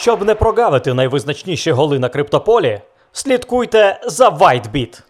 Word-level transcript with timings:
Щоб 0.00 0.24
не 0.24 0.34
прогавити 0.34 0.94
найвизначніші 0.94 1.72
голи 1.72 1.98
на 1.98 2.08
криптополі, 2.08 2.80
слідкуйте 3.12 4.00
за 4.06 4.28
WhiteBit. 4.28 5.02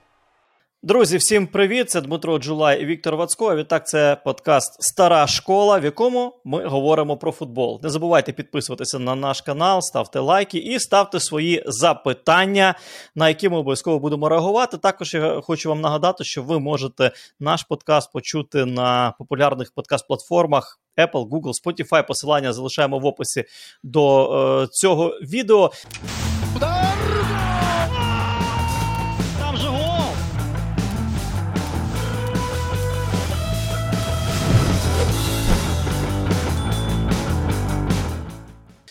Друзі, 0.82 1.16
всім 1.16 1.46
привіт! 1.46 1.90
Це 1.90 2.00
Дмитро 2.00 2.38
Джулай 2.38 2.82
і 2.82 2.84
Віктор 2.84 3.16
Вацько. 3.16 3.56
Відтак, 3.56 3.88
це 3.88 4.16
подкаст 4.24 4.82
Стара 4.82 5.26
школа, 5.26 5.78
в 5.78 5.84
якому 5.84 6.34
ми 6.44 6.66
говоримо 6.66 7.16
про 7.16 7.32
футбол. 7.32 7.80
Не 7.82 7.90
забувайте 7.90 8.32
підписуватися 8.32 8.98
на 8.98 9.14
наш 9.14 9.40
канал, 9.40 9.80
ставте 9.80 10.18
лайки 10.18 10.58
і 10.58 10.78
ставте 10.78 11.20
свої 11.20 11.62
запитання, 11.66 12.74
на 13.14 13.28
які 13.28 13.48
ми 13.48 13.56
обов'язково 13.56 13.98
будемо 13.98 14.28
реагувати. 14.28 14.78
Також 14.78 15.14
я 15.14 15.40
хочу 15.40 15.68
вам 15.68 15.80
нагадати, 15.80 16.24
що 16.24 16.42
ви 16.42 16.58
можете 16.58 17.10
наш 17.40 17.62
подкаст 17.62 18.12
почути 18.12 18.64
на 18.64 19.14
популярних 19.18 19.72
подкаст-платформах. 19.76 20.78
Apple, 20.98 21.28
Google, 21.28 21.52
Spotify. 21.64 22.06
Посилання 22.06 22.52
залишаємо 22.52 22.98
в 22.98 23.06
описі 23.06 23.44
до 23.82 24.62
е, 24.62 24.66
цього 24.66 25.08
відео. 25.08 25.72
Там 29.40 29.56
же 29.56 29.68
гол! 29.68 30.14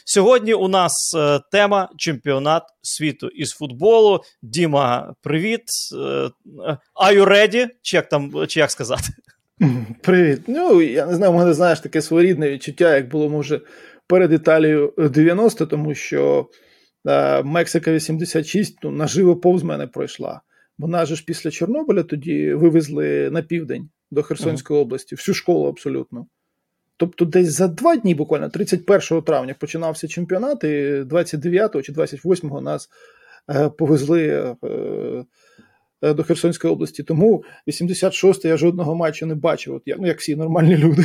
Сьогодні 0.05 0.53
у 0.53 0.67
нас 0.67 1.15
е, 1.15 1.39
тема 1.51 1.89
чемпіонат 1.97 2.63
світу 2.81 3.27
із 3.27 3.51
футболу. 3.51 4.21
Діма, 4.41 5.13
привіт. 5.21 5.63
Е, 5.93 5.97
are 6.95 7.17
you 7.17 7.25
ready? 7.25 7.67
Чи 7.81 7.97
як 7.97 8.09
там 8.09 8.47
чи 8.47 8.59
як 8.59 8.71
сказати? 8.71 9.09
Привіт. 10.01 10.41
Ну, 10.47 10.81
я 10.81 11.05
не 11.05 11.15
знаю, 11.15 11.31
у 11.31 11.35
мене 11.35 11.53
знаєш 11.53 11.79
таке 11.79 12.01
своєрідне 12.01 12.51
відчуття, 12.51 12.95
як 12.95 13.07
було, 13.07 13.29
може, 13.29 13.61
перед 14.07 14.33
Італією 14.33 14.93
90, 14.97 15.65
тому 15.65 15.93
що 15.93 16.49
е, 17.07 17.43
Мексика 17.43 17.91
86 17.91 18.77
ну, 18.83 18.91
наживо 18.91 19.35
повз 19.35 19.63
мене 19.63 19.87
пройшла. 19.87 20.41
Вона 20.77 21.05
ж 21.05 21.23
після 21.27 21.51
Чорнобиля 21.51 22.03
тоді 22.03 22.53
вивезли 22.53 23.29
на 23.31 23.41
південь 23.41 23.89
до 24.11 24.23
Херсонської 24.23 24.79
області, 24.79 25.15
всю 25.15 25.35
школу 25.35 25.67
абсолютно. 25.67 26.27
Тобто, 26.97 27.25
десь 27.25 27.53
за 27.53 27.67
два 27.67 27.95
дні, 27.95 28.15
буквально 28.15 28.49
31 28.49 29.21
травня, 29.21 29.55
починався 29.59 30.07
чемпіонат, 30.07 30.63
і 30.63 31.03
29 31.05 31.85
чи 31.85 31.91
28 31.91 32.49
нас 32.49 32.89
е, 33.49 33.69
повезли 33.69 34.27
е, 34.27 34.55
е, 34.67 35.25
до 36.01 36.23
Херсонської 36.23 36.73
області. 36.73 37.03
Тому 37.03 37.43
86 37.67 38.45
я 38.45 38.57
жодного 38.57 38.95
матчу 38.95 39.25
не 39.25 39.35
бачив, 39.35 39.75
от 39.75 39.83
я, 39.85 39.95
ну 39.99 40.07
як 40.07 40.19
всі 40.19 40.35
нормальні 40.35 40.77
люди. 40.77 41.03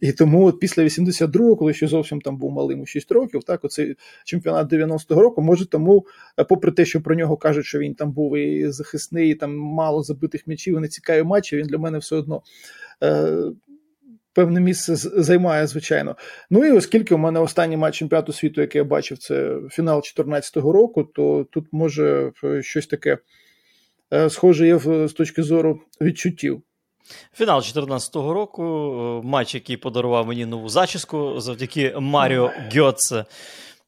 І 0.00 0.12
тому 0.12 0.44
от 0.46 0.60
після 0.60 0.82
82-го, 0.82 1.56
коли 1.56 1.74
ще 1.74 1.86
зовсім 1.86 2.20
там 2.20 2.36
був 2.36 2.52
малим 2.52 2.80
у 2.80 2.86
6 2.86 3.12
років, 3.12 3.44
так 3.44 3.64
оцей 3.64 3.96
чемпіонат 4.24 4.72
90-го 4.72 5.22
року, 5.22 5.42
може 5.42 5.66
тому, 5.66 6.06
е, 6.38 6.44
попри 6.44 6.72
те, 6.72 6.84
що 6.84 7.00
про 7.00 7.14
нього 7.14 7.36
кажуть, 7.36 7.66
що 7.66 7.78
він 7.78 7.94
там 7.94 8.12
був 8.12 8.36
і 8.36 8.70
захисний, 8.70 9.30
і 9.30 9.34
там 9.34 9.56
мало 9.56 10.02
забитих 10.02 10.46
м'ячів, 10.46 10.76
і 10.76 10.80
не 10.80 10.88
цікаві 10.88 11.22
матчі, 11.22 11.56
він 11.56 11.66
для 11.66 11.78
мене 11.78 11.98
все 11.98 12.16
одно. 12.16 12.42
Е, 13.02 13.36
Певне 14.34 14.60
місце 14.60 14.96
займає, 14.96 15.66
звичайно. 15.66 16.16
Ну 16.50 16.64
і 16.64 16.70
оскільки 16.70 17.14
у 17.14 17.18
мене 17.18 17.40
останній 17.40 17.76
матч 17.76 17.96
чемпіонату 17.96 18.32
світу, 18.32 18.60
який 18.60 18.78
я 18.78 18.84
бачив, 18.84 19.18
це 19.18 19.58
фінал 19.70 19.96
2014 19.96 20.56
року, 20.56 21.04
то 21.04 21.46
тут 21.50 21.66
може 21.72 22.32
щось 22.60 22.86
таке 22.86 23.12
е, 23.12 23.18
схоже 24.28 24.66
є 24.66 24.78
з 25.08 25.12
точки 25.12 25.42
зору 25.42 25.80
відчуттів. 26.00 26.62
Фінал 27.34 27.58
2014 27.58 28.16
року, 28.16 28.62
матч, 29.24 29.54
який 29.54 29.76
подарував 29.76 30.26
мені 30.26 30.46
нову 30.46 30.68
зачіску 30.68 31.40
завдяки 31.40 31.94
Маріо 31.98 32.50
Гьоце. 32.76 33.24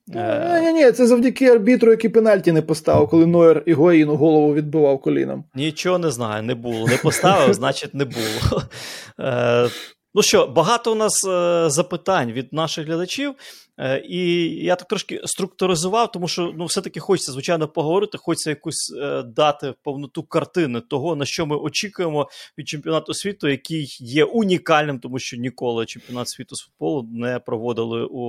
Ні, 0.07 0.61
ні, 0.61 0.73
ні, 0.73 0.93
це 0.93 1.07
завдяки 1.07 1.47
арбітру, 1.47 1.91
який 1.91 2.11
пенальті 2.11 2.53
не 2.53 2.63
поставив, 2.63 3.09
коли 3.09 3.27
Нойер 3.27 3.63
Ігоїну 3.67 4.17
голову 4.17 4.55
відбивав 4.55 5.01
коліном. 5.01 5.45
Нічого 5.55 5.99
не 5.99 6.11
знаю, 6.11 6.43
не 6.43 6.55
було. 6.55 6.87
Не 6.87 6.97
поставив, 6.97 7.55
значить, 7.55 7.95
не 7.95 8.05
було. 8.05 8.63
Ну 10.15 10.23
що, 10.23 10.47
багато 10.47 10.93
у 10.93 10.95
нас 10.95 11.25
е, 11.25 11.65
запитань 11.71 12.33
від 12.33 12.53
наших 12.53 12.87
глядачів, 12.87 13.31
е, 13.31 13.35
і 14.09 14.49
я 14.65 14.77
так 14.77 14.89
трошки 14.89 15.21
структуризував, 15.25 16.13
тому 16.13 16.29
що 16.29 16.53
ну, 16.57 16.65
все-таки 16.65 17.01
хочеться, 17.01 17.33
звичайно, 17.33 17.69
поговорити, 17.69 18.19
хочеться 18.19 18.51
якусь 18.51 18.95
е, 19.03 19.23
дати 19.23 19.75
повноту 19.83 20.23
картини 20.23 20.81
того, 20.81 21.17
на 21.17 21.25
що 21.25 21.47
ми 21.47 21.57
очікуємо 21.57 22.29
від 22.59 22.69
чемпіонату 22.69 23.15
світу, 23.15 23.49
який 23.49 23.97
є 24.01 24.25
унікальним, 24.25 25.01
тому 25.01 25.19
що 25.19 25.37
ніколи 25.37 25.87
чемпіонат 25.87 26.29
світу 26.29 26.57
з 26.57 26.65
футболу 26.65 27.09
не 27.13 27.39
проводили 27.39 28.05
у 28.05 28.23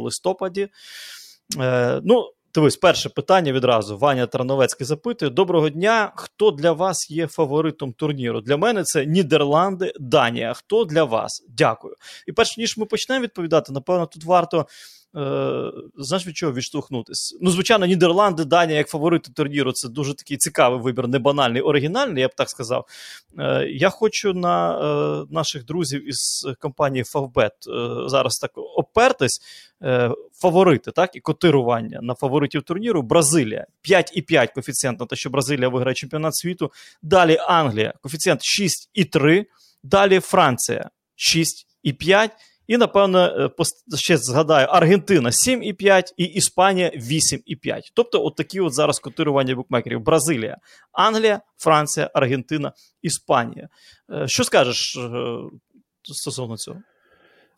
листопаді. 0.00 0.68
Е, 1.58 2.00
ну, 2.04 2.30
Дивись, 2.58 2.76
перше 2.76 3.08
питання 3.08 3.52
відразу. 3.52 3.98
Ваня 3.98 4.26
Тарновецький 4.26 4.86
запитує: 4.86 5.30
Доброго 5.30 5.68
дня. 5.68 6.12
Хто 6.16 6.50
для 6.50 6.72
вас 6.72 7.10
є 7.10 7.26
фаворитом 7.26 7.92
турніру? 7.92 8.40
Для 8.40 8.56
мене 8.56 8.82
це 8.82 9.06
Нідерланди, 9.06 9.92
Данія. 10.00 10.52
Хто 10.54 10.84
для 10.84 11.04
вас? 11.04 11.44
Дякую. 11.48 11.94
І 12.26 12.32
перш 12.32 12.58
ніж 12.58 12.76
ми 12.76 12.84
почнемо 12.84 13.22
відповідати, 13.22 13.72
напевно, 13.72 14.06
тут 14.06 14.24
варто. 14.24 14.66
Е, 15.16 15.72
знаєш, 15.96 16.26
від 16.26 16.36
чого 16.36 16.52
відштовхнутися? 16.52 17.36
Ну, 17.40 17.50
звичайно, 17.50 17.86
Нідерланди, 17.86 18.44
Данія 18.44 18.78
як 18.78 18.88
фаворити 18.88 19.32
турніру 19.32 19.72
це 19.72 19.88
дуже 19.88 20.14
такий 20.14 20.36
цікавий 20.36 20.80
вибір, 20.80 21.08
не 21.08 21.18
банальний, 21.18 21.62
оригінальний, 21.62 22.20
я 22.20 22.28
б 22.28 22.34
так 22.34 22.50
сказав. 22.50 22.86
Е, 23.38 23.66
я 23.68 23.90
хочу 23.90 24.34
на 24.34 24.78
е, 24.78 25.26
наших 25.30 25.64
друзів 25.64 26.08
із 26.08 26.48
компанії 26.58 27.04
Favbet 27.04 27.50
зараз 28.08 28.38
так 28.38 28.50
опертись. 28.54 29.40
Фаворити, 30.32 30.90
так, 30.90 31.16
і 31.16 31.20
котирування 31.20 31.98
на 32.02 32.14
фаворитів 32.14 32.62
турніру. 32.62 33.02
Бразилія 33.02 33.66
5,5 33.90 34.54
коефіцієнт 34.54 35.00
на 35.00 35.06
те, 35.06 35.16
що 35.16 35.30
Бразилія 35.30 35.68
виграє 35.68 35.94
чемпіонат 35.94 36.36
світу. 36.36 36.72
Далі 37.02 37.38
Англія, 37.48 37.94
коефіцієнт 38.02 38.40
6,3. 38.40 39.44
Далі 39.82 40.20
Франція 40.20 40.90
6,5. 41.16 42.30
І, 42.68 42.76
напевно, 42.76 43.50
ще 43.96 44.16
згадаю, 44.16 44.66
Аргентина 44.66 45.30
7,5 45.30 46.02
і 46.16 46.24
Іспанія 46.24 46.90
8,5. 46.90 47.80
Тобто, 47.94 48.24
от 48.24 48.36
такі 48.36 48.60
от 48.60 48.74
зараз 48.74 48.98
котирування 48.98 49.54
букмекерів: 49.54 50.00
Бразилія, 50.00 50.56
Англія, 50.92 51.40
Франція, 51.56 52.10
Аргентина, 52.14 52.72
Іспанія. 53.02 53.68
Що 54.26 54.44
скажеш 54.44 54.98
стосовно 56.02 56.56
цього? 56.56 56.78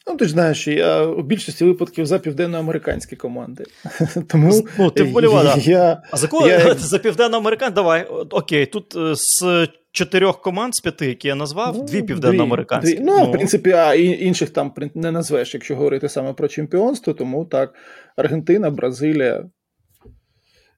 Ну, 0.06 0.16
ти 0.16 0.25
ж 0.25 0.31
знаєш, 0.31 0.61
що 0.61 0.71
я 0.72 1.03
у 1.03 1.22
більшості 1.22 1.65
випадків 1.65 2.06
за 2.06 2.19
південноамериканські 2.19 3.16
команди. 3.16 3.65
Тому 4.28 4.62
ну, 4.78 4.91
ти 4.91 5.03
вболівала. 5.03 5.56
Я, 5.59 6.03
а 6.11 6.16
за 6.16 6.28
кого 6.28 6.49
я... 6.49 6.75
за 6.78 6.99
південноамериканські? 6.99 7.75
Давай, 7.75 8.05
окей, 8.31 8.66
тут 8.66 8.97
з 9.15 9.69
чотирьох 9.93 10.41
команд 10.41 10.75
з 10.75 10.81
п'яти, 10.81 11.06
які 11.06 11.28
я 11.28 11.34
назвав, 11.34 11.77
ну, 11.77 11.84
дві 11.84 12.03
південноамериканські. 12.03 12.94
Дві. 12.94 13.05
Ну, 13.05 13.19
ну, 13.19 13.25
в 13.25 13.33
принципі, 13.33 13.72
а 13.72 13.94
інших 13.94 14.50
там 14.50 14.75
не 14.94 15.10
назвеш, 15.10 15.55
якщо 15.55 15.77
говорити 15.77 16.09
саме 16.09 16.33
про 16.33 16.49
чемпіонство, 16.49 17.12
тому 17.12 17.44
так, 17.44 17.75
Аргентина, 18.16 18.71
Бразилія. 18.71 19.44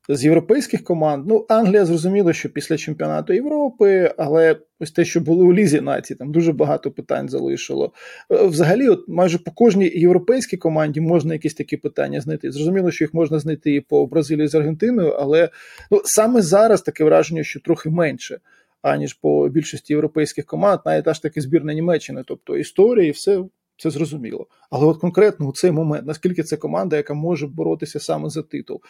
З 0.09 0.25
європейських 0.25 0.85
команд, 0.85 1.25
ну, 1.29 1.47
Англія 1.49 1.85
зрозуміло, 1.85 2.33
що 2.33 2.49
після 2.49 2.77
чемпіонату 2.77 3.33
Європи, 3.33 4.15
але 4.19 4.57
ось 4.81 4.91
те, 4.91 5.05
що 5.05 5.21
було 5.21 5.45
у 5.45 5.53
Лізі 5.53 5.81
нації, 5.81 6.17
там 6.17 6.33
дуже 6.33 6.53
багато 6.53 6.91
питань 6.91 7.29
залишило. 7.29 7.93
Взагалі, 8.31 8.89
от 8.89 9.09
майже 9.09 9.39
по 9.39 9.51
кожній 9.51 9.93
європейській 9.95 10.57
команді 10.57 11.01
можна 11.01 11.33
якісь 11.33 11.55
такі 11.55 11.77
питання 11.77 12.21
знайти. 12.21 12.53
Зрозуміло, 12.53 12.91
що 12.91 13.05
їх 13.05 13.15
можна 13.15 13.39
знайти 13.39 13.75
і 13.75 13.81
по 13.81 14.07
Бразилії 14.07 14.49
з 14.49 14.55
Аргентиною, 14.55 15.11
але 15.11 15.49
ну, 15.91 16.01
саме 16.05 16.43
зараз 16.43 16.83
таке 16.83 17.05
враження, 17.05 17.45
що 17.45 17.61
трохи 17.61 17.91
менше 17.91 18.39
аніж 18.83 19.15
по 19.15 19.49
більшості 19.49 19.93
європейських 19.93 20.47
команд, 20.47 20.81
навіть 20.87 21.09
аж 21.09 21.19
таки 21.19 21.41
збірна 21.41 21.75
Німеччини, 21.75 22.23
тобто 22.27 22.57
історія 22.57 23.09
і 23.09 23.11
все. 23.11 23.45
Це 23.77 23.91
зрозуміло. 23.91 24.47
Але 24.71 24.87
от 24.87 24.99
конкретно 24.99 25.49
у 25.49 25.53
цей 25.53 25.71
момент, 25.71 26.07
наскільки 26.07 26.43
це 26.43 26.57
команда, 26.57 26.97
яка 26.97 27.15
може 27.15 27.47
боротися 27.47 28.01
саме 28.01 28.31
за 28.31 28.43
титул. 28.43 28.81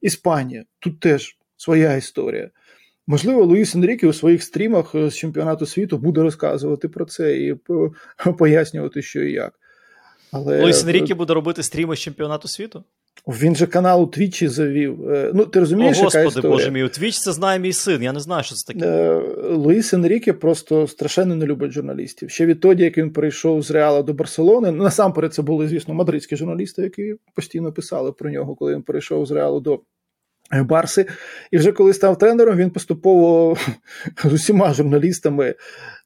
Іспанія, 0.00 0.64
тут 0.78 1.00
теж 1.00 1.36
своя 1.56 1.96
історія. 1.96 2.50
Можливо, 3.06 3.44
Луїс 3.44 3.74
Енрікі 3.74 4.06
у 4.06 4.12
своїх 4.12 4.42
стрімах 4.42 4.90
з 4.94 5.14
чемпіонату 5.14 5.66
світу 5.66 5.98
буде 5.98 6.22
розказувати 6.22 6.88
про 6.88 7.04
це 7.04 7.38
і 7.38 7.56
пояснювати, 8.38 9.02
що 9.02 9.22
і 9.22 9.32
як. 9.32 9.60
Але... 10.32 10.60
Луїс 10.60 10.84
Енрікі 10.84 11.14
буде 11.14 11.34
робити 11.34 11.62
стріми 11.62 11.96
з 11.96 12.00
чемпіонату 12.00 12.48
світу? 12.48 12.84
Він 13.28 13.56
же 13.56 13.66
канал 13.66 14.02
у 14.02 14.06
Твічі 14.06 14.48
завів. 14.48 14.98
Ну, 15.34 15.44
ти 15.46 15.60
розумієш, 15.60 15.98
О, 15.98 16.02
Господи, 16.02 16.24
яка 16.24 16.28
історія? 16.28 16.50
Боже 16.50 16.70
мій, 16.70 16.84
у 16.84 16.88
Твіч 16.88 17.18
це 17.18 17.32
знає 17.32 17.58
мій 17.58 17.72
син. 17.72 18.02
Я 18.02 18.12
не 18.12 18.20
знаю, 18.20 18.44
що 18.44 18.54
це 18.54 18.72
таке. 18.72 18.86
Е, 18.86 19.20
Луїс 19.50 19.94
Енріке 19.94 20.32
просто 20.32 20.86
страшенно 20.86 21.36
не 21.36 21.46
любить 21.46 21.72
журналістів. 21.72 22.30
Ще 22.30 22.46
відтоді, 22.46 22.84
як 22.84 22.98
він 22.98 23.10
перейшов 23.10 23.62
з 23.62 23.70
Реала 23.70 24.02
до 24.02 24.12
Барселони. 24.12 24.70
Насамперед, 24.70 25.34
це 25.34 25.42
були, 25.42 25.68
звісно, 25.68 25.94
мадридські 25.94 26.36
журналісти, 26.36 26.82
які 26.82 27.14
постійно 27.34 27.72
писали 27.72 28.12
про 28.12 28.30
нього, 28.30 28.54
коли 28.54 28.74
він 28.74 28.82
перейшов 28.82 29.26
з 29.26 29.30
Реалу 29.30 29.60
до 29.60 29.80
Барси, 30.52 31.06
і 31.50 31.58
вже 31.58 31.72
коли 31.72 31.92
став 31.92 32.18
тренером, 32.18 32.56
він 32.56 32.70
поступово 32.70 33.56
з 34.24 34.32
усіма 34.32 34.74
журналістами, 34.74 35.54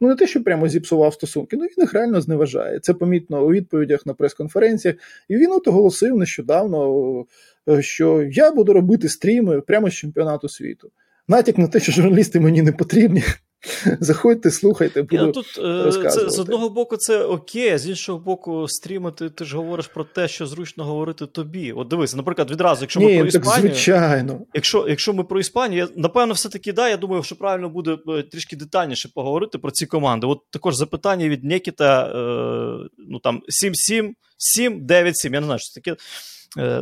ну 0.00 0.08
не 0.08 0.14
те, 0.14 0.26
що 0.26 0.44
прямо 0.44 0.68
зіпсував 0.68 1.14
стосунки, 1.14 1.56
ну 1.56 1.62
він 1.62 1.74
їх 1.76 1.94
реально 1.94 2.20
зневажає. 2.20 2.80
Це 2.80 2.94
помітно 2.94 3.46
у 3.46 3.50
відповідях 3.50 4.06
на 4.06 4.14
прес-конференціях. 4.14 4.96
І 5.28 5.36
він 5.36 5.52
от 5.52 5.68
оголосив 5.68 6.16
нещодавно, 6.16 7.24
що 7.80 8.22
я 8.22 8.50
буду 8.50 8.72
робити 8.72 9.08
стріми 9.08 9.60
прямо 9.60 9.90
з 9.90 9.94
чемпіонату 9.94 10.48
світу. 10.48 10.90
Натяк 11.28 11.58
на 11.58 11.68
те, 11.68 11.80
що 11.80 11.92
журналісти 11.92 12.40
мені 12.40 12.62
не 12.62 12.72
потрібні. 12.72 13.22
Заходьте, 14.00 14.50
слухайте. 14.50 15.02
буду 15.02 15.26
Я 15.26 15.32
тут 15.32 15.58
е, 15.58 16.10
це, 16.10 16.30
З 16.30 16.38
одного 16.38 16.70
боку, 16.70 16.96
це 16.96 17.24
окей, 17.24 17.78
з 17.78 17.88
іншого 17.88 18.18
боку, 18.18 18.68
стрімити, 18.68 19.30
ти 19.30 19.44
ж 19.44 19.56
говориш 19.56 19.86
про 19.86 20.04
те, 20.04 20.28
що 20.28 20.46
зручно 20.46 20.84
говорити 20.84 21.26
тобі. 21.26 21.72
От 21.72 21.88
дивися, 21.88 22.16
наприклад, 22.16 22.50
відразу, 22.50 22.80
якщо 22.80 23.00
Ні, 23.00 23.06
ми 23.06 23.22
про 23.22 23.30
так 23.30 23.42
Іспанію. 23.42 23.60
звичайно. 23.60 24.40
Якщо 24.54 24.86
якщо 24.88 25.12
ми 25.12 25.24
про 25.24 25.40
Іспанію, 25.40 25.88
напевно, 25.96 26.34
все-таки 26.34 26.72
да, 26.72 26.88
я 26.88 26.96
думаю, 26.96 27.22
що 27.22 27.36
правильно 27.36 27.68
буде 27.68 27.98
е, 28.08 28.22
трішки 28.22 28.56
детальніше 28.56 29.08
поговорити 29.14 29.58
про 29.58 29.70
ці 29.70 29.86
команди. 29.86 30.26
От 30.26 30.38
також 30.50 30.76
запитання 30.76 31.28
від 31.28 31.44
Нікіта: 31.44 32.06
е, 32.06 32.88
ну 32.98 33.18
там 33.18 33.42
7-7, 33.64 34.10
7-9-7. 34.58 35.34
Я 35.34 35.40
не 35.40 35.46
знаю, 35.46 35.58
що 35.58 35.68
це 35.70 35.80
таке. 35.80 35.96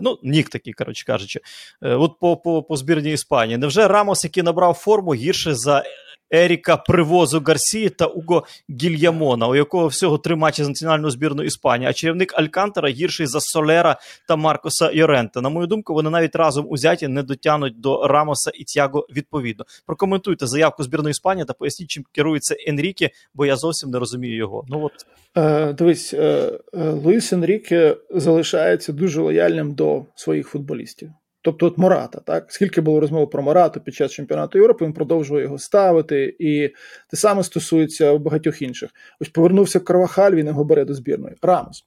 Ну, 0.02 0.18
нік 0.22 0.48
такий, 0.48 0.72
коротше 0.72 1.04
кажучи, 1.06 1.40
от 1.82 2.18
по 2.20 2.36
по, 2.36 2.62
по 2.62 2.76
збірній 2.76 3.12
Іспанії. 3.12 3.58
Невже 3.58 3.88
Рамос, 3.88 4.24
який 4.24 4.42
набрав 4.42 4.74
форму, 4.74 5.14
гірше 5.14 5.54
за 5.54 5.84
Еріка 6.30 6.76
Привозу 6.76 7.42
Гарсії 7.46 7.88
та 7.88 8.06
Уго 8.06 8.44
Гільямона, 8.82 9.48
у 9.48 9.56
якого 9.56 9.86
всього 9.86 10.18
три 10.18 10.36
матчі 10.36 10.64
з 10.64 10.68
національною 10.68 11.10
збірною 11.10 11.46
Іспанії, 11.46 11.90
а 11.90 11.92
чарівник 11.92 12.38
Алькантера 12.38 12.88
гірший 12.88 13.26
за 13.26 13.40
Солера 13.40 13.96
та 14.28 14.36
Маркоса 14.36 14.90
Йоренте. 14.92 15.40
На 15.40 15.48
мою 15.48 15.66
думку, 15.66 15.94
вони 15.94 16.10
навіть 16.10 16.36
разом 16.36 16.66
узяті 16.68 17.08
не 17.08 17.22
дотянуть 17.22 17.80
до 17.80 18.06
Рамоса 18.06 18.50
і 18.54 18.64
Тяго 18.64 19.06
відповідно. 19.16 19.64
Прокоментуйте 19.86 20.46
заявку 20.46 20.82
збірної 20.82 21.10
Іспанії 21.10 21.44
та 21.44 21.52
поясніть, 21.52 21.90
чим 21.90 22.04
керується 22.12 22.56
Енріке, 22.66 23.10
бо 23.34 23.46
я 23.46 23.56
зовсім 23.56 23.90
не 23.90 23.98
розумію 23.98 24.36
його. 24.36 24.64
Ну 24.68 24.84
от 24.84 24.92
е, 25.36 25.72
дивись, 25.72 26.14
е, 26.14 26.52
е, 26.74 26.90
Луїс 26.90 27.32
Енріке 27.32 27.96
залишається 28.10 28.92
дуже 28.92 29.20
лояльним 29.20 29.74
до 29.74 30.04
своїх 30.14 30.48
футболістів. 30.48 31.10
Тобто 31.48 31.66
от 31.66 31.78
Мората, 31.78 32.20
так 32.20 32.52
скільки 32.52 32.80
було 32.80 33.00
розмов 33.00 33.30
про 33.30 33.42
Морату 33.42 33.80
під 33.80 33.94
час 33.94 34.12
чемпіонату 34.12 34.58
Європи, 34.58 34.84
він 34.84 34.92
продовжує 34.92 35.42
його 35.42 35.58
ставити, 35.58 36.36
і 36.38 36.68
те 37.10 37.16
саме 37.16 37.44
стосується 37.44 38.18
багатьох 38.18 38.62
інших. 38.62 38.90
Ось 39.20 39.28
повернувся 39.28 39.80
Карвахаль, 39.80 40.32
він 40.32 40.46
його 40.46 40.64
бере 40.64 40.84
до 40.84 40.94
збірної. 40.94 41.36
Рамос 41.42 41.84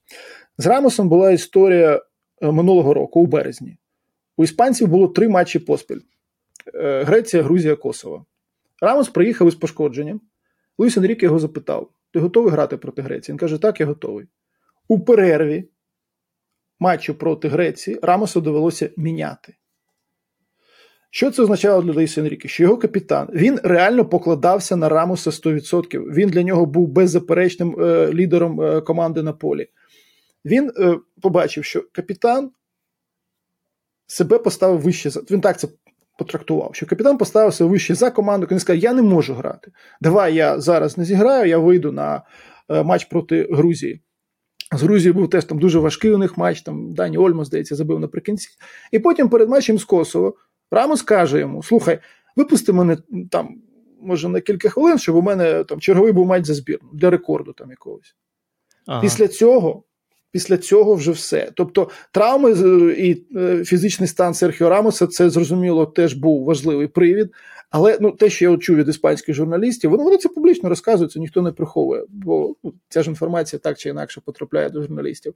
з 0.58 0.66
Рамосом 0.66 1.08
була 1.08 1.30
історія 1.30 2.02
е, 2.42 2.52
минулого 2.52 2.94
року 2.94 3.20
у 3.20 3.26
березні. 3.26 3.76
У 4.36 4.44
іспанців 4.44 4.88
було 4.88 5.08
три 5.08 5.28
матчі 5.28 5.58
поспіль: 5.58 6.00
е, 6.74 7.02
Греція, 7.02 7.42
Грузія, 7.42 7.76
Косово. 7.76 8.26
Рамос 8.80 9.08
приїхав 9.08 9.48
із 9.48 9.54
пошкодженням. 9.54 10.20
Луїс 10.78 10.96
Енріке 10.96 11.26
його 11.26 11.38
запитав: 11.38 11.90
Ти 12.12 12.20
готовий 12.20 12.52
грати 12.52 12.76
проти 12.76 13.02
Греції? 13.02 13.32
Він 13.32 13.38
каже: 13.38 13.58
Так, 13.58 13.80
я 13.80 13.86
готовий. 13.86 14.26
У 14.88 15.00
перерві 15.00 15.68
матчу 16.82 17.14
проти 17.14 17.48
Греції 17.48 17.98
Рамосу 18.02 18.40
довелося 18.40 18.90
міняти. 18.96 19.54
Що 21.10 21.30
це 21.30 21.42
означало 21.42 21.82
для 21.82 21.92
Лейса 21.92 22.20
Енріки? 22.20 22.48
Що 22.48 22.62
його 22.62 22.76
капітан 22.76 23.28
він 23.34 23.60
реально 23.62 24.04
покладався 24.04 24.76
на 24.76 24.88
Рамоса 24.88 25.30
100%. 25.30 25.98
Він 26.14 26.28
для 26.28 26.42
нього 26.42 26.66
був 26.66 26.88
беззаперечним 26.88 27.76
е, 27.80 28.12
лідером 28.12 28.60
е, 28.60 28.80
команди 28.80 29.22
на 29.22 29.32
полі. 29.32 29.68
Він 30.44 30.72
е, 30.78 30.98
побачив, 31.22 31.64
що 31.64 31.84
капітан 31.92 32.50
себе 34.06 34.38
поставив 34.38 34.80
вище 34.80 35.10
за. 35.10 35.20
Він 35.30 35.40
так 35.40 35.60
це 35.60 35.68
потрактував, 36.18 36.70
що 36.74 36.86
капітан 36.86 37.18
поставив 37.18 37.54
себе 37.54 37.70
вище 37.70 37.94
за 37.94 38.10
команду, 38.10 38.46
він 38.50 38.58
сказав, 38.58 38.82
я 38.82 38.92
не 38.92 39.02
можу 39.02 39.34
грати. 39.34 39.72
Давай 40.00 40.34
я 40.34 40.60
зараз 40.60 40.98
не 40.98 41.04
зіграю, 41.04 41.48
я 41.48 41.58
вийду 41.58 41.92
на 41.92 42.22
е, 42.68 42.82
матч 42.82 43.04
проти 43.04 43.48
Грузії. 43.50 44.00
З 44.72 44.82
Грузією 44.82 45.14
був 45.14 45.30
теж 45.30 45.44
там 45.44 45.58
дуже 45.58 45.78
важкий 45.78 46.12
у 46.12 46.18
них 46.18 46.38
матч, 46.38 46.60
там 46.60 46.94
Дані 46.94 47.18
Ольмо, 47.18 47.44
здається, 47.44 47.74
забив 47.74 48.00
наприкінці. 48.00 48.48
І 48.92 48.98
потім 48.98 49.28
перед 49.28 49.48
матчем 49.48 49.78
з 49.78 49.84
Косово 49.84 50.34
Рамос 50.70 51.02
каже 51.02 51.38
йому: 51.38 51.62
Слухай, 51.62 51.98
випусти 52.36 52.72
мене 52.72 52.96
там, 53.30 53.62
може, 54.00 54.28
на 54.28 54.40
кілька 54.40 54.68
хвилин, 54.68 54.98
щоб 54.98 55.16
у 55.16 55.22
мене 55.22 55.64
там 55.64 55.80
черговий 55.80 56.12
був 56.12 56.26
матч 56.26 56.46
за 56.46 56.54
збірну 56.54 56.88
для 56.92 57.10
рекорду 57.10 57.52
там 57.52 57.70
якогось. 57.70 58.16
Ага. 58.86 59.00
Після 59.00 59.28
цього. 59.28 59.84
Після 60.32 60.56
цього 60.56 60.94
вже 60.94 61.10
все. 61.10 61.50
Тобто 61.54 61.90
травми 62.12 62.50
і 62.98 63.22
е, 63.36 63.64
фізичний 63.64 64.08
стан 64.08 64.34
Серхіо 64.34 64.68
Рамоса 64.68 65.06
це 65.06 65.30
зрозуміло 65.30 65.86
теж 65.86 66.14
був 66.14 66.44
важливий 66.44 66.86
привід. 66.86 67.30
Але 67.70 67.98
ну, 68.00 68.10
те, 68.10 68.30
що 68.30 68.50
я 68.50 68.56
чув 68.56 68.76
від 68.76 68.88
іспанських 68.88 69.34
журналістів, 69.34 69.90
вони, 69.90 70.04
вони 70.04 70.16
це 70.16 70.28
публічно 70.28 70.68
розказують, 70.68 71.12
це 71.12 71.20
ніхто 71.20 71.42
не 71.42 71.52
приховує, 71.52 72.04
бо 72.08 72.54
ну, 72.64 72.72
ця 72.88 73.02
ж 73.02 73.10
інформація 73.10 73.60
так 73.60 73.78
чи 73.78 73.88
інакше 73.88 74.20
потрапляє 74.24 74.70
до 74.70 74.82
журналістів. 74.82 75.34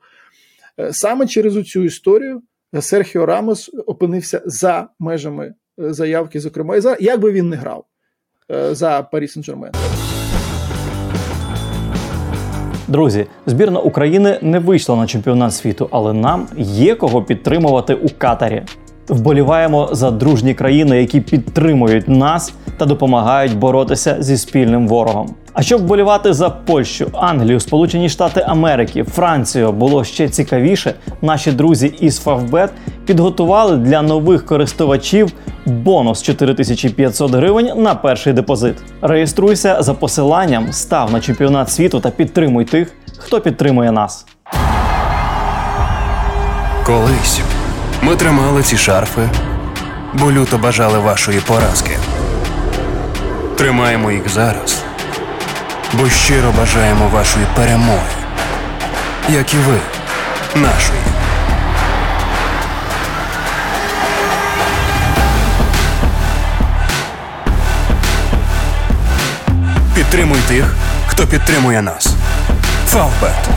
Е, 0.81 0.93
саме 0.93 1.27
через 1.27 1.67
цю 1.67 1.85
історію 1.85 2.43
Серхіо 2.81 3.27
Рамос 3.27 3.71
опинився 3.87 4.43
за 4.47 4.89
межами 4.99 5.55
е, 5.81 5.93
заявки, 5.93 6.41
зокрема, 6.41 6.77
і 6.77 6.81
за 6.81 6.97
як 7.01 7.21
би 7.21 7.33
він 7.33 7.49
не 7.49 7.57
грав 7.57 7.85
за 8.73 9.03
Парі 9.03 9.27
Сен-Жермен. 9.27 9.96
Друзі, 12.89 13.27
збірна 13.47 13.81
України 13.81 14.39
не 14.43 14.59
вийшла 14.59 14.97
на 14.97 15.07
чемпіонат 15.07 15.55
світу, 15.55 15.89
але 15.91 16.13
нам 16.13 16.47
є 16.59 16.95
кого 16.95 17.23
підтримувати 17.23 17.95
у 17.95 18.07
Катарі. 18.19 18.63
Вболіваємо 19.09 19.89
за 19.93 20.11
дружні 20.11 20.55
країни, 20.55 21.01
які 21.01 21.21
підтримують 21.21 22.09
нас 22.09 22.55
та 22.77 22.87
допомагають 22.87 23.59
боротися 23.59 24.17
зі 24.21 24.37
спільним 24.37 24.89
ворогом. 24.89 25.35
А 25.53 25.63
щоб 25.63 25.81
вболівати 25.81 26.33
за 26.33 26.51
Польщу, 26.51 27.07
Англію, 27.13 27.61
Сполучені 27.61 28.09
Штати 28.09 28.45
Америки, 28.49 29.05
Францію 29.05 29.73
було 29.73 30.05
ще 30.05 30.29
цікавіше, 30.29 30.95
наші 31.23 31.53
друзі 31.53 31.87
із 32.01 32.27
Favbet 32.27 32.69
підготували 33.07 33.77
для 33.77 34.03
нових 34.03 34.47
користувачів 34.47 35.33
бонус 35.67 36.23
4500 36.23 37.33
гривень 37.33 37.71
на 37.77 37.95
перший 37.95 38.33
депозит. 38.33 38.77
Реєструйся 39.03 39.83
за 39.83 39.95
посиланням, 39.95 40.73
став 40.73 41.13
на 41.13 41.21
чемпіонат 41.21 41.71
світу 41.71 42.01
та 42.01 42.11
підтримуй 42.11 42.65
тих, 42.65 42.93
хто 43.19 43.41
підтримує 43.41 43.93
нас. 43.93 44.27
Колись 46.87 47.41
ми 48.03 48.17
тримали 48.17 48.63
ці 48.63 48.77
шарфи, 48.77 49.29
бо 50.15 50.33
люто 50.33 50.59
бажали 50.59 50.99
вашої 50.99 51.41
поразки. 51.41 51.91
Тримаємо 53.57 54.11
їх 54.11 54.29
зараз, 54.29 54.83
бо 55.93 56.09
щиро 56.09 56.53
бажаємо 56.53 57.09
вашої 57.09 57.47
перемоги, 57.57 58.11
як 59.29 59.55
і 59.55 59.57
ви, 59.57 59.79
нашої. 60.55 60.99
Підтримуй 69.95 70.39
тих, 70.49 70.75
хто 71.07 71.27
підтримує 71.27 71.83
нас. 71.83 72.15
Фавбет. 72.89 73.49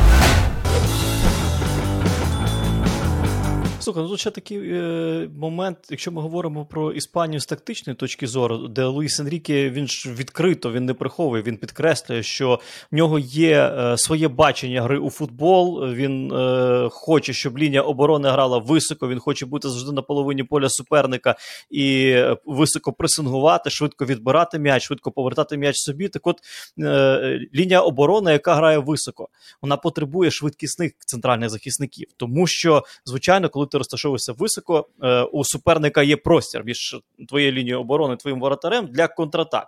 Слухай, 3.89 4.03
ну 4.03 4.09
тут 4.09 4.19
ще 4.19 4.31
такий 4.31 4.57
е, 4.57 5.29
момент, 5.37 5.77
якщо 5.89 6.11
ми 6.11 6.21
говоримо 6.21 6.65
про 6.65 6.91
Іспанію 6.91 7.39
з 7.39 7.45
тактичної 7.45 7.97
точки 7.97 8.27
зору, 8.27 8.67
де 8.67 8.83
Луїс 8.83 9.19
Енріке 9.19 9.69
він 9.69 9.87
ж 9.87 10.13
відкрито, 10.13 10.71
він 10.71 10.85
не 10.85 10.93
приховує, 10.93 11.43
він 11.43 11.57
підкреслює, 11.57 12.23
що 12.23 12.59
в 12.91 12.95
нього 12.95 13.19
є 13.19 13.61
е, 13.61 13.97
своє 13.97 14.27
бачення 14.27 14.81
гри 14.81 14.99
у 14.99 15.09
футбол. 15.09 15.85
Він 15.93 16.31
е, 16.31 16.87
хоче, 16.91 17.33
щоб 17.33 17.57
лінія 17.57 17.81
оборони 17.81 18.29
грала 18.29 18.57
високо. 18.57 19.07
Він 19.09 19.19
хоче 19.19 19.45
бути 19.45 19.69
завжди 19.69 19.91
на 19.91 20.01
половині 20.01 20.43
поля 20.43 20.69
суперника 20.69 21.35
і 21.69 22.15
високо 22.45 22.93
пресингувати, 22.93 23.69
швидко 23.69 24.05
відбирати 24.05 24.59
м'яч, 24.59 24.83
швидко 24.83 25.11
повертати 25.11 25.57
м'яч 25.57 25.75
собі. 25.75 26.07
Так, 26.07 26.27
от 26.27 26.37
е, 26.79 27.39
лінія 27.55 27.81
оборони, 27.81 28.31
яка 28.31 28.55
грає 28.55 28.77
високо, 28.77 29.29
вона 29.61 29.77
потребує 29.77 30.31
швидкісних 30.31 30.91
центральних 30.99 31.49
захисників, 31.49 32.07
тому 32.17 32.47
що 32.47 32.83
звичайно, 33.05 33.49
коли 33.49 33.65
ти 33.65 33.78
розташовуєшся 33.79 34.33
високо, 34.33 34.87
е, 35.03 35.23
у 35.23 35.43
суперника 35.43 36.03
є 36.03 36.17
простір 36.17 36.63
між 36.65 36.97
твоєю 37.29 37.51
лінією 37.51 37.79
оборони, 37.79 38.15
твоїм 38.15 38.39
воротарем 38.39 38.87
для 38.91 39.07
контратак. 39.07 39.67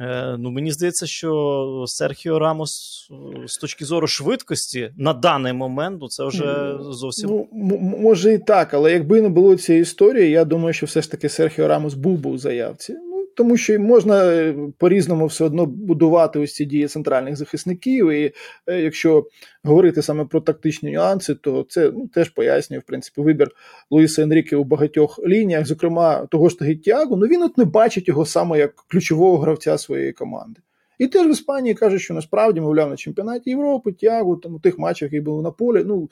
Е, 0.00 0.36
ну, 0.38 0.50
Мені 0.50 0.72
здається, 0.72 1.06
що 1.06 1.84
Серхіо 1.86 2.38
Рамос 2.38 3.06
е, 3.10 3.48
з 3.48 3.56
точки 3.56 3.84
зору 3.84 4.06
швидкості 4.06 4.92
на 4.96 5.12
даний 5.12 5.52
момент 5.52 5.98
ну, 6.00 6.08
це 6.08 6.24
вже 6.24 6.76
зовсім. 6.80 7.30
Ну, 7.30 7.48
Може 7.80 8.34
і 8.34 8.38
так, 8.38 8.74
але 8.74 8.92
якби 8.92 9.22
не 9.22 9.28
було 9.28 9.56
цієї 9.56 9.82
історії, 9.82 10.30
я 10.30 10.44
думаю, 10.44 10.72
що 10.72 10.86
все 10.86 11.02
ж 11.02 11.10
таки 11.10 11.28
Серхіо 11.28 11.68
Рамос 11.68 11.94
був 11.94 12.18
би 12.18 12.30
у 12.30 12.38
заявці. 12.38 12.94
Тому 13.36 13.56
що 13.56 13.80
можна 13.80 14.24
е, 14.24 14.54
по-різному 14.78 15.26
все 15.26 15.44
одно 15.44 15.66
будувати 15.66 16.38
ось 16.38 16.54
ці 16.54 16.64
дії 16.64 16.86
центральних 16.86 17.36
захисників. 17.36 18.10
І 18.10 18.32
е, 18.66 18.80
якщо 18.80 19.26
говорити 19.62 20.02
саме 20.02 20.24
про 20.24 20.40
тактичні 20.40 20.92
нюанси, 20.92 21.34
то 21.34 21.66
це 21.68 21.90
ну, 21.94 22.08
теж 22.08 22.28
пояснює 22.28 22.78
в 22.78 22.82
принципі 22.82 23.20
вибір 23.20 23.50
Луїса 23.90 24.22
Енріке 24.22 24.56
у 24.56 24.64
багатьох 24.64 25.18
лініях, 25.26 25.66
зокрема 25.66 26.26
того 26.26 26.48
ж 26.48 26.58
Тагітягу, 26.58 27.16
ну 27.16 27.26
він 27.26 27.42
от 27.42 27.58
не 27.58 27.64
бачить 27.64 28.08
його 28.08 28.26
саме 28.26 28.58
як 28.58 28.74
ключового 28.74 29.38
гравця 29.38 29.78
своєї 29.78 30.12
команди. 30.12 30.60
І 30.98 31.06
теж 31.06 31.26
в 31.26 31.30
Іспанії 31.30 31.74
кажуть, 31.74 32.02
що 32.02 32.14
насправді, 32.14 32.60
мовляв, 32.60 32.90
на 32.90 32.96
чемпіонаті 32.96 33.50
Європи 33.50 33.92
тягу 33.92 34.36
там 34.36 34.54
у 34.54 34.58
тих 34.58 34.78
матчах, 34.78 35.12
які 35.12 35.20
були 35.20 35.42
на 35.42 35.50
полі, 35.50 35.84
ну 35.86 36.08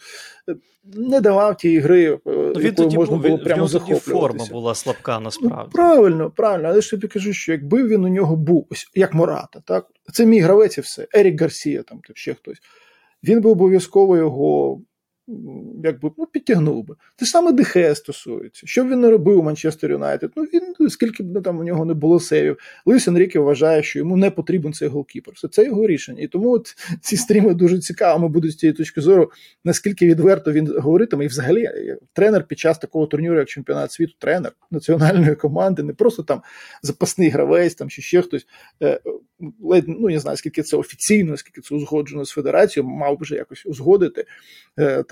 не 0.84 1.20
давав 1.20 1.56
ті 1.56 1.78
гри, 1.78 2.04
е, 2.12 2.18
ну, 2.26 2.60
якою 2.60 2.90
можна 2.90 3.16
було 3.16 3.36
він, 3.36 3.44
прямо 3.44 3.66
захоплюватися. 3.66 4.10
форма 4.10 4.46
була 4.50 4.74
слабка, 4.74 5.20
насправді. 5.20 5.62
Ну, 5.64 5.70
правильно, 5.72 6.30
правильно. 6.30 6.68
Але 6.68 6.80
ж 6.80 6.90
тобі 6.90 7.08
кажу, 7.08 7.32
що 7.32 7.52
якби 7.52 7.86
він 7.86 8.04
у 8.04 8.08
нього 8.08 8.36
був 8.36 8.66
ось 8.70 8.90
як 8.94 9.14
Мората, 9.14 9.62
так 9.66 9.86
це 10.12 10.26
мій 10.26 10.40
гравець 10.40 10.78
і 10.78 10.80
все. 10.80 11.06
Ерік 11.12 11.40
Гарсія, 11.40 11.82
там 11.82 12.00
ще 12.14 12.34
хтось. 12.34 12.58
Він 13.24 13.40
би 13.40 13.50
обов'язково 13.50 14.16
його 14.16 14.80
якби 15.84 16.10
ну, 16.18 16.26
підтягнув 16.26 16.84
би. 16.84 16.96
Те 17.16 17.26
саме 17.26 17.52
Дехе 17.52 17.94
стосується. 17.94 18.66
Що 18.66 18.84
б 18.84 18.88
він 18.88 19.00
не 19.00 19.10
робив 19.10 19.38
у 19.38 19.42
Манчестер 19.42 19.90
Юнайтед? 19.90 20.30
Ну 20.36 20.42
він 20.42 20.90
скільки 20.90 21.22
б 21.22 21.26
ну, 21.34 21.42
там 21.42 21.58
у 21.58 21.64
нього 21.64 21.84
не 21.84 21.94
було 21.94 22.20
сейвів. 22.20 22.58
Луїс 22.86 23.08
Енріке 23.08 23.38
вважає, 23.38 23.82
що 23.82 23.98
йому 23.98 24.16
не 24.16 24.30
потрібен 24.30 24.72
цей 24.72 24.88
голкіпер. 24.88 25.34
Це 25.50 25.64
його 25.64 25.86
рішення. 25.86 26.22
І 26.22 26.28
тому 26.28 26.50
от 26.50 26.74
ці 27.00 27.16
стріми 27.16 27.54
дуже 27.54 27.78
цікавими 27.78 28.28
будуть 28.28 28.52
з 28.52 28.56
цієї 28.56 28.76
точки 28.76 29.00
зору, 29.00 29.30
наскільки 29.64 30.06
відверто 30.06 30.52
він 30.52 30.80
говоритиме. 30.80 31.24
І 31.24 31.28
взагалі 31.28 31.68
тренер 32.12 32.46
під 32.46 32.58
час 32.58 32.78
такого 32.78 33.06
турніру, 33.06 33.38
як 33.38 33.48
чемпіонат 33.48 33.92
світу, 33.92 34.12
тренер 34.18 34.52
національної 34.70 35.34
команди, 35.34 35.82
не 35.82 35.92
просто 35.92 36.22
там 36.22 36.42
запасний 36.82 37.28
гравець 37.28 37.74
там 37.74 37.88
чи 37.88 38.02
ще 38.02 38.22
хтось. 38.22 38.46
Е, 38.82 39.00
ледь 39.62 39.88
ну 39.88 40.08
не 40.08 40.18
знаю, 40.18 40.36
скільки 40.36 40.62
це 40.62 40.76
офіційно, 40.76 41.36
скільки 41.36 41.60
це 41.60 41.74
узгоджено 41.74 42.24
з 42.24 42.30
федерацією, 42.30 42.90
мав 42.90 43.18
би 43.18 43.22
вже 43.22 43.34
якось 43.34 43.66
узгодити. 43.66 44.24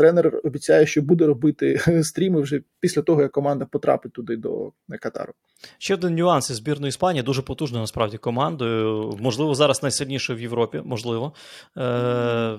Е, 0.02 0.12
тренер 0.12 0.40
обіцяє, 0.44 0.86
що 0.86 1.02
буде 1.02 1.26
робити 1.26 1.78
стріми 2.02 2.40
вже 2.40 2.60
після 2.80 3.02
того, 3.02 3.22
як 3.22 3.32
команда 3.32 3.64
потрапить 3.64 4.12
туди 4.12 4.36
до 4.36 4.72
Катару. 5.00 5.32
Ще 5.78 5.94
один 5.94 6.14
нюанс 6.14 6.50
із 6.50 6.56
збірної 6.56 6.88
Іспанії, 6.88 7.22
дуже 7.22 7.42
потужною 7.42 7.82
насправді 7.82 8.18
командою. 8.18 9.16
Можливо, 9.20 9.54
зараз 9.54 9.82
найсильнішою 9.82 10.38
в 10.38 10.42
Європі, 10.42 10.82
можливо. 10.84 11.32
Е, 11.78 12.58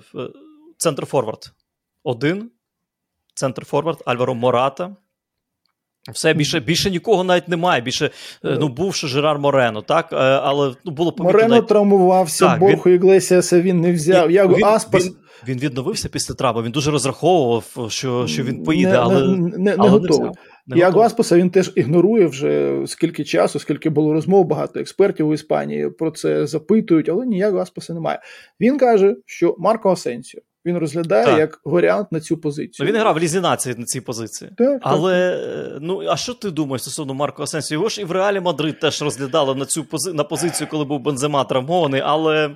центр 0.78 1.06
Форвард 1.06 1.52
один. 2.04 2.52
Центр 3.36 3.66
Форвард 3.66 4.04
Альваро 4.06 4.36
Мората. 4.36 4.96
Все 6.12 6.34
більше 6.34 6.60
більше 6.60 6.92
нікого 6.92 7.24
навіть 7.24 7.48
немає. 7.48 7.82
Більше 7.82 8.06
е, 8.46 8.58
ну 8.60 8.68
був 8.68 8.96
ще 8.96 9.08
Жерар 9.08 9.40
Морено, 9.40 9.82
так 9.82 10.10
е, 10.14 10.16
але 10.16 10.74
ну 10.86 10.92
було 10.92 11.12
помітно... 11.12 11.34
Морено 11.34 11.56
навіть... 11.56 11.68
травмувався, 11.68 12.46
так, 12.48 12.60
Борху 12.60 12.90
він... 12.90 12.96
Іглесіаса 12.96 13.62
він 13.62 13.82
не 13.82 13.94
взяв. 13.94 14.28
Він, 14.28 14.36
Як 14.36 14.64
Аспас... 14.64 15.06
він, 15.06 15.16
він 15.48 15.60
відновився 15.60 16.10
після 16.10 16.36
травми. 16.36 16.64
Він 16.64 16.72
дуже 16.72 16.92
розраховував, 16.92 17.88
що 17.90 18.28
що 18.28 18.44
він 18.44 18.64
поїде, 18.64 18.92
не, 18.92 18.98
але 18.98 19.28
не, 19.28 19.58
не, 19.58 19.76
але 19.78 19.90
не 19.90 19.98
готовий. 19.98 20.32
Як 20.68 20.98
Аспаса 20.98 21.38
він 21.38 21.50
теж 21.50 21.72
ігнорує 21.76 22.26
вже 22.26 22.82
скільки 22.86 23.24
часу, 23.24 23.60
скільки 23.60 23.90
було 23.90 24.14
розмов, 24.14 24.46
багато 24.46 24.80
експертів 24.80 25.28
у 25.28 25.34
Іспанії 25.34 25.90
про 25.90 26.12
це 26.12 26.48
запитують, 26.48 27.10
але 27.10 27.26
ніякого 27.26 27.62
Аспаса 27.62 27.94
немає. 27.94 28.20
Він 28.60 28.78
каже, 28.78 29.16
що 29.26 29.56
Марко 29.60 29.92
Асенсіо 29.92 30.42
він 30.66 30.78
розглядає 30.78 31.26
так. 31.26 31.40
як 31.40 31.62
варіант 31.66 32.08
на 32.12 32.20
цю 32.20 32.38
позицію. 32.38 32.88
Ну, 32.88 32.94
Він 32.94 33.02
грав 33.02 33.16
в 33.16 33.20
лізі 33.20 33.40
нації 33.40 33.76
на 33.78 33.86
цій 33.86 34.02
позиції. 34.02 34.52
Так, 34.58 34.80
Але 34.82 35.38
так. 35.38 35.78
ну 35.82 36.02
а 36.08 36.18
що 36.18 36.34
ти 36.34 36.52
думаєш 36.52 36.82
стосовно 36.82 37.14
Марко 37.14 37.44
Асенсіо? 37.44 37.76
Його 37.76 37.90
ж 37.90 38.02
і 38.02 38.04
в 38.04 38.12
Реалі 38.12 38.40
Мадрид 38.40 38.80
теж 38.80 39.02
розглядали 39.02 39.56
на 39.56 39.66
цю 39.66 39.84
пози... 39.84 40.14
на 40.14 40.24
позицію, 40.24 40.68
коли 40.72 40.86
був 40.86 41.00
Бензема 41.00 41.44
травмований, 41.44 42.02
але. 42.06 42.56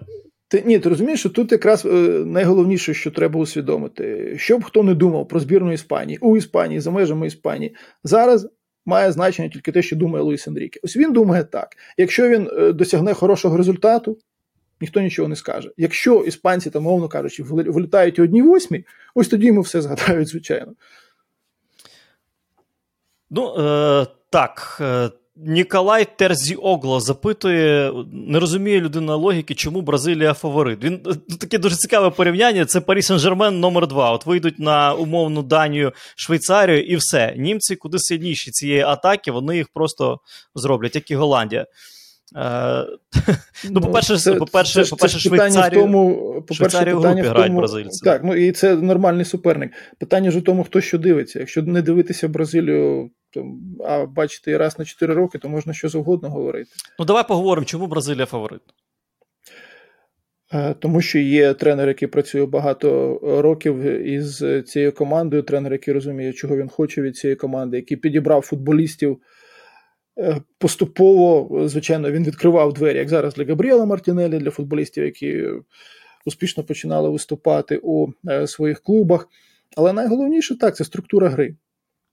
Ти 0.49 0.63
ні, 0.65 0.79
ти 0.79 0.89
розумієш, 0.89 1.19
що 1.19 1.29
тут 1.29 1.51
якраз 1.51 1.85
е, 1.85 1.89
найголовніше, 2.25 2.93
що 2.93 3.11
треба 3.11 3.39
усвідомити, 3.39 4.35
щоб 4.37 4.63
хто 4.63 4.83
не 4.83 4.93
думав 4.93 5.27
про 5.27 5.39
збірну 5.39 5.73
Іспанії 5.73 6.19
у 6.21 6.37
Іспанії 6.37 6.79
за 6.79 6.91
межами 6.91 7.27
Іспанії 7.27 7.75
зараз. 8.03 8.49
Має 8.89 9.11
значення 9.11 9.49
тільки 9.49 9.71
те, 9.71 9.81
що 9.81 9.95
думає 9.95 10.23
Луїс 10.23 10.47
Енріке. 10.47 10.79
Ось 10.83 10.97
він 10.97 11.13
думає 11.13 11.43
так: 11.43 11.67
якщо 11.97 12.29
він 12.29 12.49
е, 12.57 12.71
досягне 12.73 13.13
хорошого 13.13 13.57
результату, 13.57 14.17
ніхто 14.81 15.01
нічого 15.01 15.27
не 15.27 15.35
скаже. 15.35 15.71
Якщо 15.77 16.23
іспанці, 16.23 16.69
там, 16.69 16.83
мовно 16.83 17.07
кажучи, 17.07 17.43
вилітають 17.43 18.19
одні 18.19 18.41
восьмі, 18.41 18.85
ось 19.15 19.27
тоді 19.27 19.47
йому 19.47 19.61
все 19.61 19.81
згадають, 19.81 20.27
звичайно. 20.27 20.73
Ну, 23.29 23.55
е, 23.59 24.07
так. 24.29 24.77
Е, 24.81 25.09
Ніколай 25.39 26.07
Терзіогло 26.17 26.99
запитує, 26.99 27.93
не 28.11 28.39
розуміє 28.39 28.81
людина 28.81 29.15
логіки, 29.15 29.55
чому 29.55 29.81
Бразилія 29.81 30.33
фаворит. 30.33 30.83
Він 30.83 31.01
е, 31.29 31.35
таке 31.37 31.57
дуже 31.57 31.75
цікаве 31.75 32.09
порівняння. 32.09 32.65
Це 32.65 32.81
Парі 32.81 32.99
Сен-Жермен 32.99 33.51
номер 33.51 33.87
2 33.87 34.11
От 34.11 34.25
вийдуть 34.25 34.59
на 34.59 34.93
умовну 34.93 35.43
Данію, 35.43 35.91
Швейцарію, 36.15 36.83
і 36.83 36.95
все. 36.95 37.33
Німці 37.37 37.75
куди 37.75 37.99
сильніші 37.99 38.51
цієї 38.51 38.81
атаки, 38.81 39.31
вони 39.31 39.57
їх 39.57 39.67
просто 39.73 40.19
зроблять, 40.55 40.95
як 40.95 41.11
і 41.11 41.15
Голландія. 41.15 41.65
Е, 42.35 42.85
ну, 43.71 43.81
по-перше, 43.81 44.17
це, 44.17 44.33
по-перше, 44.33 44.85
по-перше, 44.85 45.19
це 45.19 45.29
Швейцарію, 45.29 45.81
в 45.81 45.85
тому, 45.85 46.33
по-перше, 46.47 46.93
в 46.93 47.01
тому, 47.01 47.21
грають 47.21 47.53
бразильці. 47.53 48.05
Так, 48.05 48.23
ну 48.23 48.35
і 48.35 48.51
це 48.51 48.75
нормальний 48.75 49.25
суперник. 49.25 49.71
Питання 49.97 50.31
ж 50.31 50.37
у 50.37 50.41
тому, 50.41 50.63
хто 50.63 50.81
що 50.81 50.97
дивиться. 50.97 51.39
Якщо 51.39 51.61
не 51.61 51.81
дивитися 51.81 52.27
Бразилію, 52.27 53.11
а 53.87 54.05
бачити 54.05 54.57
раз 54.57 54.79
на 54.79 54.85
4 54.85 55.13
роки, 55.13 55.37
то 55.37 55.49
можна 55.49 55.73
що 55.73 55.89
завгодно 55.89 56.29
говорити. 56.29 56.69
Ну, 56.99 57.05
давай 57.05 57.27
поговоримо, 57.27 57.65
чому 57.65 57.87
Бразилія 57.87 58.25
фаворит. 58.25 58.61
Е, 60.53 60.75
тому 60.79 61.01
що 61.01 61.19
є 61.19 61.53
тренер, 61.53 61.87
який 61.87 62.07
працює 62.07 62.45
багато 62.45 63.19
років 63.23 63.81
із 64.07 64.43
цією 64.65 64.91
командою, 64.91 65.43
тренер, 65.43 65.71
який 65.71 65.93
розуміє, 65.93 66.33
чого 66.33 66.57
він 66.57 66.69
хоче 66.69 67.01
від 67.01 67.17
цієї 67.17 67.35
команди, 67.35 67.77
який 67.77 67.97
підібрав 67.97 68.41
футболістів. 68.41 69.17
Е, 70.19 70.41
поступово, 70.57 71.49
звичайно, 71.67 72.11
він 72.11 72.23
відкривав 72.23 72.73
двері, 72.73 72.97
як 72.97 73.09
зараз 73.09 73.33
для 73.33 73.45
Габріела 73.45 73.85
Мартінелі, 73.85 74.39
для 74.39 74.51
футболістів, 74.51 75.05
які 75.05 75.45
успішно 76.25 76.63
починали 76.63 77.09
виступати 77.09 77.79
у 77.83 78.07
е, 78.29 78.47
своїх 78.47 78.81
клубах. 78.81 79.27
Але 79.75 79.93
найголовніше 79.93 80.57
так 80.57 80.75
це 80.75 80.83
структура 80.83 81.29
гри. 81.29 81.55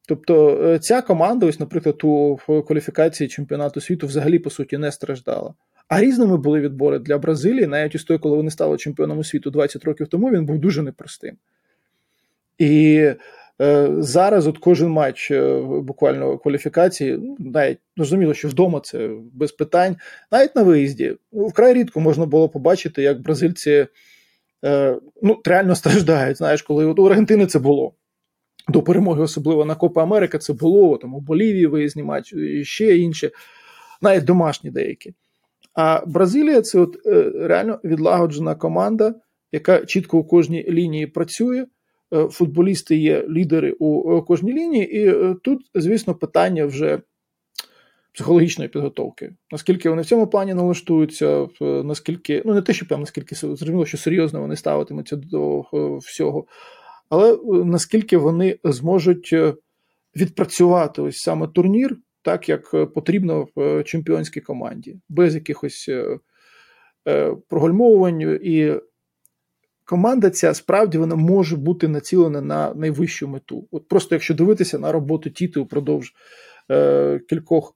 Тобто 0.09 0.61
е, 0.65 0.79
ця 0.79 1.03
команда, 1.03 1.47
ось, 1.47 1.61
наприклад, 1.61 2.05
у 2.05 2.37
кваліфікації 2.67 3.29
чемпіонату 3.29 3.81
світу 3.81 4.07
взагалі 4.07 4.39
по 4.39 4.51
суті 4.51 4.79
не 4.79 4.93
страждала. 4.93 5.55
А 5.89 6.01
різними 6.01 6.37
були 6.37 6.61
відбори 6.61 6.99
для 6.99 7.19
Бразилії, 7.19 7.67
навіть 7.67 7.95
із 7.95 8.05
того, 8.05 8.21
коли 8.21 8.37
вони 8.37 8.51
стали 8.51 8.77
чемпіоном 8.77 9.25
світу 9.25 9.51
20 9.51 9.85
років 9.85 10.09
тому, 10.09 10.31
він 10.31 10.47
був 10.47 10.59
дуже 10.59 10.83
непростим. 10.83 11.37
І 12.59 13.11
зараз 13.99 14.47
от 14.47 14.59
кожен 14.59 14.89
матч 14.89 15.31
е, 15.31 15.61
буквально 15.63 16.39
кваліфікації, 16.39 17.19
ну, 17.23 17.37
навіть 17.39 17.79
зрозуміло, 17.97 18.35
що 18.35 18.49
вдома 18.49 18.81
це 18.81 19.11
без 19.33 19.53
питань, 19.53 19.97
навіть 20.33 20.57
на 20.57 20.63
виїзді. 20.63 21.17
Ну, 21.33 21.47
вкрай 21.47 21.75
рідко 21.75 22.01
можна 22.01 22.27
було 22.27 22.49
побачити, 22.49 23.03
як 23.03 23.23
бразильці 23.23 23.87
е, 24.65 24.99
ну, 25.23 25.41
реально 25.45 25.75
страждають. 25.75 26.37
Знаєш, 26.37 26.63
коли 26.63 26.85
от 26.85 26.99
у 26.99 27.07
Аргентини 27.07 27.47
це 27.47 27.59
було. 27.59 27.95
До 28.69 28.83
перемоги, 28.83 29.23
особливо 29.23 29.65
на 29.65 29.75
Копа 29.75 30.03
Америка, 30.03 30.39
це 30.39 30.53
було 30.53 30.97
там 30.97 31.15
у 31.15 31.21
Болівії 31.21 31.67
виїзні 31.67 32.03
матчі, 32.03 32.37
і 32.37 32.65
ще 32.65 32.97
інші, 32.97 33.31
навіть 34.03 34.25
домашні 34.25 34.71
деякі. 34.71 35.15
А 35.75 36.07
Бразилія 36.07 36.63
це 36.63 36.79
от 36.79 36.97
реально 37.35 37.81
відлагоджена 37.85 38.55
команда, 38.55 39.15
яка 39.53 39.87
чітко 39.87 40.19
у 40.19 40.25
кожній 40.25 40.65
лінії 40.69 41.07
працює. 41.07 41.67
Е, 42.13 42.29
футболісти 42.29 42.97
є 42.97 43.27
лідери 43.29 43.77
у 43.79 44.19
е, 44.19 44.23
кожній 44.23 44.53
лінії, 44.53 44.97
і 44.97 45.09
е, 45.09 45.37
тут, 45.43 45.61
звісно, 45.75 46.15
питання 46.15 46.67
вже 46.67 47.01
психологічної 48.13 48.71
підготовки. 48.71 49.35
Наскільки 49.53 49.91
вони 49.91 50.03
в 50.03 50.07
цьому 50.07 50.27
плані 50.27 50.55
налаштуються, 50.55 51.49
наскільки, 51.61 52.43
ну 52.45 52.55
не 52.55 52.63
те, 52.63 52.73
що 52.73 52.87
прям 52.87 53.01
наскільки 53.01 53.35
зрозуміло, 53.35 53.87
що 53.87 53.99
серйозно 53.99 54.41
вони 54.41 54.57
ставитимуться 54.57 55.17
до 55.17 55.65
всього, 55.99 56.47
але 57.09 57.39
наскільки 57.65 58.17
вони 58.17 58.59
зможуть 58.65 59.35
відпрацювати 60.17 61.03
ось 61.03 61.19
саме 61.19 61.49
турнір, 61.49 61.97
так 62.23 62.49
як 62.49 62.93
потрібно 62.95 63.49
в 63.57 63.83
чемпіонській 63.83 64.41
команді, 64.41 64.97
без 65.09 65.35
якихось 65.35 65.91
прогальмовувань 67.49 68.39
і 68.43 68.75
команда 69.85 70.31
ця 70.31 70.55
справді 70.55 70.99
вона 70.99 71.15
може 71.17 71.57
бути 71.57 71.89
націлена 71.89 72.41
на 72.41 72.75
найвищу 72.75 73.29
мету. 73.29 73.69
От 73.71 73.89
просто 73.89 74.15
якщо 74.15 74.35
дивитися 74.35 74.79
на 74.79 74.93
роботу 74.93 75.31
Тіти 75.31 75.61
упродовж 75.61 76.15
е, 76.71 77.21
кількох 77.29 77.75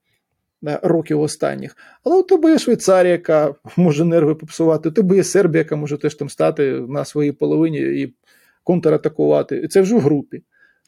е, 0.67 0.81
років 0.83 1.21
останніх. 1.21 1.77
Але 2.05 2.17
у 2.17 2.23
тебе 2.23 2.51
є 2.51 2.59
Швейцарія, 2.59 3.13
яка 3.13 3.55
може 3.77 4.05
нерви 4.05 4.35
попсувати, 4.35 4.89
у 4.89 4.93
тебе 4.93 5.17
є 5.17 5.25
Сербія, 5.25 5.59
яка 5.59 5.77
може 5.77 5.99
теж 5.99 6.15
там 6.15 6.29
стати 6.29 6.73
на 6.73 7.05
своїй 7.05 7.33
половині 7.33 7.79
і 7.79 8.15
контратакувати. 8.65 9.57
І 9.57 9.69
це 9.69 9.81
вже 9.81 9.95
в 9.95 10.01
групі. 10.01 10.43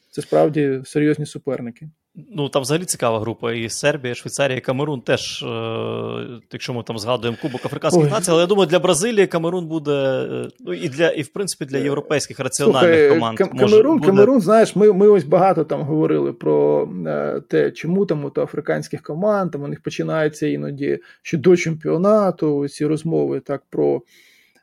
Це 0.09 0.21
справді 0.21 0.81
серйозні 0.85 1.25
суперники. 1.25 1.89
Ну, 2.15 2.49
там 2.49 2.61
взагалі 2.61 2.85
цікава 2.85 3.19
група. 3.19 3.53
І 3.53 3.69
Сербія, 3.69 4.11
і 4.11 4.15
Швейцарія, 4.15 4.57
і 4.57 4.61
Камерун 4.61 5.01
теж, 5.01 5.43
е, 5.43 6.41
якщо 6.51 6.73
ми 6.73 6.83
там 6.83 6.97
згадуємо 6.97 7.37
Кубок 7.41 7.65
Африканських 7.65 8.03
Ой. 8.03 8.09
націй, 8.09 8.31
але 8.31 8.41
я 8.41 8.47
думаю, 8.47 8.67
для 8.67 8.79
Бразилії 8.79 9.27
Камерун 9.27 9.67
буде, 9.67 9.91
е, 10.31 10.49
ну 10.59 10.73
і 10.73 10.89
для, 10.89 11.09
і 11.09 11.21
в 11.21 11.27
принципі 11.27 11.65
для 11.65 11.77
європейських 11.77 12.39
раціональних 12.39 12.99
Слухай, 12.99 13.09
команд. 13.09 13.39
Кам- 13.39 13.49
може, 13.53 13.65
Камерун, 13.65 13.97
буде... 13.97 14.07
Камерун, 14.07 14.41
знаєш, 14.41 14.75
ми, 14.75 14.93
ми 14.93 15.07
ось 15.07 15.23
багато 15.23 15.63
там 15.63 15.81
говорили 15.81 16.33
про 16.33 16.89
е, 17.07 17.41
те, 17.49 17.71
чому 17.71 18.05
там 18.05 18.25
от 18.25 18.37
африканських 18.37 19.01
команд, 19.01 19.51
там 19.51 19.63
у 19.63 19.67
них 19.67 19.83
починаються 19.83 20.47
іноді 20.47 20.99
ще 21.21 21.37
до 21.37 21.57
чемпіонату, 21.57 22.67
ці 22.67 22.85
розмови 22.85 23.39
так 23.39 23.63
про 23.69 24.01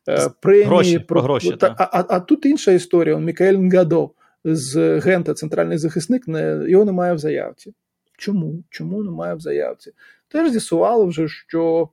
е, 0.09 0.31
премії. 0.41 0.65
Гроші, 0.65 0.99
про, 0.99 1.07
про 1.07 1.23
гроші, 1.23 1.53
та, 1.53 1.77
а, 1.79 1.85
а, 1.85 2.05
а 2.09 2.21
тут 2.21 2.47
інша 2.47 2.73
історія. 2.73 3.19
Мікаель 3.19 3.55
Нгадо 3.55 4.11
з 4.45 4.99
Гента, 4.99 5.35
центральний 5.35 5.79
захисник, 5.79 6.29
не, 6.29 6.65
його 6.69 6.85
немає 6.85 7.15
в 7.15 7.19
заявці. 7.19 7.75
Чому? 8.19 8.65
Чому 8.71 9.03
немає 9.03 9.35
в 9.35 9.41
заявці? 9.41 9.93
Теж 10.29 10.51
з'ясувало 10.51 11.07
вже, 11.07 11.29
що 11.29 11.89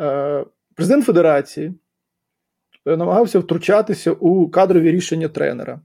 е, 0.00 0.44
президент 0.74 1.04
Федерації 1.04 1.74
е, 2.86 2.96
намагався 2.96 3.38
втручатися 3.38 4.12
у 4.12 4.50
кадрові 4.50 4.90
рішення 4.90 5.28
тренера 5.28 5.80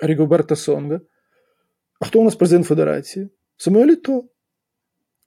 Рігоберта 0.00 0.56
Сонга. 0.56 1.00
А 2.00 2.04
хто 2.04 2.20
у 2.20 2.24
нас 2.24 2.34
президент 2.34 2.66
Федерації? 2.66 3.28
Самуель 3.56 3.86
Літо. 3.86 4.24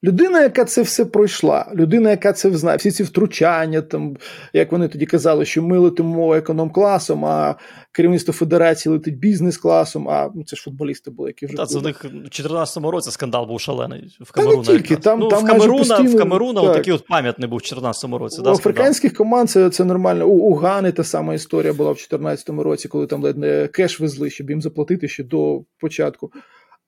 Людина, 0.04 0.42
яка 0.42 0.64
це 0.64 0.82
все 0.82 1.04
пройшла, 1.04 1.72
людина, 1.74 2.10
яка 2.10 2.32
це 2.32 2.50
знає, 2.50 2.76
всі 2.76 2.90
ці 2.90 3.02
втручання, 3.02 3.82
там, 3.82 4.16
як 4.52 4.72
вони 4.72 4.88
тоді 4.88 5.06
казали, 5.06 5.44
що 5.44 5.62
ми 5.62 5.78
летимо 5.78 6.34
економ-класом, 6.34 7.24
а 7.24 7.54
керівництво 7.92 8.34
федерації 8.34 8.92
летить 8.92 9.18
бізнес-класом, 9.18 10.08
а 10.08 10.30
ну, 10.34 10.44
це 10.44 10.56
ж 10.56 10.62
футболісти 10.62 11.10
були, 11.10 11.28
які 11.30 11.46
вже 11.46 11.56
Та, 11.56 11.66
це 11.66 11.78
в 11.78 11.82
них 11.82 12.04
в 12.04 12.08
2014 12.08 12.84
році 12.84 13.10
скандал 13.10 13.46
був 13.46 13.60
шалений 13.60 14.16
в 14.20 14.32
Та 14.32 14.44
не 14.44 14.62
тільки, 14.62 14.96
там- 14.96 15.20
ну, 15.20 15.28
там 15.28 15.44
в 15.44 15.46
Камеруна, 15.46 15.78
постійно- 15.78 16.14
в 16.14 16.18
Камеруна 16.18 16.60
так. 16.60 16.70
отакий 16.70 16.92
от 16.92 17.06
пам'ятний 17.06 17.48
був 17.48 17.58
в 17.58 17.62
2014 17.62 18.18
році. 18.18 18.40
У 18.40 18.42
да, 18.42 18.54
скандал. 18.54 18.54
африканських 18.54 19.14
команд 19.14 19.50
це, 19.50 19.70
це 19.70 19.84
нормально. 19.84 20.26
У, 20.26 20.50
у 20.50 20.54
Гани 20.54 20.92
та 20.92 21.04
сама 21.04 21.34
історія 21.34 21.72
була 21.72 21.90
в 21.90 21.94
2014 21.94 22.62
році, 22.62 22.88
коли 22.88 23.06
там 23.06 23.22
ледь 23.22 23.38
не 23.38 23.68
кеш 23.68 24.00
везли, 24.00 24.30
щоб 24.30 24.50
їм 24.50 24.62
заплатити 24.62 25.08
ще 25.08 25.24
до 25.24 25.62
початку. 25.80 26.32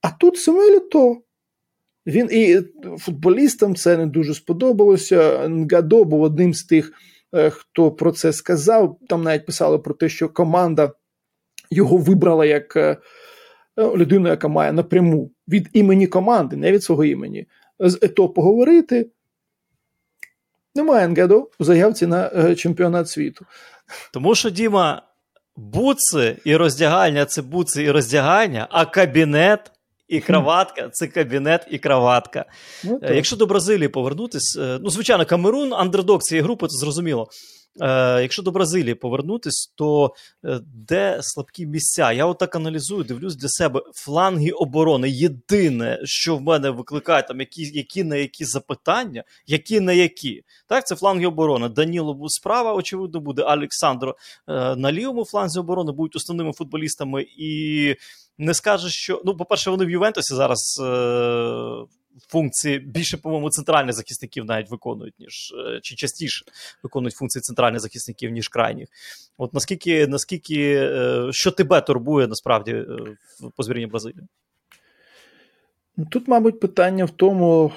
А 0.03 0.11
тут 0.11 0.37
Самуель 0.37 0.79
то. 0.93 1.17
Він 2.09 2.29
і 2.33 2.61
футболістам 2.99 3.75
це 3.75 3.97
не 3.97 4.07
дуже 4.07 4.35
сподобалося. 4.35 5.49
Нгадо 5.49 6.05
був 6.05 6.23
одним 6.23 6.55
з 6.55 6.65
тих, 6.65 6.93
е, 7.35 7.51
хто 7.51 7.91
про 7.91 8.13
це 8.13 8.33
сказав. 8.33 8.99
Там 9.09 9.23
навіть 9.23 9.47
писали 9.47 9.79
про 9.79 9.95
те, 9.95 10.09
що 10.09 10.29
команда 10.29 10.93
його 11.71 11.97
вибрала 11.97 12.47
як 12.47 12.77
е, 12.77 12.97
е, 13.77 13.97
людину, 13.97 14.29
яка 14.29 14.49
має 14.49 14.73
напряму 14.73 15.31
від 15.49 15.69
імені 15.73 16.07
команди, 16.07 16.57
не 16.57 16.73
від 16.73 16.83
свого 16.83 17.05
імені, 17.05 17.47
з 17.79 17.99
ЕТО 18.03 18.29
поговорити. 18.29 19.11
Немає 20.75 21.09
Нгадо 21.09 21.51
у 21.59 21.65
заявці 21.65 22.07
на 22.07 22.55
чемпіонат 22.55 23.09
світу. 23.09 23.47
Тому 24.13 24.35
що, 24.35 24.51
Діма, 24.51 25.03
буци 25.57 26.37
і 26.45 26.57
роздягальня 26.57 27.25
це 27.25 27.43
буци 27.43 27.83
і 27.83 27.91
роздягальня, 27.91 28.69
а 28.71 28.87
кабінет 28.87 29.73
і 30.09 30.21
краватка 30.21 30.89
це 30.89 31.07
кабінет 31.07 31.67
і 31.71 31.79
краватка. 31.79 32.45
Ну, 32.85 33.01
Е. 33.03 33.15
Якщо 33.15 33.37
до 33.37 33.47
Бразилії 33.47 33.89
повернутись, 33.89 34.57
е, 34.61 34.79
ну, 34.83 34.91
звичайно, 34.91 35.27
Камерун, 35.27 35.75
андердог 35.75 36.23
цієї 36.23 36.43
групи, 36.43 36.67
це 36.67 36.79
зрозуміло. 36.79 37.29
Е, 37.81 38.23
Якщо 38.23 38.43
до 38.43 38.51
Бразилії 38.51 38.95
повернутись, 38.95 39.73
то 39.77 40.15
де 40.75 41.19
слабкі 41.23 41.67
місця? 41.67 42.13
Я 42.13 42.27
отак 42.27 42.57
аналізую, 42.57 43.05
дивлюсь 43.05 43.37
для 43.37 43.49
себе 43.49 43.83
фланги 43.95 44.51
оборони. 44.51 45.11
Єдине, 45.11 45.99
що 46.05 46.37
в 46.37 46.43
мене 46.43 46.71
викликає 46.71 47.23
там 47.23 47.41
які, 47.41 47.63
які 47.63 48.05
на 48.05 48.17
які 48.17 48.45
запитання, 48.45 49.25
які 49.47 49.81
на 49.81 49.93
які. 49.93 50.43
Так, 50.67 50.87
це 50.87 50.97
фланги 50.97 51.27
оборони. 51.27 51.69
Даніло 51.69 52.29
справа, 52.29 52.75
очевидно, 52.75 53.21
буде 53.21 53.43
Олександро 53.43 54.17
на 54.77 54.93
лівому 54.93 55.25
фланзі 55.25 55.61
оборони 55.61 55.93
будуть 55.93 56.17
основними 56.17 56.53
футболістами. 56.53 57.27
І 57.39 57.95
не 58.39 58.55
скажеш, 58.55 58.93
що 58.93 59.23
ну, 59.25 59.37
по-перше, 59.37 59.71
вони 59.71 59.85
в 59.85 59.91
Ювентусі 59.91 60.35
зараз. 60.35 60.81
Е, 60.85 61.85
Функції 62.27 62.79
більше, 62.79 63.17
по-моєму, 63.17 63.51
центральних 63.51 63.95
захисників 63.95 64.45
навіть 64.45 64.71
виконують, 64.71 65.15
ніж 65.19 65.55
е, 65.67 65.81
чи 65.83 65.95
частіше 65.95 66.45
виконують 66.83 67.15
функції 67.15 67.43
центральних 67.43 67.81
захисників, 67.81 68.31
ніж 68.31 68.49
крайніх. 68.49 68.89
От 69.39 69.55
наскільки, 69.55 70.07
наскільки 70.07 70.75
е, 70.75 71.29
що 71.31 71.51
тебе 71.51 71.81
турбує 71.81 72.27
насправді 72.27 72.73
е, 72.73 72.87
по 73.57 73.63
збірні 73.63 73.87
Бразилії? 73.87 74.27
Ну, 75.97 76.07
Тут, 76.11 76.29
мабуть, 76.29 76.61
питання 76.61 77.05
в 77.05 77.11
тому, 77.11 77.73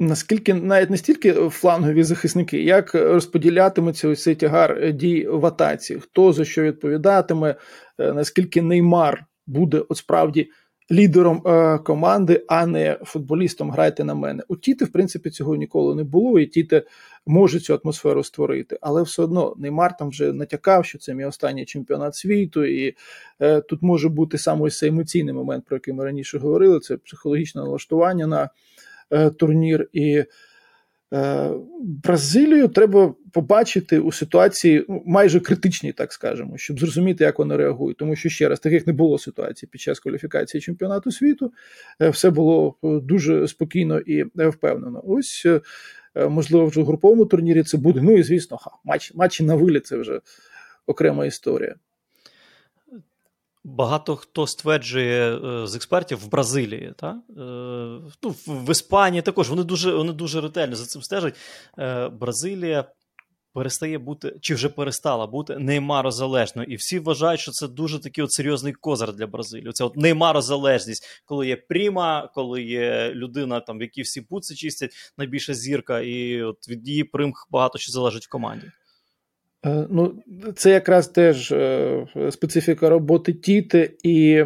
наскільки 0.00 0.54
навіть 0.54 0.90
не 0.90 0.96
стільки 0.96 1.32
флангові 1.32 2.02
захисники, 2.02 2.62
як 2.62 2.94
розподілятиметься 2.94 4.08
ось 4.08 4.22
цей 4.22 4.34
тягар 4.34 4.92
дій 4.92 5.26
в 5.26 5.46
атаці, 5.46 5.94
хто 5.94 6.32
за 6.32 6.44
що 6.44 6.62
відповідатиме, 6.62 7.54
е, 7.98 8.12
наскільки 8.12 8.62
Неймар 8.62 9.24
буде 9.46 9.82
от 9.88 9.96
справді 9.96 10.50
лідером 10.90 11.42
е, 11.46 11.78
команди, 11.78 12.44
а 12.48 12.66
не 12.66 12.98
футболістом 13.02 13.70
грайте 13.70 14.04
на 14.04 14.14
мене. 14.14 14.42
У 14.48 14.56
Тіти, 14.56 14.84
в 14.84 14.92
принципі, 14.92 15.30
цього 15.30 15.56
ніколи 15.56 15.94
не 15.94 16.04
було, 16.04 16.38
і 16.38 16.46
Тіте 16.46 16.82
може 17.26 17.60
цю 17.60 17.80
атмосферу 17.84 18.24
створити. 18.24 18.78
Але 18.80 19.02
все 19.02 19.22
одно 19.22 19.54
Неймар 19.58 19.96
там 19.96 20.08
вже 20.08 20.32
натякав, 20.32 20.84
що 20.84 20.98
це 20.98 21.14
мій 21.14 21.24
останній 21.24 21.64
чемпіонат 21.64 22.14
світу, 22.14 22.64
і 22.64 22.94
е, 23.40 23.60
тут 23.60 23.82
може 23.82 24.08
бути 24.08 24.38
саме 24.38 24.62
ось 24.62 24.78
цей 24.78 24.88
емоційний 24.88 25.34
момент, 25.34 25.64
про 25.64 25.76
який 25.76 25.94
ми 25.94 26.04
раніше 26.04 26.38
говорили. 26.38 26.80
Це 26.80 26.96
психологічне 26.96 27.62
налаштування 27.62 28.26
на 28.26 28.50
турнір. 29.38 29.88
І 29.92 30.24
е, 31.14 31.50
Бразилію 32.04 32.68
треба 32.68 33.14
побачити 33.32 33.98
у 33.98 34.12
ситуації 34.12 34.84
ну, 34.88 35.02
майже 35.06 35.40
критичній, 35.40 35.92
так 35.92 36.12
скажемо, 36.12 36.56
щоб 36.56 36.80
зрозуміти, 36.80 37.24
як 37.24 37.38
вони 37.38 37.56
реагують. 37.56 37.96
Тому 37.96 38.16
що 38.16 38.28
ще 38.28 38.48
раз 38.48 38.60
таких 38.60 38.86
не 38.86 38.92
було 38.92 39.18
ситуацій 39.18 39.66
під 39.66 39.80
час 39.80 40.00
кваліфікації 40.00 40.60
чемпіонату 40.60 41.10
світу. 41.10 41.52
Е, 42.02 42.10
все 42.10 42.30
було 42.30 42.74
е, 42.84 43.00
дуже 43.00 43.48
спокійно 43.48 43.98
і 43.98 44.20
е, 44.20 44.48
впевнено. 44.48 45.02
Ось. 45.06 45.42
е, 45.46 45.60
е, 46.14 46.28
Можливо, 46.28 46.66
вже 46.66 46.80
в 46.80 46.84
груповому 46.86 47.26
турнірі 47.26 47.62
це 47.62 47.78
буде. 47.78 48.00
Ну 48.02 48.16
і 48.16 48.22
звісно, 48.22 48.58
матч, 48.84 49.14
матчі 49.14 49.44
на 49.44 49.54
виліт 49.54 49.86
це 49.86 49.96
вже 49.96 50.20
окрема 50.86 51.26
історія. 51.26 51.74
Багато 53.76 54.16
хто 54.16 54.46
стверджує 54.46 55.36
е, 55.36 55.66
з 55.66 55.74
експертів 55.74 56.18
в 56.18 56.30
Бразилії, 56.30 56.92
та? 56.96 57.08
Е, 57.08 57.42
ну, 58.22 58.34
в, 58.46 58.70
Іспанії 58.70 59.22
також 59.22 59.50
вони 59.50 59.64
дуже, 59.64 59.94
вони 59.94 60.12
дуже 60.12 60.40
ретельно 60.40 60.76
за 60.76 60.86
цим 60.86 61.02
стежать. 61.02 61.34
Е, 61.78 62.08
Бразилія 62.08 62.84
перестає 63.52 63.98
бути, 63.98 64.36
чи 64.40 64.54
вже 64.54 64.68
перестала 64.68 65.26
бути 65.26 65.58
неймарозалежною. 65.58 66.68
І 66.68 66.76
всі 66.76 66.98
вважають, 66.98 67.40
що 67.40 67.50
це 67.50 67.68
дуже 67.68 67.98
такий 67.98 68.24
от 68.24 68.32
серйозний 68.32 68.72
козир 68.72 69.12
для 69.12 69.26
Бразилії. 69.26 69.72
Це 69.72 69.84
от 69.84 69.96
неймарозалежність, 69.96 71.22
коли 71.24 71.46
є 71.46 71.56
пріма, 71.56 72.30
коли 72.34 72.62
є 72.62 73.12
людина, 73.14 73.60
там, 73.60 73.78
в 73.78 73.82
якій 73.82 74.02
всі 74.02 74.20
буци 74.20 74.54
чистять, 74.54 74.90
найбільша 75.18 75.54
зірка, 75.54 76.00
і 76.00 76.42
от 76.42 76.68
від 76.68 76.88
її 76.88 77.04
примх 77.04 77.48
багато 77.50 77.78
що 77.78 77.92
залежить 77.92 78.26
в 78.26 78.28
команді. 78.28 78.66
Е, 79.66 79.86
Ну, 79.90 80.22
це 80.56 80.70
якраз 80.70 81.08
теж 81.08 81.52
е, 81.52 82.06
специфіка 82.30 82.88
роботи 82.88 83.32
Тіти, 83.32 83.96
і 84.02 84.44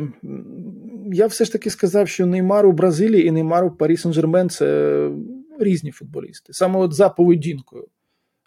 я 1.12 1.27
все 1.27 1.44
ж 1.44 1.53
таки 1.53 1.70
сказав, 1.70 2.09
що 2.09 2.27
Неймар 2.27 2.66
у 2.66 2.72
Бразилії 2.72 3.27
і 3.27 3.31
Неймар 3.31 3.64
у 3.64 3.70
Парі 3.70 3.94
Сен-Жермен 3.94 4.48
це 4.48 5.11
різні 5.59 5.90
футболісти. 5.90 6.53
Саме 6.53 6.79
от 6.79 6.92
за 6.92 7.09
поведінкою. 7.09 7.88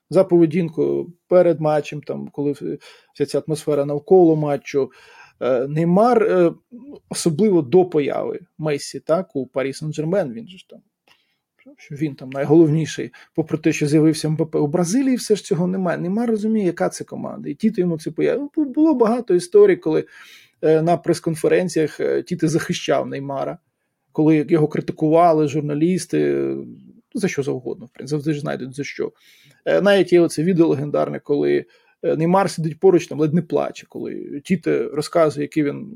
За 0.10 0.23
поведінкою 0.23 1.13
перед 1.28 1.62
матчем, 1.62 2.01
там, 2.01 2.28
коли 2.28 2.51
вся 2.51 3.25
ця 3.25 3.41
атмосфера 3.47 3.86
навколо 3.86 4.36
матчу. 4.36 4.91
Е, 5.39 5.67
Неймар, 5.67 6.23
е, 6.23 6.54
особливо 7.10 7.62
до 7.62 7.86
появи 7.86 8.39
Месі, 8.58 8.99
так, 8.99 9.36
у 9.36 9.47
Парі 9.47 9.71
Сен-Жермен, 9.71 10.34
він 10.34 10.47
же 10.47 10.58
ж 10.58 10.69
там 10.69 10.80
що 11.78 11.95
він 11.95 12.15
там 12.15 12.30
найголовніший, 12.30 13.12
попри 13.36 13.58
те, 13.58 13.73
що 13.73 13.88
з'явився 13.88 14.30
Мбаппе. 14.30 14.56
У 14.56 14.67
Бразилії 14.67 15.15
все 15.15 15.36
ж 15.36 15.43
цього 15.43 15.67
немає. 15.67 15.97
Нема 15.97 16.25
розуміє, 16.25 16.65
яка 16.65 16.89
це 16.89 17.04
команда. 17.04 17.49
І 17.49 17.54
Тіто 17.54 17.82
йому 17.82 17.99
це 17.99 18.12
появ. 18.12 18.51
Було 18.56 18.95
багато 18.95 19.36
історій, 19.36 19.75
коли 19.75 20.06
е, 20.62 20.82
на 20.82 20.97
прес-конференціях 20.97 21.99
е, 21.99 22.23
Тіто 22.23 22.47
захищав 22.47 23.08
Неймара, 23.08 23.58
коли 24.12 24.45
його 24.49 24.67
критикували 24.67 25.47
журналісти. 25.47 26.19
е, 26.19 26.56
За 27.13 27.28
що 27.28 27.43
завгодно, 27.43 27.86
в 27.86 27.89
принципі, 27.89 28.10
завжди 28.10 28.34
ж 28.34 28.39
знайдуть 28.39 28.75
за 28.75 28.84
що. 28.84 29.12
Навіть 29.82 30.13
є 30.13 30.21
оце 30.21 30.43
відео 30.43 30.67
легендарне, 30.67 31.19
коли 31.19 31.65
Неймар 32.04 32.49
сидить 32.49 32.80
поруч, 32.80 33.08
там 33.08 33.19
ледь 33.19 33.34
не 33.34 33.41
плаче, 33.41 33.86
коли 33.89 34.41
Тіте 34.43 34.84
розказує, 34.93 35.43
який 35.43 35.63
він 35.63 35.93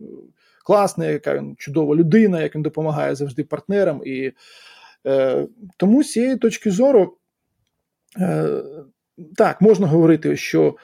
класний, 0.65 1.09
яка 1.09 1.35
він 1.35 1.55
чудова 1.57 1.95
людина, 1.95 2.41
як 2.41 2.55
він 2.55 2.61
допомагає 2.61 3.15
завжди 3.15 3.43
партнерам. 3.43 4.01
І 4.05 4.31
Тому 5.77 6.03
з 6.03 6.11
цієї 6.11 6.37
точки 6.37 6.71
зору, 6.71 7.17
е, 8.19 8.47
так, 9.35 9.61
можна 9.61 9.87
говорити, 9.87 10.37
що 10.37 10.75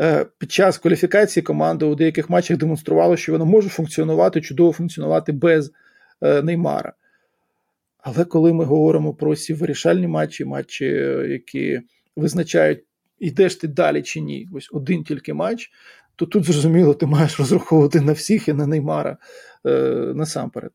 е, 0.00 0.26
під 0.38 0.52
час 0.52 0.78
кваліфікації 0.78 1.42
команда 1.42 1.86
у 1.86 1.94
деяких 1.94 2.30
матчах 2.30 2.56
демонструвала, 2.56 3.16
що 3.16 3.32
вона 3.32 3.44
може 3.44 3.68
функціонувати, 3.68 4.40
чудово 4.40 4.72
функціонувати 4.72 5.32
без 5.32 5.72
е, 6.22 6.42
Неймара. 6.42 6.92
Але 7.98 8.24
коли 8.24 8.52
ми 8.52 8.64
говоримо 8.64 9.14
про 9.14 9.36
ці 9.36 9.54
вирішальні 9.54 10.06
матчі, 10.08 10.44
матчі, 10.44 10.84
які 11.28 11.80
визначають, 12.16 12.84
йдеш 13.18 13.56
ти 13.56 13.68
далі 13.68 14.02
чи 14.02 14.20
ні, 14.20 14.48
ось 14.54 14.68
один 14.72 15.04
тільки 15.04 15.34
матч, 15.34 15.70
то 16.16 16.26
тут 16.26 16.44
зрозуміло, 16.44 16.94
ти 16.94 17.06
маєш 17.06 17.38
розраховувати 17.38 18.00
на 18.00 18.12
всіх 18.12 18.48
і 18.48 18.52
на 18.52 18.66
Неймара 18.66 19.16
е, 19.66 19.70
насамперед. 20.14 20.72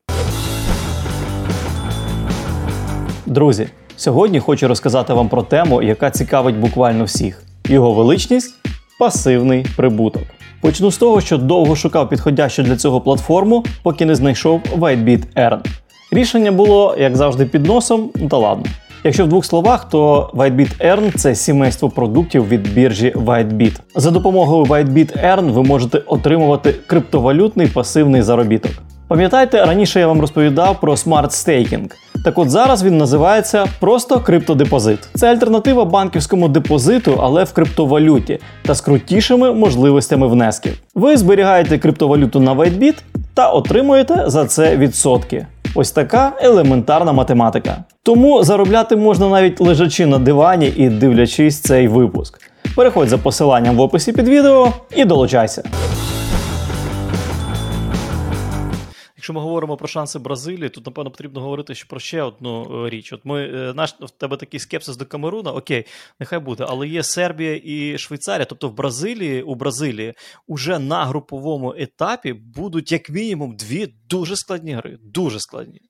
Друзі, 3.33 3.67
сьогодні 3.95 4.39
хочу 4.39 4.67
розказати 4.67 5.13
вам 5.13 5.29
про 5.29 5.43
тему, 5.43 5.81
яка 5.81 6.09
цікавить 6.09 6.57
буквально 6.57 7.03
всіх: 7.03 7.43
його 7.67 7.93
величність 7.93 8.55
пасивний 8.99 9.65
прибуток. 9.75 10.23
Почну 10.61 10.91
з 10.91 10.97
того, 10.97 11.21
що 11.21 11.37
довго 11.37 11.75
шукав 11.75 12.09
підходящу 12.09 12.63
для 12.63 12.75
цього 12.75 13.01
платформу, 13.01 13.63
поки 13.83 14.05
не 14.05 14.15
знайшов 14.15 14.61
WhiteBit 14.77 15.21
Earn. 15.35 15.59
Рішення 16.11 16.51
було, 16.51 16.95
як 16.99 17.15
завжди, 17.15 17.45
під 17.45 17.65
носом, 17.65 18.09
та 18.29 18.37
ладно. 18.37 18.65
Якщо 19.03 19.25
в 19.25 19.27
двох 19.27 19.45
словах, 19.45 19.89
то 19.89 20.31
WhiteBit 20.33 20.87
Earn– 20.87 21.15
це 21.17 21.35
сімейство 21.35 21.89
продуктів 21.89 22.47
від 22.47 22.73
біржі 22.73 23.13
WhiteBit. 23.15 23.79
За 23.95 24.11
допомогою 24.11 24.63
WhiteBit 24.63 25.25
Earn 25.25 25.51
ви 25.51 25.63
можете 25.63 25.97
отримувати 25.97 26.75
криптовалютний 26.87 27.67
пасивний 27.67 28.21
заробіток. 28.21 28.71
Пам'ятаєте, 29.07 29.65
раніше 29.65 29.99
я 29.99 30.07
вам 30.07 30.21
розповідав 30.21 30.79
про 30.79 30.93
Smart 30.93 31.29
Staking. 31.29 31.91
Так 32.23 32.37
от 32.37 32.49
зараз 32.49 32.83
він 32.83 32.97
називається 32.97 33.65
просто 33.79 34.19
криптодепозит. 34.19 34.99
Це 35.13 35.31
альтернатива 35.31 35.85
банківському 35.85 36.47
депозиту, 36.47 37.19
але 37.21 37.43
в 37.43 37.53
криптовалюті 37.53 38.39
та 38.61 38.73
з 38.73 38.81
крутішими 38.81 39.53
можливостями 39.53 40.27
внесків. 40.27 40.73
Ви 40.95 41.17
зберігаєте 41.17 41.77
криптовалюту 41.77 42.39
на 42.39 42.53
WhiteBit 42.53 42.95
та 43.33 43.49
отримуєте 43.49 44.23
за 44.27 44.45
це 44.45 44.77
відсотки. 44.77 45.47
Ось 45.75 45.91
така 45.91 46.31
елементарна 46.41 47.11
математика. 47.11 47.83
Тому 48.03 48.43
заробляти 48.43 48.95
можна 48.95 49.29
навіть 49.29 49.61
лежачи 49.61 50.05
на 50.05 50.19
дивані 50.19 50.73
і 50.75 50.89
дивлячись 50.89 51.59
цей 51.59 51.87
випуск. 51.87 52.41
Переходь 52.75 53.09
за 53.09 53.17
посиланням 53.17 53.75
в 53.75 53.81
описі 53.81 54.11
під 54.13 54.27
відео 54.27 54.67
і 54.95 55.05
долучайся. 55.05 55.63
Якщо 59.23 59.33
ми 59.33 59.41
говоримо 59.41 59.77
про 59.77 59.87
шанси 59.87 60.19
Бразилії, 60.19 60.69
тут 60.69 60.85
напевно 60.85 61.11
потрібно 61.11 61.41
говорити 61.41 61.75
ще 61.75 61.85
про 61.89 61.99
ще 61.99 62.21
одну 62.21 62.85
е, 62.85 62.89
річ. 62.89 63.13
От 63.13 63.21
ми 63.23 63.43
е, 63.43 63.73
наш 63.75 63.95
в 63.99 64.09
тебе 64.09 64.37
такий 64.37 64.59
скепсис 64.59 64.97
до 64.97 65.05
Камеруна, 65.05 65.51
окей, 65.51 65.85
нехай 66.19 66.39
буде, 66.39 66.65
але 66.69 66.87
є 66.87 67.03
Сербія 67.03 67.61
і 67.63 67.97
Швейцарія. 67.97 68.45
Тобто 68.45 68.69
в 68.69 68.73
Бразилії 68.73 69.41
у 69.41 69.55
Бразилії 69.55 70.13
уже 70.47 70.79
на 70.79 71.05
груповому 71.05 71.75
етапі 71.77 72.33
будуть 72.33 72.91
як 72.91 73.09
мінімум 73.09 73.55
дві 73.55 73.93
дуже 74.09 74.35
складні 74.35 74.73
гри. 74.73 74.97
Дуже 75.01 75.39
складні. 75.39 75.81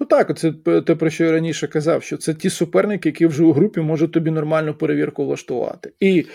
Ну 0.00 0.06
так, 0.06 0.38
це 0.38 0.52
те, 0.86 0.94
про 0.94 1.10
що 1.10 1.24
я 1.24 1.32
раніше 1.32 1.66
казав, 1.66 2.02
що 2.02 2.16
це 2.16 2.34
ті 2.34 2.50
суперники, 2.50 3.08
які 3.08 3.26
вже 3.26 3.44
у 3.44 3.52
групі 3.52 3.80
можуть 3.80 4.12
тобі 4.12 4.30
нормальну 4.30 4.74
перевірку 4.74 5.24
влаштувати. 5.24 5.92
І 6.00 6.26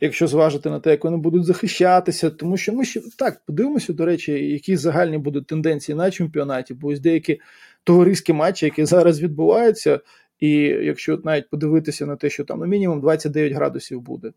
якщо 0.00 0.26
зважити 0.26 0.70
на 0.70 0.80
те, 0.80 0.90
як 0.90 1.04
вони 1.04 1.16
будуть 1.16 1.44
захищатися, 1.44 2.30
тому 2.30 2.56
що 2.56 2.72
ми 2.72 2.84
ще 2.84 3.00
так 3.18 3.40
подивимося, 3.46 3.92
до 3.92 4.04
речі, 4.04 4.32
які 4.32 4.76
загальні 4.76 5.18
будуть 5.18 5.46
тенденції 5.46 5.96
на 5.96 6.10
чемпіонаті, 6.10 6.74
бо 6.74 6.88
ось 6.88 7.00
деякі 7.00 7.40
товариські 7.84 8.32
матчі, 8.32 8.66
які 8.66 8.84
зараз 8.84 9.20
відбуваються, 9.20 10.00
і 10.40 10.50
якщо 10.60 11.20
навіть 11.24 11.50
подивитися 11.50 12.06
на 12.06 12.16
те, 12.16 12.30
що 12.30 12.44
там 12.44 12.58
ну, 12.58 12.66
мінімум 12.66 13.00
29 13.00 13.52
градусів 13.52 14.00
буде 14.00 14.32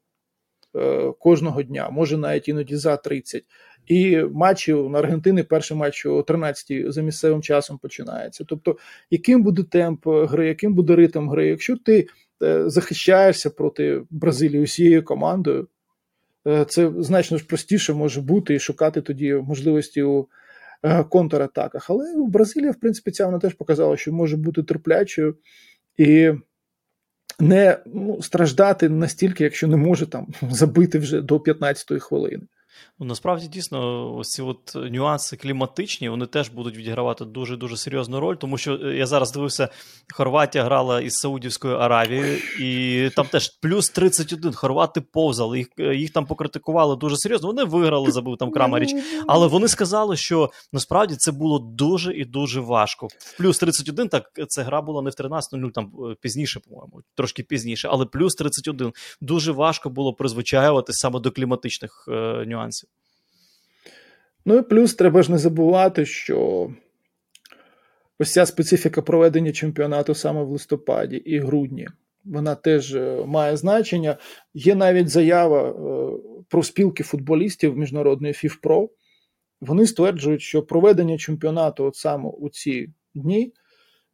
е, 0.75 1.13
кожного 1.19 1.63
дня, 1.63 1.89
може 1.89 2.17
навіть 2.17 2.47
іноді 2.47 2.75
за 2.75 2.97
30. 2.97 3.43
І 3.87 4.17
матчі 4.17 4.73
на 4.73 4.99
Аргентини, 4.99 5.43
перший 5.43 5.77
матч 5.77 6.05
о 6.05 6.23
13 6.23 6.93
за 6.93 7.01
місцевим 7.01 7.41
часом 7.41 7.77
починається. 7.77 8.43
Тобто, 8.47 8.77
яким 9.09 9.43
буде 9.43 9.63
темп 9.63 10.07
гри, 10.07 10.47
яким 10.47 10.73
буде 10.73 10.95
ритм 10.95 11.29
гри, 11.29 11.47
якщо 11.47 11.77
ти 11.77 12.07
захищаєшся 12.65 13.49
проти 13.49 14.01
Бразилії 14.09 14.63
усією 14.63 15.03
командою, 15.03 15.67
е, 16.47 16.65
це 16.65 16.91
значно 16.97 17.37
ж 17.37 17.45
простіше 17.45 17.93
може 17.93 18.21
бути 18.21 18.55
і 18.55 18.59
шукати 18.59 19.01
тоді 19.01 19.33
можливості 19.33 20.03
у 20.03 20.27
е, 20.83 21.03
контратаках. 21.03 21.89
Але 21.89 22.13
у 22.13 22.27
Бразилії, 22.27 22.71
в 22.71 22.79
принципі, 22.79 23.11
ця 23.11 23.25
вона 23.25 23.39
теж 23.39 23.53
показала, 23.53 23.97
що 23.97 24.13
може 24.13 24.37
бути 24.37 24.63
терплячою 24.63 25.35
і 25.97 26.31
не 27.39 27.77
ну, 27.85 28.21
страждати 28.21 28.89
настільки, 28.89 29.43
якщо 29.43 29.67
не 29.67 29.77
може 29.77 30.05
там 30.05 30.27
забити 30.49 30.99
вже 30.99 31.21
до 31.21 31.37
15-ї 31.37 31.99
хвилини. 31.99 32.43
Ну, 32.99 33.05
насправді 33.05 33.47
дійсно, 33.47 34.11
ось 34.15 34.27
ці 34.27 34.41
от 34.41 34.75
нюанси 34.75 35.37
кліматичні, 35.37 36.09
вони 36.09 36.25
теж 36.25 36.49
будуть 36.49 36.77
відігравати 36.77 37.25
дуже 37.25 37.57
дуже 37.57 37.77
серйозну 37.77 38.19
роль, 38.19 38.35
тому 38.35 38.57
що 38.57 38.79
е, 38.83 38.95
я 38.95 39.05
зараз 39.05 39.31
дивився, 39.31 39.69
Хорватія 40.13 40.63
грала 40.63 41.01
із 41.01 41.13
Саудівською 41.13 41.75
Аравією, 41.75 42.37
і 42.59 43.09
там 43.09 43.25
теж 43.25 43.49
плюс 43.61 43.89
31. 43.89 44.53
Хорвати 44.53 45.01
повзали, 45.01 45.57
їх 45.57 45.67
е, 45.79 45.95
їх 45.95 46.11
там 46.11 46.25
покритикували 46.25 46.95
дуже 46.95 47.17
серйозно. 47.17 47.47
Вони 47.47 47.63
виграли, 47.63 48.11
забув 48.11 48.37
там 48.37 48.51
Крамаріч. 48.51 48.89
Але 49.27 49.47
вони 49.47 49.67
сказали, 49.67 50.17
що 50.17 50.51
насправді 50.73 51.15
це 51.15 51.31
було 51.31 51.59
дуже 51.59 52.13
і 52.13 52.25
дуже 52.25 52.59
важко. 52.59 53.07
Плюс 53.37 53.59
31, 53.59 54.09
так 54.09 54.31
це 54.47 54.63
гра 54.63 54.81
була 54.81 55.01
не 55.01 55.09
в 55.09 55.13
13-0, 55.13 55.71
там 55.71 55.91
е, 56.11 56.15
пізніше, 56.21 56.59
по-моєму, 56.59 57.01
трошки 57.15 57.43
пізніше, 57.43 57.87
але 57.91 58.05
плюс 58.05 58.35
31. 58.35 58.93
Дуже 59.21 59.51
важко 59.51 59.89
було 59.89 60.13
призвичаюватися 60.13 60.97
саме 60.97 61.19
до 61.19 61.31
кліматичних 61.31 62.05
е, 62.07 62.45
нюансів. 62.61 62.89
Ну 64.45 64.57
і 64.57 64.61
плюс 64.61 64.95
треба 64.95 65.23
ж 65.23 65.31
не 65.31 65.37
забувати, 65.37 66.05
що 66.05 66.69
ось 68.19 68.33
ця 68.33 68.45
специфіка 68.45 69.01
проведення 69.01 69.51
чемпіонату 69.51 70.15
саме 70.15 70.43
в 70.43 70.49
листопаді 70.49 71.15
і 71.15 71.39
грудні. 71.39 71.87
Вона 72.25 72.55
теж 72.55 72.95
е, 72.95 73.23
має 73.25 73.57
значення. 73.57 74.17
Є 74.53 74.75
навіть 74.75 75.09
заява 75.09 75.69
е, 75.69 75.73
про 76.49 76.63
спілки 76.63 77.03
футболістів 77.03 77.77
міжнародної 77.77 78.33
ФІФПРО. 78.33 78.89
Вони 79.61 79.87
стверджують, 79.87 80.41
що 80.41 80.63
проведення 80.63 81.17
чемпіонату 81.17 81.83
от 81.83 81.95
саме 81.95 82.29
у 82.29 82.49
ці 82.49 82.93
дні 83.15 83.53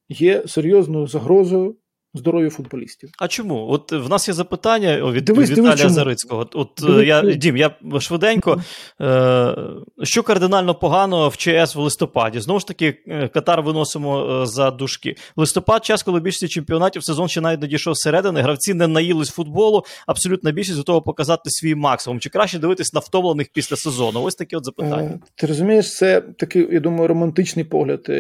є 0.10 0.48
серйозною 0.48 1.08
загрозою 1.08 1.76
здоров'ю 2.18 2.50
футболістів. 2.50 3.10
А 3.20 3.28
чому? 3.28 3.68
От 3.70 3.92
в 3.92 4.10
нас 4.10 4.28
є 4.28 4.34
запитання 4.34 5.12
від, 5.12 5.26
дивись, 5.26 5.52
Віталія 5.52 5.76
дивись, 5.76 5.92
Зарицького. 5.92 6.48
От 6.54 6.70
дивись, 6.82 7.08
я 7.08 7.22
Дім, 7.22 7.58
я 7.58 7.72
швиденько. 8.00 8.62
Е, 9.02 9.56
Що 10.04 10.24
кардинально 10.24 10.76
погано 10.76 11.30
в 11.30 11.38
ЧС 11.38 11.76
в 11.76 11.80
листопаді? 11.80 12.40
Знову 12.40 12.60
ж 12.60 12.68
таки, 12.68 12.98
е, 13.08 13.28
Катар 13.28 13.62
виносимо 13.62 14.42
е, 14.42 14.46
за 14.46 14.72
дужки. 14.72 15.16
Листопад 15.36 15.86
час, 15.86 16.04
коли 16.04 16.20
більшість 16.20 16.52
чемпіонатів 16.52 17.04
сезон 17.04 17.28
ще 17.28 17.42
навіть 17.42 17.62
не 17.62 17.68
дійшов 17.68 17.96
зсередини, 17.96 18.42
гравці 18.42 18.74
не 18.74 18.88
наїлись 18.88 19.30
футболу, 19.30 19.84
абсолютна 20.08 20.52
більшість 20.52 20.78
готова 20.78 21.02
показати 21.02 21.50
свій 21.50 21.76
максимум. 21.76 22.20
Чи 22.20 22.30
краще 22.30 22.60
дивитись 22.60 22.94
на 22.94 23.00
втомлених 23.00 23.48
після 23.54 23.76
сезону? 23.76 24.22
Ось 24.22 24.36
такі 24.36 24.56
от 24.56 24.66
запитання. 24.66 25.10
Е, 25.14 25.20
ти 25.36 25.48
розумієш, 25.48 25.96
це 25.96 26.22
такий, 26.22 26.68
я 26.72 26.80
думаю, 26.80 27.08
романтичний 27.08 27.66
погляд. 27.66 28.12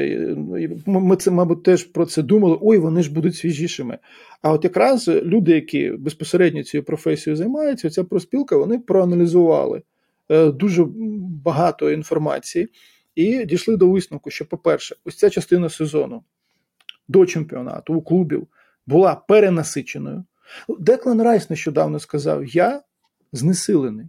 Ми 0.86 1.15
це, 1.15 1.31
мабуть, 1.31 1.63
теж 1.63 1.83
про 1.83 2.05
це 2.05 2.21
думали. 2.21 2.57
Ой, 2.62 2.77
вони 2.77 3.03
ж 3.03 3.12
будуть 3.12 3.36
свіжішими 3.36 3.87
іншими. 3.88 4.00
А 4.41 4.52
от 4.52 4.63
якраз 4.63 5.08
люди, 5.08 5.52
які 5.52 5.89
безпосередньо 5.89 6.63
цією 6.63 6.86
професією 6.86 7.38
займаються, 7.38 7.89
ця 7.89 8.04
проспілка, 8.04 8.58
вони 8.58 8.80
проаналізували 8.80 9.82
е, 10.30 10.52
дуже 10.52 10.86
багато 11.43 11.91
інформації 11.91 12.69
і 13.15 13.45
дійшли 13.45 13.78
до 13.78 13.89
висновку, 13.89 14.30
що, 14.30 14.45
по-перше, 14.45 14.95
ось 15.06 15.15
ця 15.15 15.30
частина 15.30 15.69
сезону 15.69 16.23
до 17.08 17.26
чемпіонату 17.26 17.93
у 17.93 18.02
клубів 18.02 18.47
була 18.88 19.15
перенасиченою. 19.15 20.26
Деклан 20.80 21.21
Райс 21.21 21.50
нещодавно 21.50 22.00
сказав: 22.00 22.45
Я 22.45 22.82
знесилений 23.34 24.08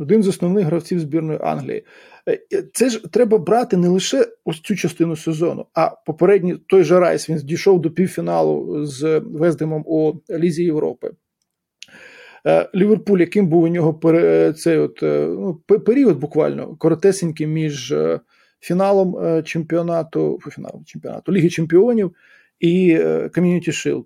один 0.00 0.22
з 0.22 0.28
основних 0.28 0.66
гравців 0.66 1.00
збірної 1.00 1.38
Англії. 1.42 1.84
Е, 2.26 2.38
е, 2.52 2.62
це 2.72 2.90
ж 2.90 3.02
треба 3.10 3.38
брати 3.38 3.76
не 3.76 3.88
лише 3.88 4.26
ось 4.44 4.60
цю 4.60 4.76
частину 4.76 5.16
сезону, 5.16 5.66
а 5.74 5.90
попередній 6.06 6.54
той 6.54 6.84
же 6.84 7.00
Райс 7.00 7.30
він 7.30 7.36
дійшов 7.36 7.80
до 7.80 7.90
півфіналу 7.90 8.86
з 8.86 9.18
Вездемом 9.18 9.84
у 9.86 10.12
Лізі 10.30 10.64
Європи. 10.64 11.10
Е, 12.46 12.68
Ліверпуль, 12.74 13.18
яким 13.18 13.48
був 13.48 13.62
у 13.62 13.68
нього 13.68 14.00
цей 14.52 14.78
от, 14.78 14.98
ну, 15.02 15.54
період 15.54 16.18
буквально 16.18 16.76
коротесенький 16.76 17.46
між 17.46 17.94
фіналом 18.60 19.42
чемпіонату 19.44 20.38
фіналом 20.50 20.84
чемпіонату 20.84 21.32
Ліги 21.32 21.48
Чемпіонів 21.48 22.14
і 22.60 22.96
Community 23.04 23.68
Shield. 23.68 24.04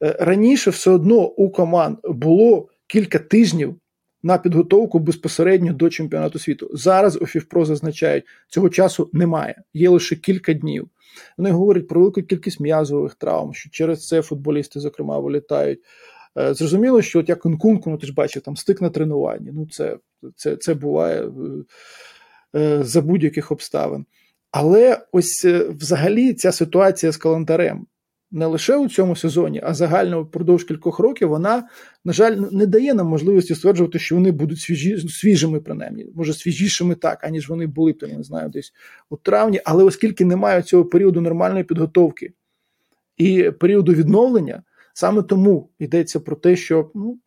Раніше 0.00 0.70
все 0.70 0.90
одно 0.90 1.20
у 1.20 1.50
команд 1.50 1.98
було 2.04 2.68
кілька 2.86 3.18
тижнів 3.18 3.76
на 4.22 4.38
підготовку 4.38 4.98
безпосередньо 4.98 5.72
до 5.72 5.90
чемпіонату 5.90 6.38
світу. 6.38 6.70
Зараз 6.72 7.16
у 7.16 7.26
ФІФПРО 7.26 7.64
зазначають, 7.64 8.24
цього 8.48 8.68
часу 8.68 9.10
немає, 9.12 9.62
є 9.74 9.88
лише 9.88 10.16
кілька 10.16 10.52
днів. 10.52 10.88
Вони 11.38 11.50
говорять 11.50 11.88
про 11.88 12.00
велику 12.00 12.22
кількість 12.22 12.60
м'язових 12.60 13.14
травм, 13.14 13.54
що 13.54 13.70
через 13.70 14.06
це 14.06 14.22
футболісти, 14.22 14.80
зокрема, 14.80 15.18
вилітають. 15.18 15.80
Е, 16.38 16.54
зрозуміло, 16.54 17.02
що 17.02 17.18
от 17.18 17.28
як 17.28 17.44
Нкунку, 17.44 17.90
ну 17.90 17.98
ти 17.98 18.06
ж 18.06 18.14
бачив, 18.14 18.42
там 18.42 18.56
стик 18.56 18.80
на 18.80 18.90
тренуванні. 18.90 19.50
Ну, 19.52 19.66
це, 19.70 19.98
це, 20.36 20.56
це 20.56 20.74
буває 20.74 21.30
е, 22.56 22.84
за 22.84 23.02
будь-яких 23.02 23.52
обставин. 23.52 24.06
Але 24.50 25.00
ось 25.12 25.44
взагалі 25.68 26.34
ця 26.34 26.52
ситуація 26.52 27.12
з 27.12 27.16
календарем 27.16 27.86
не 28.30 28.46
лише 28.46 28.76
у 28.76 28.88
цьому 28.88 29.16
сезоні, 29.16 29.60
а 29.64 29.74
загально 29.74 30.22
впродовж 30.22 30.64
кількох 30.64 30.98
років 30.98 31.28
вона, 31.28 31.68
на 32.04 32.12
жаль, 32.12 32.36
не 32.50 32.66
дає 32.66 32.94
нам 32.94 33.06
можливості 33.06 33.54
стверджувати, 33.54 33.98
що 33.98 34.14
вони 34.14 34.32
будуть 34.32 34.60
свіжі, 34.60 35.08
свіжими, 35.08 35.60
принаймні, 35.60 36.06
може 36.14 36.34
свіжішими 36.34 36.94
так, 36.94 37.24
аніж 37.24 37.48
вони 37.48 37.66
були 37.66 37.92
там, 37.92 38.10
не 38.10 38.22
знаю, 38.22 38.48
десь 38.48 38.72
у 39.10 39.16
травні. 39.16 39.60
Але 39.64 39.84
оскільки 39.84 40.24
немає 40.24 40.62
цього 40.62 40.84
періоду 40.84 41.20
нормальної 41.20 41.64
підготовки 41.64 42.32
і 43.16 43.50
періоду 43.50 43.92
відновлення, 43.92 44.62
саме 44.94 45.22
тому 45.22 45.70
йдеться 45.78 46.20
про 46.20 46.36
те, 46.36 46.56
що 46.56 46.90
ну, 46.94 47.18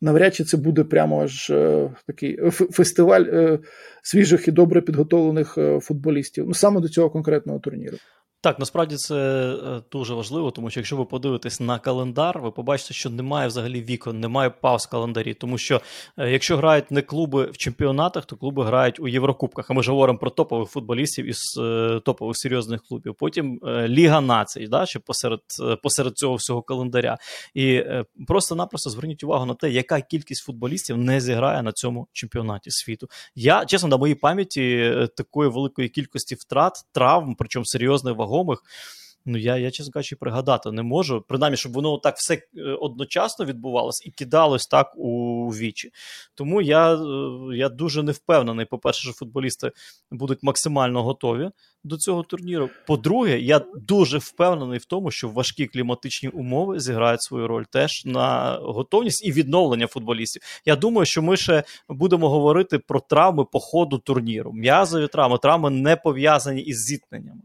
навряд 0.00 0.34
чи 0.34 0.44
це 0.44 0.56
буде 0.56 0.84
прямо 0.84 1.22
аж 1.22 1.50
е, 1.50 1.90
такий 2.06 2.50
фестиваль 2.50 3.24
е, 3.24 3.58
свіжих 4.02 4.48
і 4.48 4.50
добре 4.50 4.80
підготовлених 4.80 5.58
е, 5.58 5.80
футболістів. 5.80 6.44
Ну 6.46 6.54
саме 6.54 6.80
до 6.80 6.88
цього 6.88 7.10
конкретного 7.10 7.58
турніру. 7.58 7.96
Так, 8.42 8.58
насправді 8.58 8.96
це 8.96 9.14
е, 9.14 9.82
дуже 9.92 10.14
важливо, 10.14 10.50
тому 10.50 10.70
що 10.70 10.80
якщо 10.80 10.96
ви 10.96 11.04
подивитесь 11.04 11.60
на 11.60 11.78
календар, 11.78 12.40
ви 12.40 12.50
побачите, 12.50 12.94
що 12.94 13.10
немає 13.10 13.48
взагалі 13.48 13.82
вікон, 13.82 14.20
немає 14.20 14.50
пауз 14.50 14.86
в 14.86 14.90
календарі. 14.90 15.34
Тому 15.34 15.58
що 15.58 15.80
е, 16.18 16.30
якщо 16.30 16.56
грають 16.56 16.90
не 16.90 17.02
клуби 17.02 17.44
в 17.44 17.56
чемпіонатах, 17.56 18.24
то 18.24 18.36
клуби 18.36 18.64
грають 18.64 19.00
у 19.00 19.08
Єврокубках. 19.08 19.70
А 19.70 19.74
ми 19.74 19.82
ж 19.82 19.90
говоримо 19.90 20.18
про 20.18 20.30
топових 20.30 20.68
футболістів 20.68 21.26
із 21.26 21.58
е, 21.60 22.00
топових 22.04 22.36
серйозних 22.36 22.82
клубів. 22.82 23.14
Потім 23.18 23.60
Ліга 23.64 24.20
націй, 24.20 24.66
да, 24.66 24.86
ще 24.86 24.98
посеред 24.98 25.40
посеред 25.82 26.18
цього 26.18 26.34
всього 26.34 26.62
календаря. 26.62 27.18
І 27.54 27.82
просто-напросто 28.26 28.90
зверніть 28.90 29.24
увагу 29.24 29.46
на 29.46 29.54
те, 29.54 29.70
яка 29.70 30.00
кількість 30.00 30.44
футболістів 30.44 30.98
не 30.98 31.20
зіграє 31.20 31.62
на 31.62 31.72
цьому 31.72 32.08
чемпіонаті 32.12 32.70
світу. 32.70 33.08
Я 33.34 33.64
чесно 33.64 33.88
на 33.88 33.96
моїй 33.96 34.14
пам'яті 34.14 34.92
такої 35.16 35.50
великої 35.50 35.88
кількості 35.88 36.34
втрат, 36.34 36.72
травм, 36.92 37.34
причому 37.38 37.66
серйозних 37.66 38.16
вагон 38.16 38.31
вагомих. 38.32 38.62
Ну, 39.24 39.38
я, 39.38 39.56
я 39.56 39.70
чесно 39.70 39.92
кажучи, 39.92 40.16
пригадати 40.16 40.72
не 40.72 40.82
можу. 40.82 41.24
Принаймні, 41.28 41.56
щоб 41.56 41.72
воно 41.72 41.98
так 41.98 42.14
все 42.16 42.34
е, 42.34 42.62
одночасно 42.80 43.44
відбувалось 43.44 44.06
і 44.06 44.10
кидалось 44.10 44.66
так 44.66 44.92
у 44.96 45.48
вічі. 45.48 45.90
Тому 46.34 46.62
я 46.62 46.94
е, 46.94 46.98
я 47.56 47.68
дуже 47.68 48.02
не 48.02 48.12
впевнений, 48.12 48.66
по-перше, 48.66 49.02
що 49.02 49.12
футболісти 49.12 49.72
будуть 50.10 50.42
максимально 50.42 51.02
готові 51.02 51.50
до 51.84 51.96
цього 51.96 52.22
турніру. 52.22 52.68
По-друге, 52.86 53.40
я 53.40 53.60
дуже 53.76 54.18
впевнений 54.18 54.78
в 54.78 54.84
тому, 54.84 55.10
що 55.10 55.28
важкі 55.28 55.66
кліматичні 55.66 56.28
умови 56.28 56.80
зіграють 56.80 57.22
свою 57.22 57.48
роль 57.48 57.64
теж 57.70 58.02
на 58.04 58.58
готовність 58.62 59.26
і 59.26 59.32
відновлення 59.32 59.86
футболістів. 59.86 60.42
Я 60.64 60.76
думаю, 60.76 61.06
що 61.06 61.22
ми 61.22 61.36
ще 61.36 61.64
будемо 61.88 62.28
говорити 62.28 62.78
про 62.78 63.00
травми 63.00 63.44
по 63.44 63.60
ходу 63.60 63.98
турніру. 63.98 64.52
М'язові 64.52 65.06
травми, 65.06 65.38
травми 65.38 65.70
не 65.70 65.96
пов'язані 65.96 66.60
із 66.62 66.84
зіткненнями. 66.84 67.42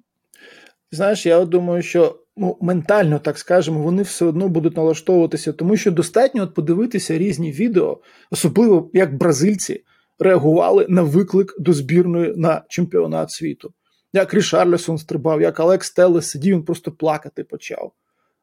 Знаєш, 0.91 1.25
я 1.25 1.45
думаю, 1.45 1.81
що 1.83 2.19
ну, 2.37 2.57
ментально, 2.61 3.19
так 3.19 3.37
скажемо, 3.37 3.81
вони 3.81 4.03
все 4.03 4.25
одно 4.25 4.49
будуть 4.49 4.77
налаштовуватися, 4.77 5.53
тому 5.53 5.77
що 5.77 5.91
достатньо 5.91 6.43
от 6.43 6.53
подивитися 6.53 7.17
різні 7.17 7.51
відео, 7.51 8.01
особливо 8.31 8.89
як 8.93 9.17
бразильці 9.17 9.83
реагували 10.19 10.85
на 10.89 11.01
виклик 11.01 11.55
до 11.59 11.73
збірної 11.73 12.33
на 12.35 12.65
чемпіонат 12.69 13.31
світу. 13.31 13.73
Як 14.13 14.33
Рішарлісон 14.33 14.97
стрибав, 14.97 15.41
як 15.41 15.59
Алекс 15.59 15.91
Телес 15.91 16.29
сидів, 16.29 16.55
він 16.55 16.63
просто 16.63 16.91
плакати 16.91 17.43
почав. 17.43 17.91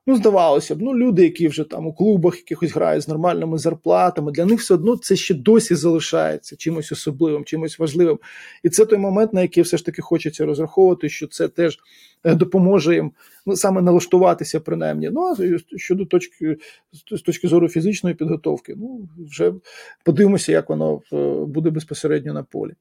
Ну, 0.07 0.17
здавалося 0.17 0.75
б, 0.75 0.83
ну 0.83 0.95
люди, 0.95 1.23
які 1.23 1.49
вже 1.49 1.65
там 1.65 1.87
у 1.87 1.93
клубах 1.93 2.37
якихось 2.37 2.75
грають 2.75 3.03
з 3.03 3.09
нормальними 3.09 3.59
зарплатами, 3.59 4.33
для 4.33 4.45
них 4.45 4.61
все 4.61 4.75
одно 4.75 4.97
це 4.97 5.17
ще 5.17 5.35
досі 5.35 5.75
залишається 5.75 6.57
чимось 6.57 6.93
особливим, 6.93 7.45
чимось 7.45 7.79
важливим. 7.79 8.19
І 8.63 8.69
це 8.69 8.87
той 8.87 8.99
момент, 8.99 9.33
на 9.33 9.43
який 9.43 9.63
все 9.63 9.77
ж 9.77 9.85
таки 9.85 10.03
хочеться 10.03 10.47
розраховувати, 10.47 11.09
що 11.09 11.27
це 11.27 11.49
теж 11.49 11.79
е, 12.25 12.35
допоможе 12.35 12.95
їм 12.95 13.13
ну, 13.47 13.57
саме 13.57 13.83
налаштуватися, 13.83 14.61
принаймні. 14.61 15.11
Ну 15.13 15.21
а 15.21 15.59
щодо 15.79 16.05
точки 16.05 16.57
з 17.11 17.21
точки 17.21 17.49
зору 17.49 17.69
фізичної 17.69 18.17
підготовки, 18.17 18.75
ну 18.77 19.09
вже 19.19 19.55
подивимося, 20.05 20.53
як 20.53 20.69
воно 20.69 21.01
е, 21.13 21.45
буде 21.47 21.71
безпосередньо 21.71 22.33
на 22.33 22.43
полі. 22.43 22.73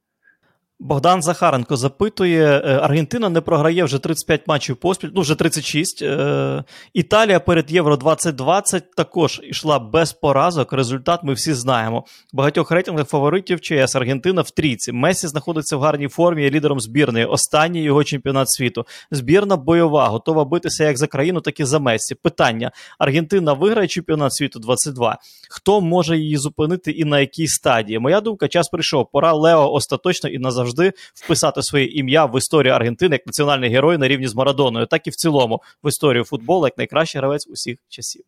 Богдан 0.83 1.21
Захаренко 1.21 1.77
запитує: 1.77 2.61
е, 2.65 2.79
Аргентина 2.81 3.29
не 3.29 3.41
програє 3.41 3.83
вже 3.83 3.99
35 3.99 4.47
матчів 4.47 4.75
поспіль, 4.75 5.09
ну 5.15 5.21
вже 5.21 5.35
36. 5.35 6.01
Е, 6.01 6.63
Італія 6.93 7.39
перед 7.39 7.71
Євро 7.71 7.97
2020 7.97 8.91
також 8.95 9.41
йшла 9.43 9.79
без 9.79 10.13
поразок. 10.13 10.73
Результат 10.73 11.19
ми 11.23 11.33
всі 11.33 11.53
знаємо. 11.53 12.05
Багатьох 12.33 12.71
рейтингах 12.71 13.07
фаворитів 13.07 13.61
ЧС 13.61 13.95
Аргентина 13.95 14.41
в 14.41 14.51
трійці. 14.51 14.91
Месі 14.91 15.27
знаходиться 15.27 15.77
в 15.77 15.81
гарній 15.81 16.07
формі, 16.07 16.43
є 16.43 16.49
лідером 16.49 16.79
збірної. 16.79 17.25
Останній 17.25 17.83
його 17.83 18.03
чемпіонат 18.03 18.51
світу. 18.51 18.85
Збірна 19.11 19.57
бойова, 19.57 20.07
готова 20.07 20.45
битися 20.45 20.83
як 20.83 20.97
за 20.97 21.07
країну, 21.07 21.41
так 21.41 21.59
і 21.59 21.65
за 21.65 21.79
Месі. 21.79 22.15
Питання: 22.15 22.71
Аргентина 22.99 23.53
виграє 23.53 23.87
чемпіонат 23.87 24.33
світу 24.33 24.59
22. 24.59 25.17
Хто 25.49 25.81
може 25.81 26.17
її 26.17 26.37
зупинити 26.37 26.91
і 26.91 27.05
на 27.05 27.19
якій 27.19 27.47
стадії? 27.47 27.99
Моя 27.99 28.21
думка, 28.21 28.47
час 28.47 28.69
прийшов. 28.69 29.07
Пора 29.11 29.33
Лео 29.33 29.73
остаточно 29.73 30.29
і 30.29 30.39
назавжди 30.39 30.72
завжди 30.73 30.97
вписати 31.13 31.61
своє 31.61 31.85
ім'я 31.85 32.25
в 32.25 32.37
історію 32.37 32.73
Аргентини 32.73 33.15
як 33.15 33.27
національний 33.27 33.69
герой 33.69 33.97
на 33.97 34.07
рівні 34.07 34.27
з 34.27 34.35
Марадоною, 34.35 34.85
так 34.85 35.07
і 35.07 35.09
в 35.09 35.15
цілому 35.15 35.61
в 35.83 35.87
історію 35.87 36.23
футболу 36.23 36.65
як 36.65 36.77
найкращий 36.77 37.19
гравець 37.19 37.47
усіх 37.47 37.77
часів. 37.89 38.23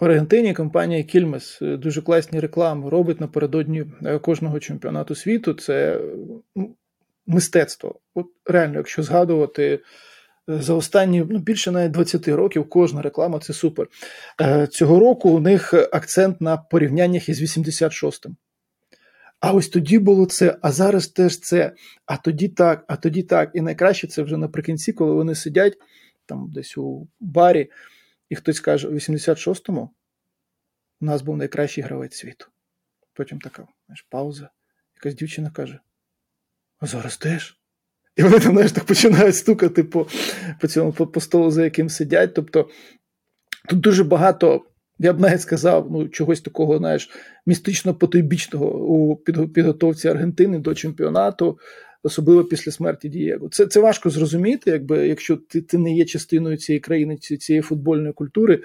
В 0.00 0.04
Аргентині 0.04 0.54
компанія 0.54 1.04
Кільмес 1.04 1.58
дуже 1.60 2.02
класні 2.02 2.40
реклами 2.40 2.90
робить 2.90 3.20
напередодні 3.20 3.84
е, 4.04 4.18
кожного 4.18 4.60
чемпіонату 4.60 5.14
світу. 5.14 5.54
Це 5.54 6.00
мистецтво. 7.26 8.00
От 8.14 8.26
реально, 8.46 8.76
якщо 8.76 9.02
згадувати. 9.02 9.80
Е, 10.50 10.62
за 10.62 10.74
останні 10.74 11.26
ну, 11.30 11.38
більше 11.38 11.70
навіть 11.70 11.92
20 11.92 12.28
років 12.28 12.68
кожна 12.68 13.02
реклама 13.02 13.38
це 13.38 13.52
супер. 13.52 13.86
Е, 14.40 14.66
цього 14.66 14.98
року 14.98 15.30
у 15.30 15.40
них 15.40 15.74
акцент 15.74 16.40
на 16.40 16.56
порівняннях 16.56 17.28
із 17.28 17.42
86-м. 17.42 18.36
А 19.42 19.52
ось 19.52 19.68
тоді 19.68 19.98
було 19.98 20.26
це, 20.26 20.58
а 20.62 20.72
зараз 20.72 21.08
теж 21.08 21.40
це, 21.40 21.74
а 22.06 22.16
тоді 22.16 22.48
так, 22.48 22.84
а 22.88 22.96
тоді 22.96 23.22
так. 23.22 23.50
І 23.54 23.60
найкраще 23.60 24.06
це 24.06 24.22
вже 24.22 24.36
наприкінці, 24.36 24.92
коли 24.92 25.12
вони 25.12 25.34
сидять 25.34 25.78
там 26.26 26.50
десь 26.52 26.78
у 26.78 27.08
барі, 27.20 27.70
і 28.28 28.36
хтось 28.36 28.60
каже: 28.60 28.88
у 28.88 28.92
86-му 28.92 29.90
у 31.00 31.04
нас 31.04 31.22
був 31.22 31.36
найкращий 31.36 31.84
гравець 31.84 32.16
світу. 32.16 32.46
Потім 33.12 33.40
така 33.40 33.66
знаєш, 33.86 34.06
пауза. 34.10 34.50
Якась 34.94 35.14
дівчина 35.14 35.50
каже: 35.50 35.80
А 36.78 36.86
зараз 36.86 37.16
теж. 37.16 37.58
І 38.16 38.22
вони 38.22 38.40
там 38.40 38.52
знаєш, 38.52 38.72
так 38.72 38.84
починають 38.84 39.36
стукати 39.36 39.84
по 39.84 40.06
по 40.60 40.68
цьому 40.68 40.92
по, 40.92 41.06
по 41.06 41.20
столу, 41.20 41.50
за 41.50 41.64
яким 41.64 41.88
сидять. 41.88 42.34
Тобто 42.34 42.70
тут 43.68 43.80
дуже 43.80 44.04
багато 44.04 44.64
я 44.98 45.12
б 45.12 45.20
навіть 45.20 45.40
сказав, 45.40 45.88
ну, 45.90 46.08
чогось 46.08 46.40
такого, 46.40 46.78
знаєш, 46.78 47.10
містично 47.46 47.94
потойбічного 47.94 48.86
у 48.86 49.16
підготовці 49.46 50.08
Аргентини 50.08 50.58
до 50.58 50.74
чемпіонату, 50.74 51.58
особливо 52.02 52.44
після 52.44 52.72
смерті 52.72 53.08
Дієго. 53.08 53.48
Це 53.48 53.66
це 53.66 53.80
важко 53.80 54.10
зрозуміти, 54.10 54.70
якби 54.70 55.08
якщо 55.08 55.36
ти 55.36 55.60
ти 55.60 55.78
не 55.78 55.92
є 55.92 56.04
частиною 56.04 56.56
цієї 56.56 56.80
країни, 56.80 57.16
цієї 57.16 57.62
футбольної 57.62 58.12
культури, 58.12 58.62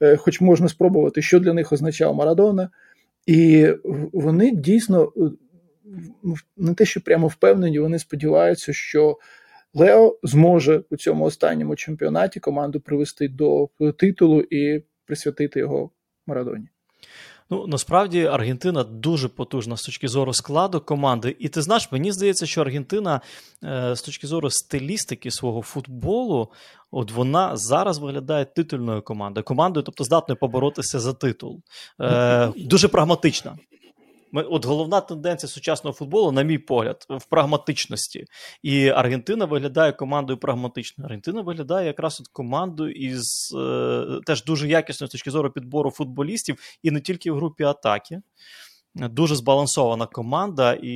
е, 0.00 0.16
хоч 0.16 0.40
можна 0.40 0.68
спробувати, 0.68 1.22
що 1.22 1.40
для 1.40 1.52
них 1.52 1.72
означав 1.72 2.14
Марадона. 2.14 2.70
І 3.26 3.68
вони 4.12 4.50
дійсно 4.50 5.12
е, 5.16 5.20
не 6.56 6.74
те, 6.74 6.84
що 6.84 7.00
прямо 7.00 7.26
впевнені, 7.26 7.78
вони 7.78 7.98
сподіваються, 7.98 8.72
що. 8.72 9.18
Лео 9.74 10.18
зможе 10.22 10.82
у 10.90 10.96
цьому 10.96 11.24
останньому 11.24 11.76
чемпіонаті 11.76 12.40
команду 12.40 12.80
привести 12.80 13.28
до 13.28 13.68
титулу 13.98 14.40
і 14.40 14.82
присвятити 15.10 15.60
його 15.60 15.90
Марадоні. 16.26 16.68
Ну, 17.50 17.66
насправді 17.66 18.24
Аргентина 18.24 18.84
дуже 18.84 19.28
потужна 19.28 19.76
з 19.76 19.82
точки 19.82 20.08
зору 20.08 20.32
складу 20.32 20.80
команди. 20.80 21.36
І 21.38 21.48
ти 21.48 21.62
знаєш, 21.62 21.92
мені 21.92 22.12
здається, 22.12 22.46
що 22.46 22.60
Аргентина 22.60 23.20
е, 23.64 23.96
з 23.96 24.02
точки 24.02 24.26
зору 24.26 24.50
стилістики 24.50 25.30
свого 25.30 25.62
футболу, 25.62 26.48
от 26.90 27.12
вона 27.12 27.56
зараз 27.56 27.98
виглядає 27.98 28.44
титульною 28.44 29.02
командою. 29.02 29.44
Командою, 29.44 29.84
тобто 29.84 30.04
здатною 30.04 30.38
поборотися 30.38 31.00
за 31.00 31.12
титул. 31.12 31.60
Е, 32.00 32.52
Дуже 32.56 32.88
прагматична. 32.88 33.56
От 34.32 34.64
головна 34.64 35.00
тенденція 35.00 35.50
сучасного 35.50 35.94
футболу, 35.94 36.32
на 36.32 36.42
мій 36.42 36.58
погляд, 36.58 37.06
в 37.08 37.24
прагматичності. 37.24 38.24
І 38.62 38.88
Аргентина 38.88 39.44
виглядає 39.44 39.92
командою 39.92 40.38
прагматичною. 40.38 41.06
Аргентина 41.06 41.40
виглядає 41.40 41.86
якраз 41.86 42.20
от 42.20 42.28
командою 42.28 42.92
із 42.92 43.54
е, 43.58 44.20
теж 44.26 44.44
дуже 44.44 44.68
якісною 44.68 45.08
з 45.08 45.12
точки 45.12 45.30
зору 45.30 45.50
підбору 45.50 45.90
футболістів, 45.90 46.56
і 46.82 46.90
не 46.90 47.00
тільки 47.00 47.32
в 47.32 47.36
групі 47.36 47.64
атаки. 47.64 48.20
дуже 48.94 49.36
збалансована 49.36 50.06
команда, 50.06 50.72
і 50.82 50.94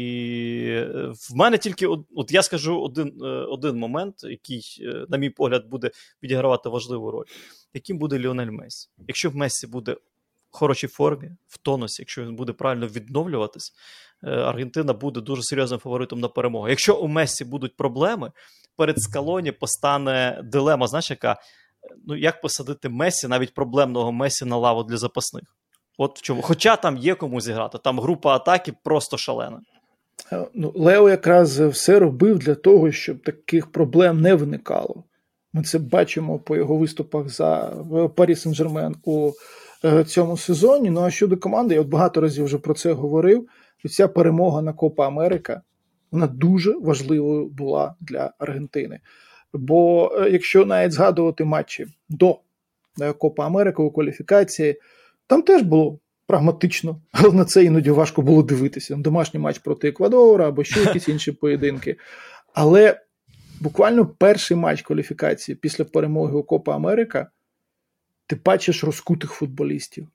е, 0.69 1.13
в 1.31 1.37
мене 1.37 1.59
тільки 1.59 1.87
от 1.87 2.33
я 2.33 2.43
скажу 2.43 2.81
один 2.81 3.23
е, 3.23 3.27
один 3.27 3.77
момент, 3.77 4.15
який, 4.25 4.79
е, 4.81 5.07
на 5.09 5.17
мій 5.17 5.31
погляд, 5.31 5.67
буде 5.69 5.91
відігравати 6.23 6.69
важливу 6.69 7.11
роль. 7.11 7.25
Яким 7.75 7.99
буде 7.99 8.19
Ліонель 8.19 8.51
Месі? 8.51 8.89
Якщо 9.09 9.31
в 9.31 9.37
Месі 9.37 9.67
буде 9.67 9.97
хорошій 10.57 10.87
формі, 10.87 11.31
в 11.49 11.59
тонусі, 11.59 12.03
якщо 12.03 12.23
він 12.23 12.37
буде 12.37 12.53
правильно 12.53 12.87
відновлюватись, 12.87 13.73
Аргентина 14.23 14.93
буде 14.93 15.21
дуже 15.21 15.43
серйозним 15.43 15.81
фаворитом 15.81 16.21
на 16.21 16.29
перемогу. 16.29 16.69
Якщо 16.69 16.97
у 16.97 17.09
Месі 17.09 17.45
будуть 17.45 17.77
проблеми, 17.77 18.33
перед 18.77 19.03
скалоні 19.03 19.53
постане 19.53 20.41
дилема, 20.45 20.87
знаєш, 20.87 21.11
яка 21.11 21.37
ну 22.07 22.17
як 22.17 22.41
посадити 22.41 22.89
Месі, 22.89 23.29
навіть 23.29 23.55
проблемного 23.55 24.13
Месі 24.13 24.45
на 24.45 24.57
лаву 24.57 24.83
для 24.85 24.97
запасних. 24.97 25.45
От 25.99 26.19
в 26.19 26.23
чому. 26.23 26.43
Хоча 26.43 26.77
там 26.77 26.97
є 26.97 27.15
кому 27.15 27.41
зіграти, 27.41 27.79
там 27.79 28.01
група 28.01 28.35
атаки 28.35 28.73
просто 28.85 29.17
шалена. 29.17 29.61
Е, 30.33 30.47
ну, 30.55 30.73
Лео 30.77 31.09
якраз 31.09 31.61
все 31.61 31.99
робив 31.99 32.39
для 32.39 32.55
того, 32.55 32.93
щоб 32.93 33.23
таких 33.23 33.73
проблем 33.73 34.21
не 34.21 34.35
виникало. 34.35 35.05
Ми 35.53 35.63
це 35.63 35.79
бачимо 35.79 36.39
по 36.39 36.57
його 36.57 36.77
виступах 36.77 37.29
за 37.29 37.73
Парі 38.17 38.35
Сен-Жермен 38.35 38.95
у 39.05 39.29
е, 39.29 39.33
цьому 40.07 40.37
сезоні. 40.37 40.91
Ну 40.91 41.01
а 41.01 41.11
щодо 41.11 41.37
команди, 41.37 41.75
я 41.75 41.81
от 41.81 41.89
багато 41.89 42.21
разів 42.21 42.45
вже 42.45 42.59
про 42.59 42.75
це 42.75 42.93
говорив. 42.93 43.49
Ця 43.91 44.09
перемога 44.09 44.63
на 44.63 44.73
Копа 44.73 45.07
Америка 45.07 45.63
вона 46.11 46.27
дуже 46.27 46.73
важливою 46.73 47.47
була 47.47 47.95
для 48.01 48.33
Аргентини. 48.39 49.01
Бо 49.53 50.13
е, 50.19 50.31
якщо 50.31 50.67
навіть 50.67 50.93
згадувати 50.93 51.45
матчі 51.45 51.87
до 52.09 52.39
Копа 53.19 53.47
Америка 53.47 53.83
у 53.83 53.91
кваліфікації. 53.91 54.81
Там 55.27 55.43
теж 55.43 55.63
було 55.63 55.99
прагматично, 56.27 57.01
але 57.13 57.33
на 57.33 57.45
це 57.45 57.65
іноді 57.65 57.91
важко 57.91 58.23
було 58.23 58.43
дивитися. 58.43 58.97
Домашній 58.97 59.41
матч 59.41 59.59
проти 59.59 59.89
Еквадора 59.89 60.49
або 60.49 60.65
ще 60.65 60.81
якісь 60.81 61.09
інші 61.09 61.33
поєдинки. 61.33 61.97
Але 62.55 63.01
буквально 63.61 64.07
перший 64.07 64.57
матч 64.57 64.83
кваліфікації 64.83 65.57
після 65.57 65.85
перемоги 65.85 66.37
у 66.37 66.43
Копа 66.43 66.75
Америка 66.75 67.31
ти 68.27 68.39
бачиш 68.45 68.85
розкутих 68.85 69.31
футболістів, 69.31 70.09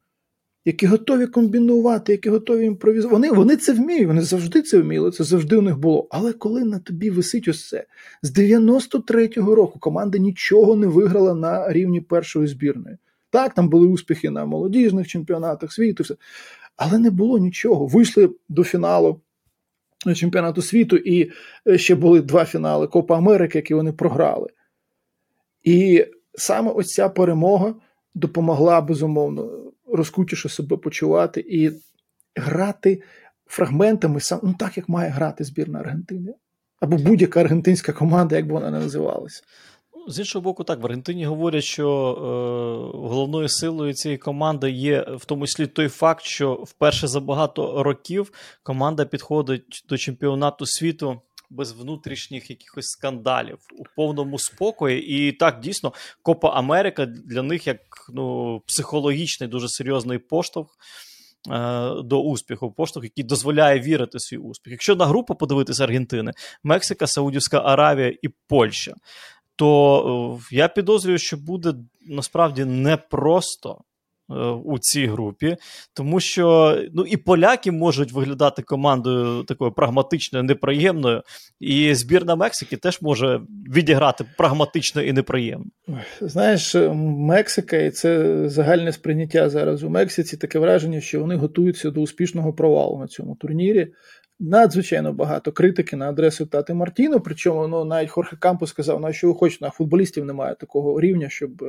які 0.66 0.86
готові 0.86 1.28
комбінувати, 1.28 2.12
які 2.12 2.30
готові 2.30 2.66
імпровізувати. 2.66 3.16
Вони 3.16 3.32
вони 3.32 3.56
це 3.56 3.74
вміють, 3.74 4.08
вони 4.08 4.22
завжди 4.22 4.62
це 4.62 4.82
вміли, 4.82 5.12
це 5.12 5.24
завжди 5.24 5.56
у 5.56 5.62
них 5.62 5.78
було. 5.78 6.08
Але 6.12 6.34
коли 6.34 6.64
на 6.64 6.80
тобі 6.80 7.10
висить 7.10 7.48
ось 7.48 7.68
це, 7.68 7.86
з 8.22 8.38
93-го 8.38 9.56
року 9.56 9.80
команда 9.80 10.18
нічого 10.18 10.76
не 10.76 10.88
виграла 10.88 11.36
на 11.36 11.74
рівні 11.74 12.02
першої 12.02 12.48
збірної. 12.48 12.98
Так, 13.30 13.54
там 13.54 13.70
були 13.70 13.88
успіхи 13.88 14.30
на 14.30 14.46
молодіжних 14.46 15.08
чемпіонатах 15.08 15.74
світу, 15.74 16.04
все. 16.04 16.16
але 16.76 17.00
не 17.00 17.10
було 17.10 17.38
нічого. 17.38 17.88
Вийшли 17.88 18.30
до 18.50 18.64
фіналу 18.64 19.22
чемпіонату 20.16 20.62
світу, 20.62 20.98
і 20.98 21.32
е, 21.68 21.78
ще 21.78 21.96
були 21.96 22.22
два 22.22 22.46
фінали 22.46 22.88
Копа 22.88 23.18
Америки, 23.18 23.58
які 23.58 23.74
вони 23.74 23.92
програли. 23.92 24.50
І 25.64 26.06
саме 26.34 26.72
ось 26.72 26.88
ця 26.88 27.10
перемога 27.10 27.76
допомогла 28.16 28.82
безумовно 28.82 29.72
розкутіше 29.94 30.50
себе 30.50 30.78
почувати 30.78 31.46
і 31.50 31.72
грати 32.36 33.02
фрагментами, 33.46 34.20
ну 34.44 34.56
так 34.60 34.78
як 34.78 34.90
має 34.90 35.10
грати 35.10 35.44
збірна 35.44 35.80
Аргентини. 35.80 36.34
Або 36.80 36.98
будь-яка 36.98 37.40
аргентинська 37.40 37.94
команда, 37.94 38.36
як 38.36 38.48
би 38.48 38.54
вона 38.54 38.72
не 38.72 38.80
називалася. 38.80 39.44
З 40.08 40.20
іншого 40.20 40.44
боку, 40.44 40.64
так 40.64 40.82
в 40.82 40.86
Аргентині 40.86 41.26
говорять, 41.26 41.64
що 41.64 41.88
е, 41.88 42.98
головною 42.98 43.50
силою 43.50 43.94
цієї 43.94 44.18
команди 44.18 44.72
є 44.72 45.02
в 45.02 45.26
тому 45.26 45.48
числі 45.48 45.68
той 45.68 45.88
факт, 45.88 46.24
що 46.24 46.54
вперше 46.54 47.08
за 47.08 47.20
багато 47.20 47.84
років 47.84 48.32
команда 48.64 49.06
підходить 49.06 49.86
до 49.90 49.98
чемпіонату 49.98 50.66
світу. 50.66 51.22
Без 51.50 51.72
внутрішніх 51.72 52.50
якихось 52.50 52.88
скандалів 52.88 53.58
у 53.78 53.84
повному 53.96 54.40
спокої. 54.40 55.08
І 55.08 55.32
так 55.32 55.60
дійсно 55.60 55.94
Копа 56.22 56.50
Америка 56.50 57.06
для 57.06 57.42
них 57.42 57.68
як 57.68 57.80
ну, 58.14 58.60
психологічний, 58.66 59.50
дуже 59.50 59.70
серйозний 59.70 60.18
поштовх 60.18 60.78
е, 61.52 61.90
до 62.04 62.22
успіху. 62.22 62.72
Поштовх, 62.72 63.04
який 63.04 63.24
дозволяє 63.24 63.80
вірити 63.80 64.18
в 64.18 64.22
свій 64.22 64.38
успіх. 64.38 64.72
Якщо 64.72 64.96
на 64.96 65.06
групу 65.06 65.36
подивитися 65.36 65.84
Аргентини, 65.84 66.32
Мексика, 66.64 67.08
Саудівська 67.08 67.62
Аравія 67.66 68.18
і 68.22 68.28
Польща 68.48 68.94
то 69.60 70.40
е, 70.52 70.56
я 70.56 70.68
підозрюю, 70.68 71.18
що 71.18 71.38
буде 71.38 71.74
насправді 72.02 72.66
непросто 72.66 73.82
у 74.66 74.80
цій 74.80 75.06
групі, 75.06 75.58
тому 75.94 76.20
що 76.20 76.78
ну 76.94 77.06
і 77.06 77.18
поляки 77.18 77.72
можуть 77.72 78.12
виглядати 78.12 78.62
командою 78.62 79.44
такою 79.44 79.72
прагматичною, 79.72 80.44
неприємною, 80.44 81.22
і 81.60 81.94
збірна 81.94 82.36
Мексики 82.36 82.78
теж 82.78 83.02
може 83.02 83.42
відіграти 83.76 84.26
прагматично 84.38 85.02
і 85.02 85.14
неприємно. 85.14 85.66
Знаєш, 86.22 86.76
Мексика 87.04 87.78
і 87.78 87.92
це 87.92 88.40
загальне 88.50 88.92
сприйняття 88.92 89.50
зараз 89.50 89.84
у 89.84 89.90
Мексиці. 89.90 90.38
Таке 90.38 90.60
враження, 90.60 91.02
що 91.02 91.20
вони 91.20 91.36
готуються 91.36 91.92
до 91.92 92.02
успішного 92.02 92.54
провалу 92.54 93.00
на 93.00 93.08
цьому 93.08 93.36
турнірі 93.36 93.88
надзвичайно 94.40 95.14
багато 95.14 95.52
критики 95.52 95.96
на 95.96 96.10
адресу 96.10 96.46
Тати 96.46 96.74
Мартіно. 96.74 97.20
Причому 97.20 97.68
ну, 97.68 97.86
навіть 97.86 98.10
Хорхе 98.10 98.36
Кампо 98.36 98.68
сказав, 98.68 99.02
ну, 99.02 99.14
що 99.14 99.28
ви 99.28 99.34
хочете, 99.34 99.66
на 99.66 99.72
футболістів 99.72 100.26
немає 100.26 100.56
такого 100.56 101.02
рівня, 101.02 101.30
щоб 101.30 101.64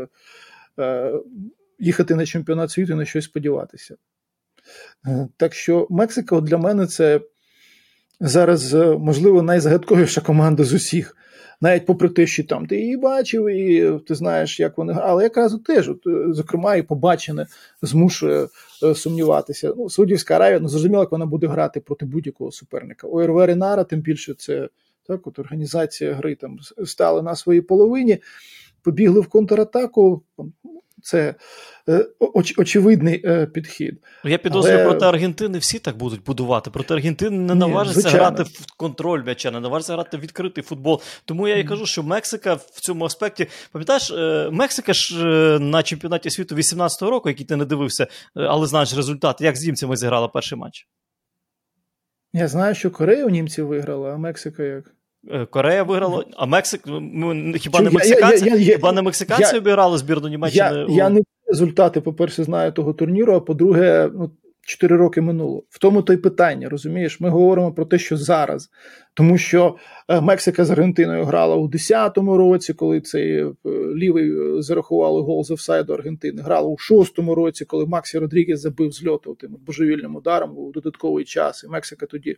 е, 0.78 1.12
їхати 1.80 2.14
на 2.14 2.26
чемпіонат 2.26 2.70
світу 2.70 2.92
і 2.92 2.96
на 2.96 3.04
щось 3.04 3.24
сподіватися. 3.24 3.96
Е, 5.06 5.28
так 5.36 5.54
що 5.54 5.86
Мексика 5.90 6.40
для 6.40 6.58
мене 6.58 6.86
це 6.86 7.20
зараз, 8.20 8.74
е, 8.74 8.98
можливо, 8.98 9.42
найзагадковіша 9.42 10.20
команда 10.20 10.64
з 10.64 10.72
усіх 10.72 11.16
навіть 11.60 11.86
попри 11.86 12.08
те, 12.08 12.26
що 12.26 12.44
там 12.44 12.66
ти 12.66 12.76
її 12.76 12.96
бачив, 12.96 13.48
і 13.48 13.98
ти 14.06 14.14
знаєш, 14.14 14.60
як 14.60 14.78
вони. 14.78 14.96
Але 15.00 15.22
якраз 15.22 15.58
теж, 15.64 15.88
от, 15.88 16.06
е, 16.06 16.32
зокрема, 16.32 16.76
і 16.76 16.82
побачене 16.82 17.46
змушує 17.82 18.48
е, 18.82 18.94
сумніватися. 18.94 19.72
Ну, 19.76 19.90
Саудівська 19.90 20.36
Аравія, 20.36 20.60
ну 20.60 20.68
зрозуміло, 20.68 21.02
як 21.02 21.12
вона 21.12 21.26
буде 21.26 21.46
грати 21.46 21.80
проти 21.80 22.06
будь-якого 22.06 22.52
суперника. 22.52 23.06
ОРВ 23.06 23.44
Ренара, 23.44 23.84
тим 23.84 24.00
більше 24.00 24.34
це 24.34 24.68
так, 25.06 25.26
от 25.26 25.38
організація 25.38 26.14
гри 26.14 26.34
там 26.34 26.58
стали 26.84 27.22
на 27.22 27.36
своїй 27.36 27.60
половині, 27.60 28.18
побігли 28.82 29.20
в 29.20 29.28
контратаку 29.28 30.22
це 31.02 31.34
е, 31.88 32.06
оч, 32.18 32.58
очевидний 32.58 33.22
е, 33.24 33.46
підхід. 33.46 33.94
Я 34.24 34.38
підозрюю, 34.38 34.78
Але... 34.78 34.84
проти 34.84 35.06
Аргентини 35.06 35.58
всі 35.58 35.78
так 35.78 35.96
будуть 35.96 36.24
будувати. 36.24 36.70
Проти 36.70 36.94
Аргентини 36.94 37.38
не 37.38 37.54
наважиться 37.54 38.10
грати 38.10 38.42
в 38.42 38.76
контроль 38.76 39.22
м'яча, 39.22 39.50
не 39.50 39.60
наважиться 39.60 39.92
грати 39.92 40.16
в 40.16 40.20
відкритий 40.20 40.64
футбол. 40.64 41.02
Тому 41.24 41.48
я 41.48 41.58
і 41.58 41.64
кажу, 41.64 41.86
що 41.86 42.02
Мексика 42.02 42.54
в 42.54 42.80
цьому 42.80 43.04
аспекті, 43.04 43.46
пам'ятаєш, 43.72 44.10
е, 44.10 44.48
Мексика 44.52 44.92
ж 44.92 45.18
на 45.58 45.82
чемпіонаті 45.82 46.30
світу 46.30 46.54
18-го 46.54 47.10
року, 47.10 47.28
який 47.28 47.46
ти 47.46 47.56
не 47.56 47.64
дивився, 47.64 48.06
але 48.34 48.66
знаєш 48.66 48.96
результат, 48.96 49.40
як 49.40 49.56
з 49.56 49.66
німцями 49.66 49.96
зіграла 49.96 50.28
перший 50.28 50.58
матч. 50.58 50.86
Я 52.32 52.48
знаю, 52.48 52.74
що 52.74 52.90
Корея 52.90 53.26
у 53.26 53.28
німців 53.28 53.66
виграла, 53.66 54.14
а 54.14 54.16
Мексика 54.16 54.62
як? 54.62 54.94
Е, 55.28 55.46
Корея 55.46 55.82
виграла, 55.82 56.24
а 56.36 56.46
Мексик 56.46 56.80
ну, 56.86 57.52
хіба 57.56 57.80
не 57.80 57.90
мексиканці 57.90 58.44
я, 58.44 58.54
я, 58.54 58.60
я, 58.60 58.74
хіба 58.74 58.92
не 58.92 59.02
мексиканці 59.02 59.56
обіграли 59.56 59.98
збірну 59.98 60.28
Німеччини? 60.28 60.86
Я, 60.88 60.94
я 60.96 61.08
не 61.08 61.22
результати, 61.46 62.00
по-перше, 62.00 62.44
знаю 62.44 62.72
того 62.72 62.92
турніру, 62.92 63.34
а 63.34 63.40
по-друге, 63.40 64.10
ну, 64.14 64.30
4 64.62 64.96
роки 64.96 65.20
минуло. 65.20 65.64
В 65.68 65.78
тому 65.78 66.02
то 66.02 66.12
й 66.12 66.16
питання, 66.16 66.68
розумієш? 66.68 67.20
Ми 67.20 67.28
говоримо 67.28 67.72
про 67.72 67.84
те, 67.84 67.98
що 67.98 68.16
зараз. 68.16 68.70
Тому 69.14 69.38
що 69.38 69.76
е, 70.08 70.20
Мексика 70.20 70.64
з 70.64 70.70
Аргентиною 70.70 71.24
грала 71.24 71.56
у 71.56 71.68
10-му 71.68 72.36
році, 72.36 72.74
коли 72.74 73.00
цей 73.00 73.32
е, 73.32 73.52
лівий 73.96 74.32
зарахували 74.62 75.22
гол 75.22 75.44
з 75.44 75.50
офсайду 75.50 75.92
Аргентини. 75.92 76.42
Грала 76.42 76.68
у 76.68 76.76
6-му 76.76 77.34
році, 77.34 77.64
коли 77.64 77.86
Максі 77.86 78.18
Родрігес 78.18 78.60
забив 78.60 78.92
з 78.92 79.06
льоту 79.06 79.34
тим 79.34 79.56
божевільним 79.66 80.16
ударом 80.16 80.58
у 80.58 80.72
додатковий 80.72 81.24
час, 81.24 81.64
і 81.64 81.68
Мексика 81.68 82.06
тоді 82.06 82.36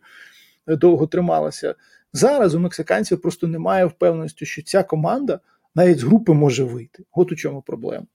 довго 0.66 1.06
трималася. 1.06 1.74
Зараз 2.12 2.54
у 2.54 2.60
мексиканців 2.60 3.20
просто 3.20 3.46
немає 3.46 3.84
впевненості, 3.84 4.46
що 4.46 4.62
ця 4.62 4.82
команда 4.82 5.40
навіть 5.74 5.98
з 5.98 6.02
групи 6.02 6.32
може 6.32 6.64
вийти. 6.64 7.04
От 7.12 7.32
у 7.32 7.36
чому 7.36 7.62
проблема. 7.62 8.06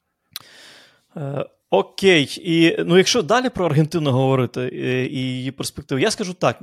Е, 1.17 1.45
окей, 1.69 2.39
і 2.41 2.83
ну 2.85 2.97
якщо 2.97 3.21
далі 3.21 3.49
про 3.49 3.65
Аргентину 3.65 4.11
говорити 4.11 4.61
е, 4.61 5.05
і 5.05 5.17
її 5.17 5.51
перспективу, 5.51 5.99
я 5.99 6.11
скажу 6.11 6.33
так: 6.33 6.59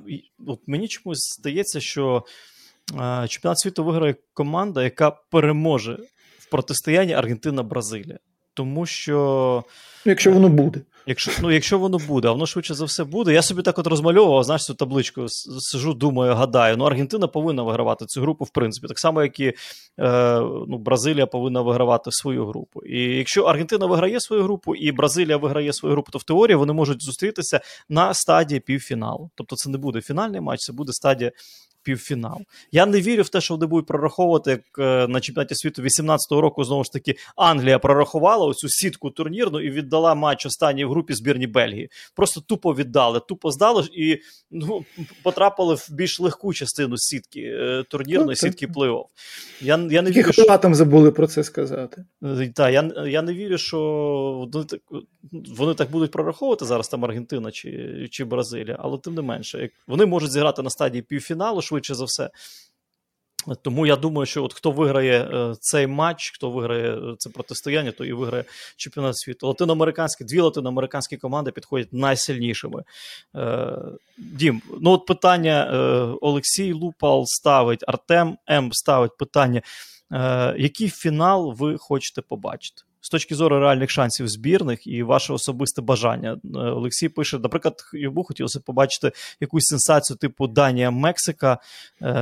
от 0.47 0.61
мені 0.67 0.89
чомусь 0.89 1.37
здається, 1.39 1.81
що 1.81 2.25
е, 3.01 3.29
чемпіонат 3.29 3.59
світу 3.59 3.85
виграє 3.85 4.15
команда, 4.35 4.85
яка 4.85 5.11
переможе 5.11 5.99
в 6.39 6.51
протистоянні 6.51 7.15
Аргентина-Бразилія. 7.15 8.19
Тому 8.55 8.87
що. 8.87 9.65
Якщо 10.05 10.33
воно 10.33 10.49
буде. 10.49 10.81
Якщо 11.07 11.33
ну, 11.43 11.51
якщо 11.51 11.79
воно 11.79 11.99
буде, 11.99 12.29
а 12.29 12.33
воно 12.33 12.47
швидше 12.47 12.75
за 12.75 12.85
все 12.85 13.05
буде. 13.05 13.33
Я 13.33 13.43
собі 13.43 13.63
так 13.63 13.79
от 13.79 13.87
розмальовував, 13.87 14.45
знаєш, 14.45 14.65
цю 14.65 14.75
табличку 14.75 15.29
сижу, 15.59 15.95
думаю, 15.95 16.35
гадаю. 16.35 16.77
Ну, 16.77 16.85
Аргентина 16.85 17.27
повинна 17.27 17.63
вигравати 17.63 18.07
цю 18.07 18.21
групу, 18.21 18.45
в 18.45 18.51
принципі. 18.51 18.87
Так 18.87 18.99
само, 18.99 19.23
як 19.23 19.41
і 19.41 19.53
е, 19.99 20.41
ну, 20.69 20.79
Бразилія 20.79 21.27
повинна 21.27 21.61
вигравати 21.61 22.13
свою 22.13 22.47
групу. 22.47 22.83
І 22.83 23.01
якщо 23.01 23.43
Аргентина 23.45 23.87
виграє 23.87 24.21
свою 24.21 24.43
групу 24.43 24.75
і 24.75 24.93
Бразилія 24.93 25.37
виграє 25.37 25.73
свою 25.73 25.93
групу, 25.95 26.11
то 26.13 26.19
в 26.19 26.23
теорії 26.23 26.57
вони 26.57 26.73
можуть 26.73 27.03
зустрітися 27.03 27.61
на 27.89 28.15
стадії 28.15 28.61
півфіналу. 28.61 29.31
Тобто 29.35 29.57
це 29.57 29.71
не 29.71 29.79
буде 29.79 30.01
фінальний 30.01 30.41
матч, 30.41 30.61
це 30.61 30.73
буде 30.73 30.93
стадія 30.93 31.33
півфінал. 31.85 32.41
Я 32.73 32.87
не 32.87 33.01
вірю 33.01 33.23
в 33.23 33.29
те, 33.29 33.41
що 33.41 33.55
вони 33.55 33.67
будуть 33.67 33.87
прораховувати 33.87 34.51
як 34.51 34.61
е, 34.79 35.09
на 35.09 35.21
чемпіонаті 35.21 35.55
світу 35.55 35.83
18-го 35.83 36.41
року. 36.41 36.65
Знову 36.65 36.85
ж 36.85 36.93
таки, 36.93 37.15
Англія 37.37 37.79
прорахувала 37.79 38.47
оцю 38.47 38.69
сітку 38.69 39.11
турнірну 39.11 39.61
і 39.61 39.71
віддала 39.71 40.15
матч 40.15 40.47
останній 40.47 40.85
в 40.85 40.91
групі 40.91 41.15
збірні 41.15 41.47
Бельгії. 41.47 41.89
Просто 42.15 42.41
тупо 42.41 42.75
віддали, 42.75 43.21
тупо 43.29 43.51
здали 43.51 43.89
і 43.93 44.19
ну, 44.51 44.85
потрапили 45.23 45.75
в 45.75 45.89
більш 45.91 46.21
легку 46.21 46.53
частину 46.53 46.99
сітки 46.99 47.41
е, 47.41 47.85
турнірної 47.91 48.29
ну, 48.29 48.35
сітки 48.37 48.67
плей-офф. 48.67 49.05
Я 49.61 49.89
я 49.91 50.03
не 50.03 50.11
вірю, 50.11 50.33
що... 50.33 50.59
там 50.59 50.75
забули 50.75 51.11
про 51.11 51.27
це 51.27 51.45
сказати. 51.45 52.05
Е, 52.23 52.53
так, 52.55 52.73
я 52.73 53.07
я 53.07 53.23
не 53.23 53.35
вірю, 53.35 53.59
що 53.59 53.81
вони 54.53 54.65
так, 54.65 54.81
вони 55.33 55.75
так 55.75 55.91
будуть 55.91 56.11
прораховувати 56.11 56.65
зараз 56.65 56.89
там 56.89 57.05
Аргентина 57.05 57.51
чи 57.51 58.09
чи 58.11 58.25
Бразилія, 58.25 58.77
але 58.81 58.99
тим 58.99 59.15
не 59.15 59.23
менше, 59.23 59.59
як 59.59 59.71
вони 59.87 60.07
можуть 60.07 60.33
зіграти 60.33 60.63
на 60.63 60.71
стадії 60.71 61.03
півфіналу 61.03 61.63
швидше 61.75 61.95
за 61.95 62.05
все. 62.05 62.31
Тому 63.63 63.87
я 63.87 63.97
думаю, 63.97 64.27
що 64.27 64.45
от 64.45 64.55
хто 64.55 64.71
виграє 64.71 65.23
е, 65.23 65.55
цей 65.61 65.87
матч, 65.87 66.33
хто 66.35 66.51
виграє 66.51 66.97
е, 66.97 67.15
це 67.19 67.31
протистояння, 67.31 67.93
то 67.93 68.05
і 68.05 68.13
виграє 68.13 68.45
чемпіонат 68.77 69.19
світу. 69.19 69.47
Латиноамериканські, 69.47 70.25
дві 70.25 70.41
латиноамериканські 70.41 71.17
команди 71.17 71.51
підходять 71.51 71.93
найсильнішими. 71.93 72.83
Е, 73.37 73.77
Дім, 74.19 74.63
ну 74.81 74.91
от 74.91 75.07
питання 75.07 75.71
Олексій 76.21 76.73
Лупал 76.73 77.25
ставить, 77.27 77.85
Артем 77.87 78.39
М 78.51 78.73
ставить 78.73 79.17
питання: 79.17 79.63
який 80.57 80.89
фінал 80.89 81.55
ви 81.59 81.77
хочете 81.79 82.23
побачити? 82.23 82.83
З 83.05 83.09
точки 83.09 83.35
зору 83.35 83.61
реальних 83.61 83.91
шансів 83.91 84.29
збірних 84.29 84.87
і 84.87 85.03
ваше 85.03 85.33
особисте 85.33 85.83
бажання. 85.83 86.33
Е, 86.45 86.59
Олексій 86.59 87.09
пише, 87.09 87.39
наприклад, 87.39 87.75
йому 87.93 88.25
хотілося 88.25 88.61
побачити 88.61 89.13
якусь 89.41 89.65
сенсацію 89.65 90.17
типу 90.17 90.47
Данія, 90.47 90.91
Мексика. 90.91 91.59
Е, 92.03 92.13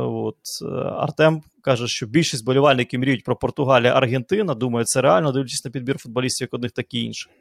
от, 0.00 0.36
е, 0.62 0.66
Артем 0.76 1.42
каже, 1.62 1.86
що 1.88 2.06
більшість 2.06 2.44
болівальників 2.44 3.00
мріють 3.00 3.24
про 3.24 3.36
Португалію 3.36 3.92
Аргентина. 3.92 4.54
Думаю, 4.54 4.84
це 4.84 5.00
реально, 5.00 5.32
дивлячись 5.32 5.64
на 5.64 5.70
підбір 5.70 5.98
футболістів 5.98 6.44
як 6.44 6.54
одних, 6.54 6.72
так 6.72 6.94
і 6.94 7.02
інших. 7.02 7.32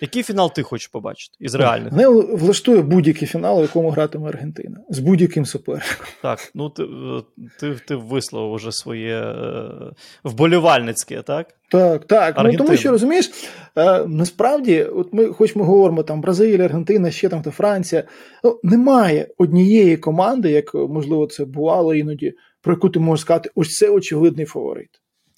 Який 0.00 0.22
фінал 0.22 0.52
ти 0.52 0.62
хочеш 0.62 0.88
побачити 0.88 1.36
із 1.40 1.54
реальних? 1.54 1.92
Не 1.92 2.08
влаштує 2.08 2.82
будь-який 2.82 3.28
фінал, 3.28 3.58
у 3.58 3.62
якому 3.62 3.90
гратиме 3.90 4.28
Аргентина 4.28 4.76
з 4.88 4.98
будь-яким 4.98 5.46
суперником. 5.46 6.06
Так, 6.22 6.50
ну 6.54 6.70
ти 6.70 6.86
ти, 7.60 7.74
ти 7.86 7.94
висловив 7.94 8.52
уже 8.52 8.72
своє 8.72 9.16
е, 9.16 9.70
вболівальницьке, 10.24 11.22
так? 11.22 11.46
Так, 11.70 12.04
так. 12.04 12.36
Ну 12.44 12.56
тому 12.56 12.76
що 12.76 12.90
розумієш, 12.90 13.30
е, 13.76 14.04
насправді, 14.06 14.82
от 14.82 15.12
ми, 15.12 15.26
хоч 15.26 15.56
ми 15.56 15.64
говоримо 15.64 16.02
там 16.02 16.20
Бразилія, 16.20 16.64
Аргентина, 16.64 17.10
ще 17.10 17.28
там 17.28 17.42
та 17.42 17.50
Франція. 17.50 18.04
Ну, 18.44 18.60
немає 18.62 19.28
однієї 19.38 19.96
команди, 19.96 20.50
як 20.50 20.74
можливо 20.74 21.26
це 21.26 21.44
бувало 21.44 21.94
іноді, 21.94 22.34
про 22.62 22.72
яку 22.72 22.88
ти 22.88 23.00
можеш 23.00 23.20
сказати, 23.20 23.50
ось 23.54 23.76
це 23.76 23.90
очевидний 23.90 24.46
фаворит. 24.46 24.90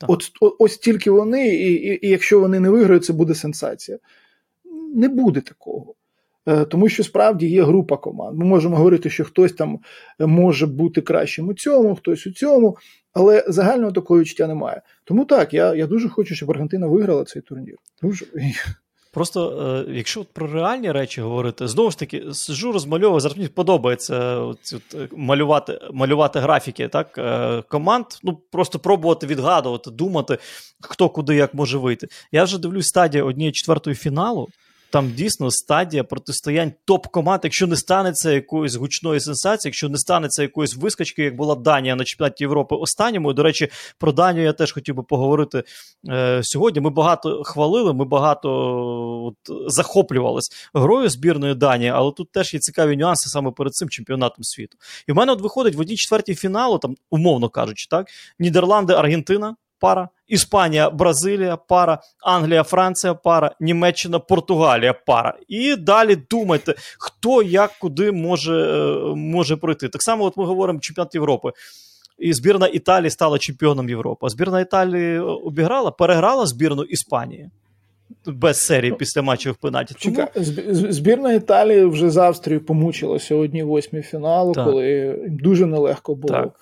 От, 0.08 0.32
от 0.40 0.54
ось 0.58 0.78
тільки 0.78 1.10
вони, 1.10 1.48
і, 1.48 1.72
і, 1.72 2.06
і 2.06 2.10
якщо 2.10 2.40
вони 2.40 2.60
не 2.60 2.70
виграють, 2.70 3.04
це 3.04 3.12
буде 3.12 3.34
сенсація 3.34 3.98
не 4.94 5.08
буде 5.08 5.40
такого. 5.40 5.94
Е, 6.46 6.64
тому 6.64 6.88
що 6.88 7.04
справді 7.04 7.48
є 7.48 7.62
група 7.62 7.96
команд. 7.96 8.38
Ми 8.38 8.44
можемо 8.44 8.76
говорити, 8.76 9.10
що 9.10 9.24
хтось 9.24 9.52
там 9.52 9.78
може 10.18 10.66
бути 10.66 11.00
кращим 11.00 11.48
у 11.48 11.54
цьому, 11.54 11.94
хтось 11.94 12.26
у 12.26 12.32
цьому, 12.32 12.76
але 13.12 13.44
загального 13.48 13.92
такого 13.92 14.20
відчуття 14.20 14.46
немає. 14.46 14.82
Тому 15.04 15.24
так, 15.24 15.54
я 15.54 15.74
я 15.74 15.86
дуже 15.86 16.08
хочу, 16.08 16.34
щоб 16.34 16.50
Аргентина 16.50 16.86
виграла 16.86 17.24
цей 17.24 17.42
турнір. 17.42 17.76
Дуже. 18.02 18.26
Просто, 19.12 19.62
е, 19.88 19.92
якщо 19.92 20.24
про 20.24 20.46
реальні 20.46 20.92
речі 20.92 21.20
говорити, 21.20 21.68
знову 21.68 21.90
ж 21.90 21.98
таки, 21.98 22.24
сижу, 22.32 22.72
розмальовую, 22.72 23.20
зараз 23.20 23.36
мені 23.36 23.48
подобається 23.48 24.44
е, 24.94 25.08
малювати 25.16 25.80
малювати 25.92 26.38
графіки 26.38 26.88
так, 26.88 27.18
команд, 27.68 28.06
ну 28.22 28.40
просто 28.50 28.78
пробувати 28.78 29.26
відгадувати, 29.26 29.90
думати, 29.90 30.38
хто 30.80 31.08
куди 31.08 31.36
як 31.36 31.54
може 31.54 31.78
вийти. 31.78 32.06
Я 32.32 32.44
вже 32.44 32.58
дивлюсь 32.58 32.88
стадію 32.88 33.26
однієї 33.26 33.52
четвертої 33.52 33.96
фіналу 33.96 34.48
там 34.92 35.12
дійсно 35.16 35.50
стадія 35.50 36.04
протистоянь 36.04 36.72
топ-команд, 36.84 37.40
якщо 37.44 37.66
не 37.66 37.76
станеться 37.76 38.32
якоїсь 38.32 38.74
гучної 38.74 39.20
сенсації, 39.20 39.70
якщо 39.70 39.88
не 39.88 39.98
станеться 39.98 40.42
якоїсь 40.42 40.76
вискочки, 40.76 41.22
як 41.22 41.36
була 41.36 41.54
Данія 41.54 41.96
на 41.96 42.04
чемпіонаті 42.04 42.44
Європи 42.44 42.74
останньому. 42.74 43.32
До 43.32 43.42
речі, 43.42 43.68
про 43.98 44.12
Данію 44.12 44.44
я 44.44 44.52
теж 44.52 44.72
хотів 44.72 44.94
би 44.94 45.02
поговорити 45.02 45.64
е, 46.08 46.40
сьогодні. 46.42 46.80
Ми 46.80 46.90
багато 46.90 47.42
хвалили, 47.44 47.92
ми 47.92 48.04
багато 48.04 48.50
от, 49.24 49.72
захоплювались 49.72 50.50
грою 50.74 51.08
збірної 51.08 51.54
Данії, 51.54 51.90
але 51.90 52.12
тут 52.12 52.32
теж 52.32 52.54
є 52.54 52.60
цікаві 52.60 52.96
нюанси 52.96 53.28
саме 53.30 53.50
перед 53.50 53.74
цим 53.74 53.88
чемпіонатом 53.88 54.44
світу. 54.44 54.76
І 55.06 55.12
в 55.12 55.14
мене 55.14 55.32
от 55.32 55.40
виходить 55.40 55.74
в 55.74 55.80
одній 55.80 55.96
четвертій 55.96 56.34
фіналу, 56.34 56.78
там 56.78 56.94
умовно 57.10 57.48
кажучи, 57.48 57.86
так 57.90 58.06
Нідерланди, 58.38 58.92
Аргентина 58.92 59.56
пара, 59.82 60.08
Іспанія, 60.32 60.90
Бразилія, 60.90 61.56
пара, 61.56 61.98
Англія, 62.20 62.62
Франція, 62.62 63.14
пара, 63.14 63.54
Німеччина, 63.60 64.18
Португалія, 64.18 64.92
пара. 64.92 65.34
І 65.48 65.76
далі 65.76 66.16
думайте, 66.30 66.74
хто 66.98 67.42
як 67.42 67.70
куди 67.80 68.12
може 68.12 68.54
е, 68.54 69.14
може 69.14 69.56
пройти. 69.56 69.88
Так 69.88 70.02
само, 70.02 70.24
от 70.24 70.36
ми 70.36 70.44
говоримо 70.44 70.78
чемпіонат 70.78 71.14
Європи. 71.14 71.50
І 72.18 72.32
збірна 72.32 72.66
Італії 72.66 73.10
стала 73.10 73.38
чемпіоном 73.38 73.88
Європи. 73.88 74.26
А 74.26 74.28
збірна 74.28 74.60
Італії 74.60 75.18
обіграла, 75.18 75.90
переграла 75.90 76.46
збірну 76.46 76.82
Іспанії. 76.82 77.50
Без 78.26 78.60
серії 78.60 78.92
після 78.92 79.22
матчів 79.22 79.52
в 79.52 79.56
пенальті. 79.56 79.94
Тому... 80.02 80.28
Збірна 80.92 81.32
Італії 81.32 81.84
вже 81.84 82.10
з 82.10 82.16
Австрією 82.16 82.64
помучилася 82.64 83.34
одній 83.34 83.62
восьмій 83.62 84.02
фіналу, 84.02 84.52
так. 84.52 84.64
коли 84.64 85.16
дуже 85.28 85.66
нелегко 85.66 86.14
було. 86.14 86.34
Так. 86.34 86.52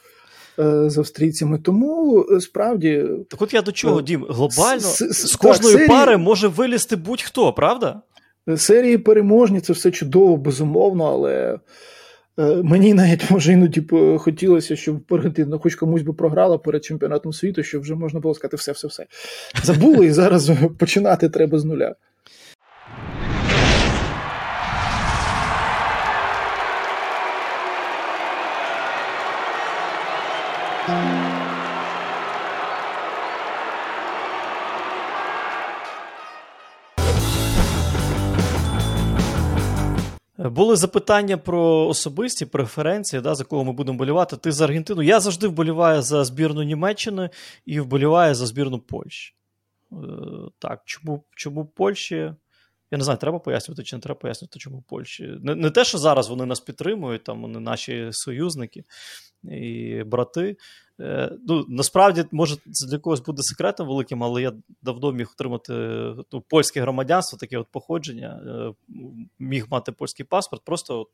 Е, 0.58 0.90
з 0.90 0.98
австрійцями. 0.98 1.58
Тому 1.58 2.26
е, 2.32 2.40
справді. 2.40 3.04
Так 3.28 3.42
от 3.42 3.54
я 3.54 3.62
до 3.62 3.72
чого, 3.72 3.98
е, 3.98 4.02
Дім, 4.02 4.26
глобально 4.28 4.80
з, 4.80 5.28
з 5.28 5.36
кожної 5.36 5.76
так, 5.76 5.88
пари 5.88 6.16
може 6.16 6.48
вилізти 6.48 6.96
будь-хто, 6.96 7.52
правда? 7.52 8.02
Серії 8.56 8.98
переможні 8.98 9.60
це 9.60 9.72
все 9.72 9.90
чудово, 9.90 10.36
безумовно, 10.36 11.04
але. 11.04 11.58
Мені 12.62 12.94
навіть 12.94 13.30
може 13.30 13.52
іноді 13.52 13.82
хотілося, 14.18 14.76
щоб 14.76 15.00
Аргентина 15.10 15.58
хоч 15.58 15.74
комусь 15.74 16.02
би 16.02 16.12
програла 16.12 16.58
перед 16.58 16.84
чемпіонатом 16.84 17.32
світу, 17.32 17.62
щоб 17.62 17.82
вже 17.82 17.94
можна 17.94 18.20
було 18.20 18.34
сказати 18.34 18.56
все-все-все. 18.56 19.06
Забули, 19.62 20.06
і 20.06 20.10
зараз 20.10 20.50
починати 20.78 21.28
треба 21.28 21.58
з 21.58 21.64
нуля. 21.64 21.94
Були 40.50 40.76
запитання 40.76 41.36
про 41.36 41.86
особисті 41.88 42.46
преференції, 42.46 43.22
да, 43.22 43.34
за 43.34 43.44
кого 43.44 43.64
ми 43.64 43.72
будемо 43.72 43.98
болівати. 43.98 44.36
Ти 44.36 44.52
за 44.52 44.64
Аргентину. 44.64 45.02
Я 45.02 45.20
завжди 45.20 45.48
вболіваю 45.48 46.02
за 46.02 46.24
збірну 46.24 46.62
Німеччини 46.62 47.30
і 47.66 47.80
вболіваю 47.80 48.34
за 48.34 48.46
збірну 48.46 48.78
Польщі. 48.78 49.34
Е, 49.92 49.96
так, 50.58 50.82
чому 50.84 51.24
чому 51.36 51.64
Польщі? 51.64 52.34
Я 52.90 52.98
не 52.98 53.04
знаю, 53.04 53.18
треба 53.18 53.38
пояснювати 53.38 53.82
чи 53.82 53.96
не 53.96 54.02
треба 54.02 54.20
пояснювати, 54.20 54.58
чому 54.58 54.82
Польщі. 54.88 55.38
Не 55.42 55.54
не 55.54 55.70
те, 55.70 55.84
що 55.84 55.98
зараз 55.98 56.28
вони 56.28 56.46
нас 56.46 56.60
підтримують, 56.60 57.24
там 57.24 57.42
вони 57.42 57.60
наші 57.60 58.08
союзники 58.12 58.84
і 59.44 60.02
брати. 60.06 60.56
Е, 61.00 61.32
ну, 61.48 61.66
Насправді, 61.68 62.24
може, 62.32 62.56
це 62.72 62.86
для 62.86 62.98
когось 62.98 63.20
буде 63.20 63.42
секретом 63.42 63.88
великим, 63.88 64.24
але 64.24 64.42
я 64.42 64.52
давно 64.82 65.12
міг 65.12 65.30
отримати 65.34 65.72
ну, 66.32 66.40
польське 66.48 66.80
громадянство, 66.80 67.38
таке 67.38 67.58
от 67.58 67.66
походження, 67.70 68.40
е, 68.46 68.74
міг 69.38 69.66
мати 69.70 69.92
польський 69.92 70.26
паспорт. 70.26 70.62
Просто 70.64 71.00
от 71.00 71.08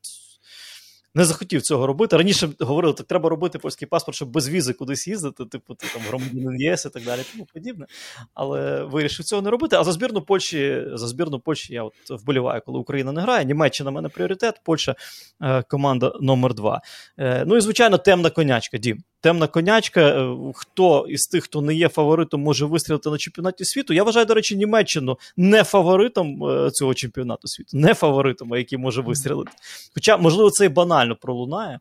не 1.16 1.24
захотів 1.24 1.62
цього 1.62 1.86
робити. 1.86 2.16
Раніше 2.16 2.48
говорили, 2.60 2.94
так 2.94 3.06
треба 3.06 3.28
робити 3.28 3.58
польський 3.58 3.88
паспорт, 3.88 4.16
щоб 4.16 4.30
без 4.30 4.48
візи 4.48 4.72
кудись 4.72 5.08
їздити, 5.08 5.44
типу 5.44 5.74
ти 5.74 5.86
там 5.94 6.02
громадянин 6.08 6.60
ЄС 6.60 6.84
і 6.84 6.90
так 6.90 7.02
далі, 7.02 7.20
тому 7.32 7.46
подібне. 7.54 7.86
Але 8.34 8.82
вирішив 8.82 9.24
цього 9.24 9.42
не 9.42 9.50
робити. 9.50 9.76
А 9.76 9.84
за 9.84 9.92
збірну 9.92 10.22
Польщі, 10.22 10.82
за 10.94 11.08
збірну 11.08 11.40
Польщі 11.40 11.74
я 11.74 11.82
от 11.82 11.92
вболіваю, 12.10 12.62
коли 12.66 12.78
Україна 12.78 13.12
не 13.12 13.20
грає. 13.20 13.44
Німеччина 13.44 13.90
в 13.90 13.92
мене 13.92 14.08
пріоритет, 14.08 14.60
Польща 14.64 14.94
е, 15.42 15.62
команда 15.62 16.12
номер 16.20 16.54
два. 16.54 16.80
Е, 17.18 17.44
ну 17.46 17.56
і 17.56 17.60
звичайно, 17.60 17.98
темна 17.98 18.30
конячка. 18.30 18.78
Дім. 18.78 18.98
Темна 19.20 19.46
конячка. 19.46 20.00
Е, 20.00 20.36
хто 20.54 21.06
із 21.08 21.26
тих, 21.26 21.44
хто 21.44 21.62
не 21.62 21.74
є 21.74 21.88
фаворитом, 21.88 22.40
може 22.40 22.66
вистрілити 22.66 23.10
на 23.10 23.18
чемпіонаті 23.18 23.64
світу? 23.64 23.94
Я 23.94 24.02
вважаю, 24.02 24.26
до 24.26 24.34
речі, 24.34 24.56
Німеччину 24.56 25.18
не 25.36 25.64
фаворитом 25.64 26.40
цього 26.72 26.94
чемпіонату 26.94 27.48
світу, 27.48 27.70
не 27.72 27.94
фаворитом, 27.94 28.56
який 28.56 28.78
може 28.78 29.02
вистрілити. 29.02 29.50
Хоча, 29.94 30.16
можливо, 30.16 30.50
це 30.50 30.64
і 30.64 30.68
банально 30.68 31.05
пролунає. 31.14 31.78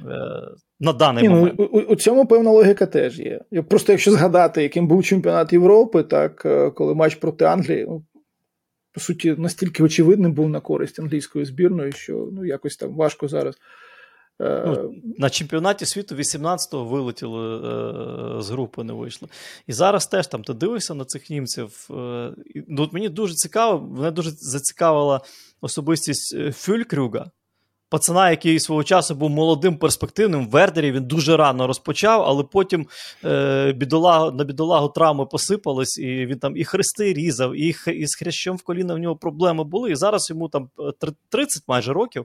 Е, 0.00 0.40
на 0.80 0.92
даний 0.92 1.28
Ні, 1.28 1.28
ну. 1.28 1.66
У, 1.72 1.78
у 1.78 1.96
цьому 1.96 2.26
певна 2.26 2.50
логіка 2.50 2.86
теж 2.86 3.18
є. 3.18 3.40
Просто 3.68 3.92
якщо 3.92 4.12
згадати, 4.12 4.62
яким 4.62 4.88
був 4.88 5.04
чемпіонат 5.04 5.52
Європи, 5.52 6.02
так 6.02 6.46
коли 6.74 6.94
матч 6.94 7.14
проти 7.14 7.44
Англії, 7.44 7.86
ну, 7.88 8.04
по 8.92 9.00
суті, 9.00 9.34
настільки 9.38 9.82
очевидним 9.82 10.32
був 10.32 10.48
на 10.48 10.60
користь 10.60 10.98
англійської 11.00 11.44
збірної, 11.44 11.92
що 11.92 12.28
ну, 12.32 12.44
якось 12.44 12.76
там 12.76 12.96
важко 12.96 13.28
зараз. 13.28 13.54
Ну, 14.40 14.94
На 15.18 15.30
чемпіонаті 15.30 15.86
світу 15.86 16.14
18-го 16.14 16.84
вилетіли 16.84 17.56
е, 17.56 18.42
з 18.42 18.50
групи, 18.50 18.84
не 18.84 18.92
вийшло. 18.92 19.28
І 19.66 19.72
зараз 19.72 20.06
теж 20.06 20.26
там 20.26 20.44
ти 20.44 20.54
дивишся 20.54 20.94
на 20.94 21.04
цих 21.04 21.30
німців. 21.30 21.88
Е, 21.90 22.32
ну, 22.68 22.88
Мені 22.92 23.08
дуже 23.08 23.34
цікаво, 23.34 23.88
мене 23.88 24.10
дуже 24.10 24.30
зацікавила 24.30 25.20
особистість 25.60 26.34
е, 26.34 26.52
Фюлькрюга, 26.52 27.30
пацана, 27.94 28.30
який 28.30 28.60
свого 28.60 28.84
часу 28.84 29.14
був 29.14 29.30
молодим 29.30 29.76
перспективним 29.76 30.46
в 30.46 30.50
Вердері, 30.50 30.92
він 30.92 31.04
дуже 31.04 31.36
рано 31.36 31.66
розпочав, 31.66 32.22
але 32.22 32.42
потім 32.42 32.86
е, 33.24 33.72
бідолагу, 33.72 34.30
на 34.30 34.44
бідолагу 34.44 34.88
травми 34.88 35.26
посипались, 35.26 35.98
і 35.98 36.26
він 36.26 36.38
там 36.38 36.56
і 36.56 36.64
хрести 36.64 37.12
різав, 37.12 37.56
і, 37.56 37.74
і 37.86 38.06
з 38.06 38.14
хрящом 38.14 38.56
в 38.56 38.62
коліна 38.62 38.94
в 38.94 38.98
нього 38.98 39.16
проблеми 39.16 39.64
були. 39.64 39.90
І 39.90 39.94
зараз 39.94 40.30
йому 40.30 40.48
там 40.48 40.68
30 41.30 41.62
майже 41.68 41.92
років 41.92 42.24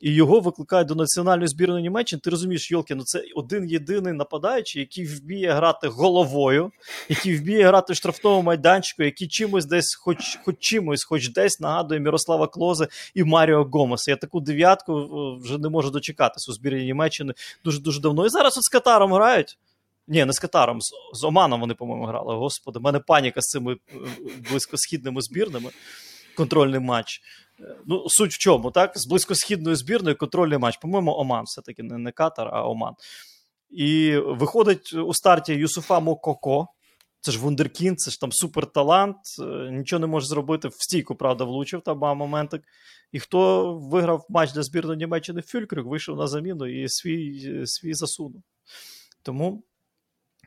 і 0.00 0.14
його 0.14 0.40
викликають 0.40 0.88
до 0.88 0.94
національної 0.94 1.48
збірної 1.48 1.82
Німеччини. 1.82 2.20
Ти 2.24 2.30
розумієш, 2.30 2.70
Йолки, 2.70 2.94
ну 2.94 3.02
це 3.04 3.24
один 3.34 3.68
єдиний 3.68 4.12
нападаючий, 4.12 4.80
який 4.80 5.06
вміє 5.06 5.52
грати 5.52 5.88
головою, 5.88 6.72
який 7.08 7.36
вміє 7.36 7.66
грати 7.66 7.92
в 7.92 7.96
штрафному 7.96 8.42
майданчику, 8.42 9.02
який 9.02 9.28
чимось 9.28 9.66
десь, 9.66 9.94
хоч 9.94 10.38
хоч 10.44 10.56
чимось, 10.58 11.04
хоч 11.04 11.28
десь 11.28 11.60
нагадує 11.60 12.00
Мірослава 12.00 12.46
Клозе 12.46 12.88
і 13.14 13.24
Маріо 13.24 13.64
Гомеса. 13.64 14.10
Я 14.10 14.16
таку 14.16 14.40
дев'ятку 14.40 14.98
е, 14.98 15.42
вже 15.44 15.58
не 15.58 15.68
можу 15.68 15.90
дочекатися 15.90 16.52
у 16.52 16.54
збірні 16.54 16.84
Німеччини 16.84 17.34
дуже 17.64 17.80
дуже 17.80 18.00
давно. 18.00 18.26
І 18.26 18.28
зараз 18.28 18.58
от 18.58 18.64
з 18.64 18.68
Катаром 18.68 19.12
грають. 19.12 19.58
Ні, 20.08 20.24
не 20.24 20.32
з 20.32 20.38
Катаром, 20.38 20.80
з, 20.80 20.92
з 21.12 21.24
Оманом 21.24 21.60
вони, 21.60 21.74
по-моєму, 21.74 22.06
грали. 22.06 22.34
Господи, 22.34 22.78
в 22.78 22.82
мене 22.82 22.98
паніка 22.98 23.40
з 23.40 23.48
цими 23.48 23.72
е, 23.72 23.78
близькосхідними 24.50 25.22
збірними. 25.22 25.70
Контрольний 26.36 26.80
матч. 26.80 27.22
Ну, 27.86 28.08
Суть 28.08 28.32
в 28.32 28.38
чому, 28.38 28.70
так? 28.70 28.92
З 28.98 29.06
близькосхідною 29.06 29.76
збірною 29.76 30.16
контрольний 30.16 30.58
матч. 30.58 30.76
По-моєму, 30.76 31.12
Оман, 31.12 31.44
все-таки 31.44 31.82
не, 31.82 31.98
не 31.98 32.12
Катар, 32.12 32.48
а 32.52 32.68
Оман. 32.68 32.94
І 33.70 34.16
виходить 34.16 34.92
у 34.92 35.14
старті 35.14 35.54
Юсуфа 35.54 36.00
Мококо. 36.00 36.66
Це 37.20 37.32
ж 37.32 37.38
Вундеркін, 37.38 37.96
це 37.96 38.10
ж 38.10 38.20
там 38.20 38.32
суперталант, 38.32 39.16
е, 39.40 39.70
нічого 39.70 40.00
не 40.00 40.06
може 40.06 40.26
зробити. 40.26 40.68
В 40.68 40.74
стійку, 40.74 41.14
правда, 41.14 41.44
влучив 41.44 41.80
там 41.80 41.98
моментик. 41.98 42.62
І 43.12 43.20
хто 43.20 43.72
виграв 43.74 44.26
матч 44.28 44.52
для 44.52 44.62
збірної 44.62 44.98
Німеччини 44.98 45.42
Фюлькрюк, 45.42 45.86
вийшов 45.86 46.16
на 46.16 46.26
заміну 46.26 46.66
і 46.66 46.88
свій 46.88 47.66
свій 47.66 47.94
засунув. 47.94 48.42
Тому 49.22 49.62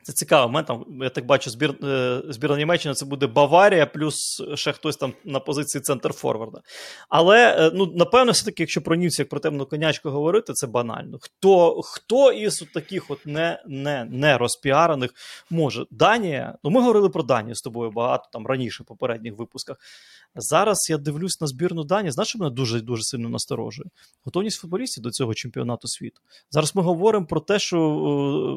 це 0.04 0.12
цікаво. 0.12 0.52
Мен 0.52 0.64
там, 0.64 0.84
я 1.02 1.08
так 1.08 1.26
бачу, 1.26 1.50
збір, 1.50 1.74
е, 1.84 2.22
збірна 2.28 2.56
Німеччини 2.56 2.94
це 2.94 3.06
буде 3.06 3.26
Баварія, 3.26 3.86
плюс 3.86 4.42
ще 4.54 4.72
хтось 4.72 4.96
там 4.96 5.12
на 5.24 5.40
позиції 5.40 5.82
центр 5.82 6.12
Форварда. 6.12 6.60
Але 7.08 7.56
е, 7.58 7.70
ну, 7.74 7.92
напевно, 7.94 8.32
все-таки, 8.32 8.62
якщо 8.62 8.82
про 8.82 8.96
німців 8.96 9.22
як 9.22 9.28
про 9.28 9.40
темну 9.40 9.66
конячку 9.66 10.10
говорити, 10.10 10.52
це 10.52 10.66
банально. 10.66 11.18
Хто 11.20 11.82
хто 11.82 12.32
із 12.32 12.58
таких 12.74 13.10
от 13.10 13.26
не 13.26 13.62
не, 13.66 14.04
не 14.04 14.38
розпіарених 14.38 15.10
може? 15.50 15.84
Данія, 15.90 16.54
ну 16.64 16.70
ми 16.70 16.80
говорили 16.80 17.08
про 17.08 17.22
Данію 17.22 17.54
з 17.54 17.62
тобою 17.62 17.90
багато 17.90 18.24
там 18.32 18.46
раніше 18.46 18.82
в 18.82 18.86
попередніх 18.86 19.38
випусках. 19.38 19.76
Зараз 20.36 20.86
я 20.90 20.98
дивлюсь 20.98 21.40
на 21.40 21.46
збірну 21.46 21.84
Дані. 21.84 22.10
Знаєш, 22.10 22.28
що 22.28 22.38
мене 22.38 22.50
дуже 22.50 22.80
дуже 22.80 23.02
сильно 23.02 23.28
насторожує? 23.28 23.88
Готовність 24.24 24.60
футболістів 24.60 25.02
до 25.02 25.10
цього 25.10 25.34
чемпіонату 25.34 25.88
світу. 25.88 26.20
Зараз 26.50 26.76
ми 26.76 26.82
говоримо 26.82 27.26
про 27.26 27.40
те, 27.40 27.58
що 27.58 27.78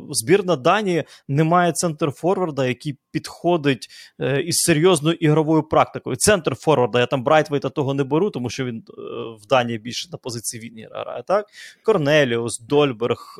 е, 0.09 0.13
збірна 0.13 0.55
Данії 0.55 1.03
не 1.27 1.43
має 1.43 1.71
центр 1.71 2.11
Форварда, 2.11 2.65
який 2.65 2.97
підходить 3.11 3.87
е, 4.21 4.41
із 4.41 4.55
серйозною 4.55 5.17
ігровою 5.19 5.63
практикою. 5.63 6.15
Центр 6.15 6.55
Форварда, 6.55 6.99
я 6.99 7.05
там 7.05 7.23
Брайтвейта 7.23 7.69
того 7.69 7.93
не 7.93 8.03
беру, 8.03 8.29
тому 8.29 8.49
що 8.49 8.65
він 8.65 8.77
е, 8.77 9.01
в 9.41 9.47
Данії 9.49 9.77
більше 9.77 10.09
на 10.11 10.17
позиції 10.17 10.63
Вінніра 10.63 11.01
грає. 11.01 11.23
так? 11.27 11.45
Корнеліус, 11.83 12.59
Дольберг, 12.59 13.37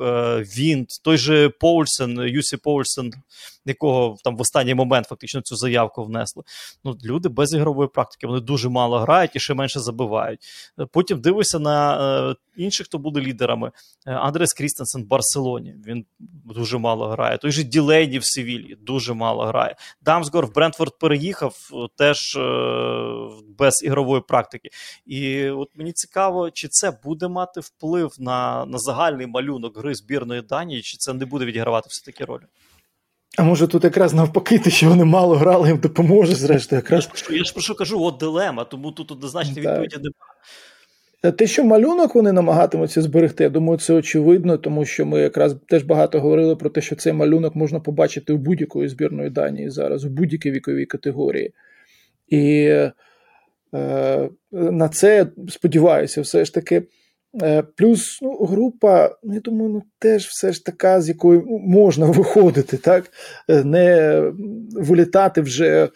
Вінт, 0.58 0.88
той 1.02 1.18
же 1.18 1.48
Поульсен, 1.48 2.18
Юссуф 2.18 2.56
Поульсен, 2.56 3.12
якого 3.68 4.16
там 4.24 4.36
в 4.36 4.40
останній 4.40 4.74
момент 4.74 5.06
фактично 5.06 5.40
цю 5.40 5.56
заявку 5.56 6.04
внесли. 6.04 6.42
Ну, 6.84 6.96
Люди 7.04 7.28
без 7.28 7.54
ігрової 7.54 7.88
практики 7.88 8.26
вони 8.26 8.40
дуже 8.40 8.68
мало 8.68 8.98
грають 8.98 9.36
і 9.36 9.40
ще 9.40 9.54
менше 9.54 9.80
забивають. 9.80 10.40
Е, 10.80 10.86
потім 10.92 11.20
дивишся 11.20 11.58
на 11.58 11.98
е, 12.30 12.34
інших, 12.56 12.86
хто 12.86 12.98
буде 12.98 13.20
лідерами. 13.20 13.72
Е, 14.06 14.12
Андреас 14.12 14.52
Крістенсен 14.52 15.02
в 15.02 15.06
Барселоні. 15.06 15.74
Він 15.86 16.04
дуже 16.18 16.78
мало 16.78 17.08
грає. 17.08 17.38
Той 17.38 17.52
же 17.52 17.62
Ділейні 17.62 18.18
в 18.18 18.24
Севілії 18.24 18.76
дуже 18.80 19.14
мало 19.14 19.44
грає. 19.44 19.76
Дамсгорд 20.02 20.46
в 20.46 20.54
Брентфорд 20.54 20.98
переїхав 20.98 21.54
теж 21.96 22.38
без 23.58 23.82
ігрової 23.82 24.22
практики. 24.28 24.68
І 25.06 25.48
от 25.48 25.68
мені 25.76 25.92
цікаво, 25.92 26.50
чи 26.50 26.68
це 26.68 26.98
буде 27.04 27.28
мати 27.28 27.60
вплив 27.60 28.14
на, 28.18 28.64
на 28.66 28.78
загальний 28.78 29.26
малюнок 29.26 29.78
гри 29.78 29.94
збірної 29.94 30.42
Данії, 30.42 30.82
чи 30.82 30.96
це 30.96 31.12
не 31.12 31.26
буде 31.26 31.44
відігравати 31.44 31.86
все 31.90 32.04
таки 32.04 32.24
роль. 32.24 32.40
А 33.36 33.42
може 33.42 33.66
тут 33.66 33.84
якраз 33.84 34.14
навпаки, 34.14 34.58
те, 34.58 34.70
що 34.70 34.88
вони 34.88 35.04
мало 35.04 35.36
грали, 35.36 35.68
їм 35.68 35.78
допоможе, 35.78 36.34
зрештою. 36.34 36.78
Якраз... 36.78 37.08
Я 37.30 37.44
ж 37.44 37.52
про 37.52 37.62
що 37.62 37.74
кажу, 37.74 38.02
от 38.02 38.18
дилема, 38.18 38.64
тому 38.64 38.92
тут 38.92 39.12
однозначно 39.12 39.54
відповіді 39.54 39.96
немає. 39.96 40.12
Е, 41.22 41.32
те, 41.32 41.46
що 41.46 41.64
малюнок 41.64 42.14
вони 42.14 42.32
намагатимуться 42.32 43.02
зберегти, 43.02 43.44
я 43.44 43.50
думаю, 43.50 43.78
це 43.78 43.94
очевидно, 43.94 44.58
тому 44.58 44.84
що 44.84 45.06
ми 45.06 45.20
якраз 45.20 45.56
теж 45.68 45.82
багато 45.82 46.20
говорили 46.20 46.56
про 46.56 46.70
те, 46.70 46.80
що 46.80 46.96
цей 46.96 47.12
малюнок 47.12 47.56
можна 47.56 47.80
побачити 47.80 48.32
у 48.32 48.36
будь-якої 48.36 48.88
збірної 48.88 49.30
Данії 49.30 49.70
зараз, 49.70 50.04
у 50.04 50.08
будь-якій 50.08 50.50
віковій 50.50 50.86
категорії. 50.86 51.54
І 52.28 52.74
е, 53.74 54.30
на 54.52 54.88
це 54.88 55.26
сподіваюся, 55.48 56.20
все 56.20 56.44
ж 56.44 56.54
таки. 56.54 56.82
Е, 57.42 57.62
плюс 57.62 58.18
ну, 58.22 58.44
група, 58.44 59.16
ну, 59.24 59.34
я 59.34 59.40
думаю, 59.40 59.70
ну, 59.70 59.82
теж 59.98 60.26
все 60.26 60.52
ж 60.52 60.64
така, 60.64 61.00
з 61.00 61.08
якою 61.08 61.44
можна 61.48 62.06
виходити, 62.06 62.76
так? 62.76 63.10
Е, 63.48 63.64
не 63.64 64.22
вилітати 64.72 65.40
вже 65.40 65.88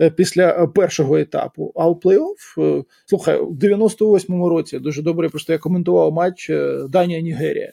Е, 0.00 0.10
після 0.10 0.66
першого 0.66 1.18
етапу. 1.18 1.72
А 1.74 1.88
у 1.88 1.94
плей-офф, 1.94 2.78
е, 2.80 2.84
слухай, 3.06 3.38
у 3.38 3.54
98-му 3.54 4.48
році 4.48 4.78
дуже 4.78 5.02
добре, 5.02 5.28
просто 5.28 5.52
я 5.52 5.58
коментував 5.58 6.12
матч 6.12 6.50
Данія-Нігерія. 6.88 7.72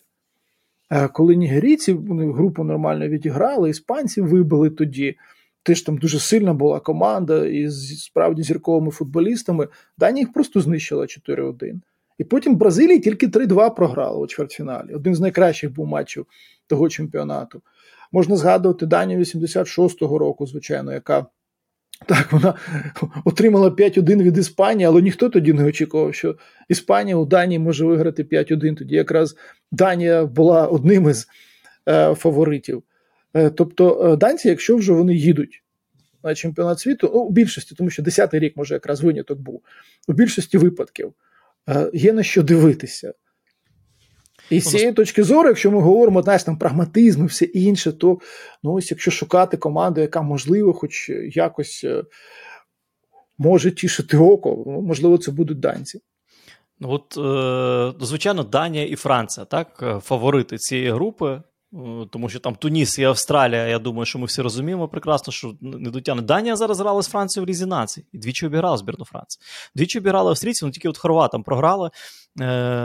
Коли 1.14 1.36
нігерійці 1.36 1.94
вони 1.94 2.34
групу 2.34 2.64
нормально 2.64 3.08
відіграли, 3.08 3.70
іспанці 3.70 4.22
вибили 4.22 4.70
тоді. 4.70 5.18
Теж 5.64 5.82
там 5.82 5.98
дуже 5.98 6.20
сильна 6.20 6.54
була 6.54 6.80
команда 6.80 7.46
із 7.46 8.04
справді 8.04 8.44
зірковими 8.44 8.92
футболістами. 8.92 9.68
Данія 9.98 10.22
їх 10.22 10.34
просто 10.34 10.62
знищила 10.62 11.06
4-1. 11.06 11.82
І 12.18 12.24
потім 12.24 12.56
Бразилії 12.56 13.00
тільки 13.00 13.28
3-2 13.28 13.76
програли 13.76 14.18
у 14.18 14.28
чвертьфіналі. 14.28 14.94
Один 14.94 15.16
з 15.16 15.20
найкращих 15.20 15.74
був 15.74 15.88
матчів 15.88 16.26
того 16.68 16.90
чемпіонату. 16.90 17.62
Можна 18.12 18.36
згадувати 18.36 18.86
Данію 18.86 19.20
86-го 19.20 20.18
року, 20.18 20.48
звичайно, 20.48 20.94
яка 20.94 21.26
так, 22.06 22.32
вона 22.32 22.54
отримала 23.26 23.70
5-1 23.70 24.24
від 24.24 24.38
Іспанії, 24.38 24.88
але 24.88 25.02
ніхто 25.02 25.30
тоді 25.30 25.54
не 25.54 25.64
очікував, 25.64 26.16
що 26.16 26.36
Іспанія 26.70 27.18
у 27.18 27.26
Данії 27.26 27.60
може 27.60 27.86
виграти 27.86 28.24
5-1. 28.24 28.76
Тоді 28.76 28.96
якраз 28.96 29.36
Данія 29.72 30.26
була 30.26 30.68
одним 30.68 31.10
із 31.10 31.28
е, 31.90 32.16
фаворитів. 32.16 32.84
Е, 33.34 33.50
тобто, 33.50 34.12
е, 34.14 34.18
данці, 34.18 34.48
якщо 34.48 34.78
вже 34.78 34.94
вони 34.94 35.16
їдуть 35.16 35.64
на 36.24 36.36
чемпіонат 36.36 36.80
світу, 36.80 37.12
ну, 37.14 37.20
у 37.20 37.32
більшості, 37.32 37.76
тому 37.76 37.90
що 37.90 38.04
10-й 38.04 38.40
рік, 38.40 38.58
може, 38.58 38.74
якраз 38.74 39.02
виняток 39.02 39.40
був, 39.40 39.62
у 40.08 40.14
більшості 40.14 40.58
випадків 40.58 41.14
є 41.94 42.14
на 42.14 42.24
що 42.24 42.44
дивитися. 42.44 43.14
І 44.50 44.60
з 44.60 44.70
цієї 44.70 44.94
точки 44.94 45.24
зору, 45.24 45.48
якщо 45.48 45.72
ми 45.72 45.82
говоримо 45.82 46.22
знаєш, 46.22 46.44
там 46.44 46.58
прагматизм 46.58 47.24
і 47.24 47.28
все 47.28 47.46
інше, 47.46 47.92
то 47.92 48.18
ну 48.64 48.74
ось 48.74 48.92
якщо 48.92 49.12
шукати 49.12 49.58
команду, 49.58 50.02
яка 50.02 50.22
можливо, 50.22 50.74
хоч 50.74 51.10
якось 51.32 51.84
е, 51.84 52.04
може 53.38 53.72
тішити 53.72 54.18
око, 54.18 54.64
ну, 54.68 54.82
можливо, 54.82 55.18
це 55.18 55.32
будуть 55.32 55.60
данці. 55.60 56.00
Ну, 56.80 56.90
от, 56.92 57.18
е, 57.18 58.06
звичайно, 58.06 58.44
Данія 58.44 58.86
і 58.86 58.96
Франція, 58.96 59.46
так, 59.46 59.80
е, 59.84 60.00
фаворити 60.00 60.58
цієї 60.58 60.92
групи. 60.92 61.42
Е, 61.76 62.08
тому 62.12 62.30
що 62.30 62.40
там 62.40 62.56
Туніс 62.56 63.00
і 63.00 63.04
Австралія, 63.04 63.68
я 63.68 63.80
думаю, 63.80 64.06
що 64.06 64.20
ми 64.20 64.26
всі 64.26 64.42
розуміємо 64.42 64.88
прекрасно, 64.88 65.34
що 65.34 65.56
не 65.62 65.90
дотягне. 65.90 66.22
Данія 66.22 66.56
зараз 66.56 66.80
грала 66.80 67.02
з 67.02 67.08
Францією 67.08 67.46
в 67.46 67.50
Лізі 67.50 67.66
нації 67.66 68.06
і 68.14 68.18
двічі 68.18 68.46
обіграла 68.46 68.78
збірну 68.78 69.06
Франції. 69.06 69.42
Двічі 69.76 70.00
обіграли 70.00 70.30
австрійці, 70.30 70.66
ну 70.66 70.72
тільки 70.72 70.90
от 70.90 70.98
хорватам 70.98 71.44
програли 71.44 71.90
е, 72.42 72.80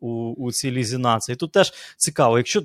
у 0.00 0.34
у 0.38 0.52
цій 0.52 0.70
лізі 0.70 0.98
нації. 0.98 1.36
Тут 1.36 1.52
теж 1.52 1.72
цікаво, 1.96 2.38
якщо 2.38 2.60
е, 2.60 2.64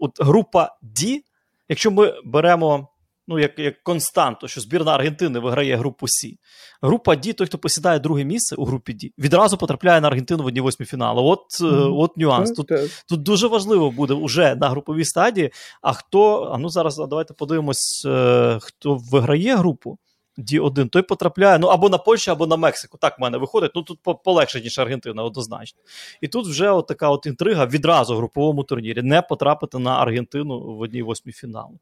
от 0.00 0.12
група 0.20 0.76
D, 0.82 1.20
якщо 1.68 1.90
ми 1.90 2.14
беремо 2.24 2.88
ну, 3.28 3.38
як 3.38 3.58
як 3.58 3.82
константу, 3.82 4.48
що 4.48 4.60
збірна 4.60 4.94
Аргентини 4.94 5.38
виграє 5.38 5.76
групу 5.76 6.06
Сі. 6.08 6.38
Група 6.82 7.16
Ді, 7.16 7.32
той, 7.32 7.46
хто 7.46 7.58
посідає 7.58 7.98
друге 7.98 8.24
місце 8.24 8.56
у 8.56 8.64
групі 8.64 8.92
Ді, 8.92 9.12
відразу 9.18 9.56
потрапляє 9.56 10.00
на 10.00 10.08
Аргентину 10.08 10.42
в 10.42 10.46
одні 10.46 10.60
восьмі 10.60 10.86
фіналу. 10.86 11.24
От 11.24 11.40
mm-hmm. 11.60 11.98
от 11.98 12.16
нюанс. 12.16 12.50
Тут 12.52 12.70
тут 13.08 13.22
дуже 13.22 13.46
важливо 13.46 13.90
буде 13.90 14.14
вже 14.14 14.54
на 14.54 14.68
груповій 14.68 15.04
стадії. 15.04 15.50
А 15.82 15.92
хто, 15.92 16.50
а 16.54 16.58
ну 16.58 16.68
зараз 16.68 16.96
давайте 16.96 17.34
подивимось, 17.34 18.02
е, 18.06 18.58
хто 18.62 18.98
виграє 19.12 19.56
групу. 19.56 19.98
Ді-1, 20.38 20.88
той 20.88 21.02
потрапляє 21.02 21.58
ну 21.58 21.66
або 21.66 21.88
на 21.88 21.98
Польщу, 21.98 22.30
або 22.32 22.46
на 22.46 22.56
Мексику. 22.56 22.98
Так 22.98 23.18
в 23.18 23.22
мене 23.22 23.38
виходить. 23.38 23.70
Ну 23.74 23.82
тут 23.82 23.98
полегше, 24.24 24.60
ніж 24.60 24.78
Аргентина, 24.78 25.22
однозначно. 25.24 25.80
І 26.20 26.28
тут 26.28 26.46
вже 26.46 26.70
от 26.70 26.86
така 26.86 27.10
от 27.10 27.26
інтрига 27.26 27.66
відразу 27.66 28.14
в 28.14 28.16
груповому 28.16 28.62
турнірі 28.62 29.02
не 29.02 29.22
потрапити 29.22 29.78
на 29.78 29.90
Аргентину 29.90 30.60
в 30.60 30.80
одній 30.80 31.02
восьмій 31.02 31.32
фіналу. 31.32 31.78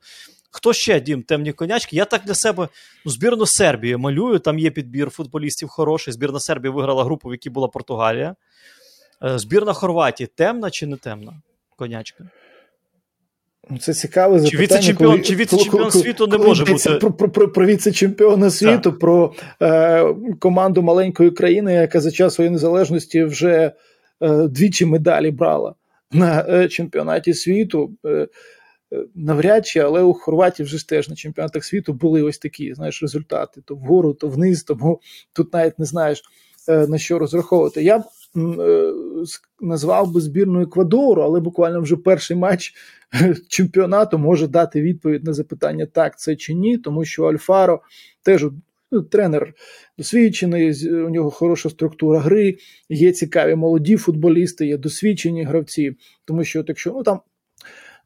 Хто 0.50 0.72
ще 0.72 1.00
дім 1.00 1.22
темні 1.22 1.52
конячки? 1.52 1.96
Я 1.96 2.04
так 2.04 2.24
для 2.24 2.34
себе 2.34 2.68
ну, 3.04 3.12
збірну 3.12 3.46
Сербії 3.46 3.96
малюю. 3.96 4.38
Там 4.38 4.58
є 4.58 4.70
підбір 4.70 5.10
футболістів 5.10 5.68
хороший. 5.68 6.14
Збірна 6.14 6.40
Сербії 6.40 6.72
виграла 6.72 7.04
групу, 7.04 7.28
в 7.28 7.32
якій 7.32 7.50
була 7.50 7.68
Португалія. 7.68 8.36
Е, 9.24 9.38
збірна 9.38 9.72
Хорватії 9.72 10.26
темна 10.26 10.70
чи 10.70 10.86
не 10.86 10.96
темна 10.96 11.42
конячка? 11.76 12.30
Ну, 13.70 13.78
це 13.78 13.94
цікаве 13.94 14.38
запитання. 14.38 14.66
Чи 14.66 14.74
віце-чемпіон 14.74 15.22
чи 15.22 15.36
віце-чемпіон 15.36 15.90
світу 15.90 16.26
не 16.26 16.38
може 16.38 16.64
бути? 16.64 16.90
Про 16.90 17.12
про, 17.12 17.28
про, 17.28 17.48
про 17.48 17.66
віце-чемпіона 17.66 18.50
світу, 18.50 18.90
так. 18.90 18.98
про 18.98 19.34
е, 19.62 20.14
команду 20.38 20.82
маленької 20.82 21.30
країни, 21.30 21.72
яка 21.72 22.00
за 22.00 22.10
час 22.10 22.34
своєї 22.34 22.52
незалежності 22.52 23.24
вже 23.24 23.72
е, 24.20 24.48
двічі 24.48 24.86
медалі 24.86 25.30
брала 25.30 25.74
на 26.12 26.46
е, 26.48 26.68
чемпіонаті 26.68 27.34
світу. 27.34 27.90
Е, 28.06 28.28
Е, 28.92 29.04
навряд 29.14 29.66
чи, 29.66 29.80
але 29.80 30.02
у 30.02 30.12
Хорватії 30.12 30.66
вже 30.66 30.88
теж 30.88 31.08
на 31.08 31.16
чемпіонатах 31.16 31.64
світу 31.64 31.92
були 31.92 32.22
ось 32.22 32.38
такі 32.38 32.74
знаєш, 32.74 33.02
результати: 33.02 33.60
то 33.64 33.74
вгору, 33.74 34.14
то 34.14 34.28
вниз, 34.28 34.62
тому 34.62 35.00
тут 35.32 35.54
навіть 35.54 35.78
не 35.78 35.84
знаєш 35.84 36.22
е, 36.68 36.86
на 36.86 36.98
що 36.98 37.18
розраховувати. 37.18 37.82
Я 37.82 37.98
б 37.98 38.02
назвав 39.60 40.12
би 40.12 40.20
збірну 40.20 40.62
Еквадору, 40.62 41.22
але 41.22 41.40
буквально 41.40 41.80
вже 41.80 41.96
перший 41.96 42.36
матч 42.36 42.74
чемпіонату 43.48 44.18
може 44.18 44.46
дати 44.46 44.82
відповідь 44.82 45.24
на 45.24 45.32
запитання, 45.32 45.86
так 45.86 46.18
це 46.18 46.36
чи 46.36 46.54
ні, 46.54 46.78
тому 46.78 47.04
що 47.04 47.24
Альфаро 47.24 47.80
теж. 48.22 48.46
Ну, 48.90 49.02
тренер 49.02 49.54
досвідчений, 49.98 50.90
у 50.90 51.08
нього 51.08 51.30
хороша 51.30 51.70
структура 51.70 52.20
гри, 52.20 52.56
є 52.88 53.12
цікаві 53.12 53.54
молоді 53.54 53.96
футболісти, 53.96 54.66
є 54.66 54.76
досвідчені 54.76 55.44
гравці. 55.44 55.96
Тому 56.24 56.44
що, 56.44 56.60
от 56.60 56.68
якщо 56.68 56.92
ну 56.92 57.02
там 57.02 57.20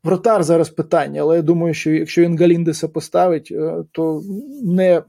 Вратар 0.03 0.45
зараз 0.45 0.71
питання, 0.71 1.21
але 1.21 1.37
я 1.37 1.43
думаю, 1.43 1.75
що 1.75 1.91
якщо 1.91 2.23
він 2.23 2.39
Галіндеса 2.39 2.89
поставить, 2.89 3.49
е, 3.53 3.85
то 3.93 4.23
не 4.63 5.03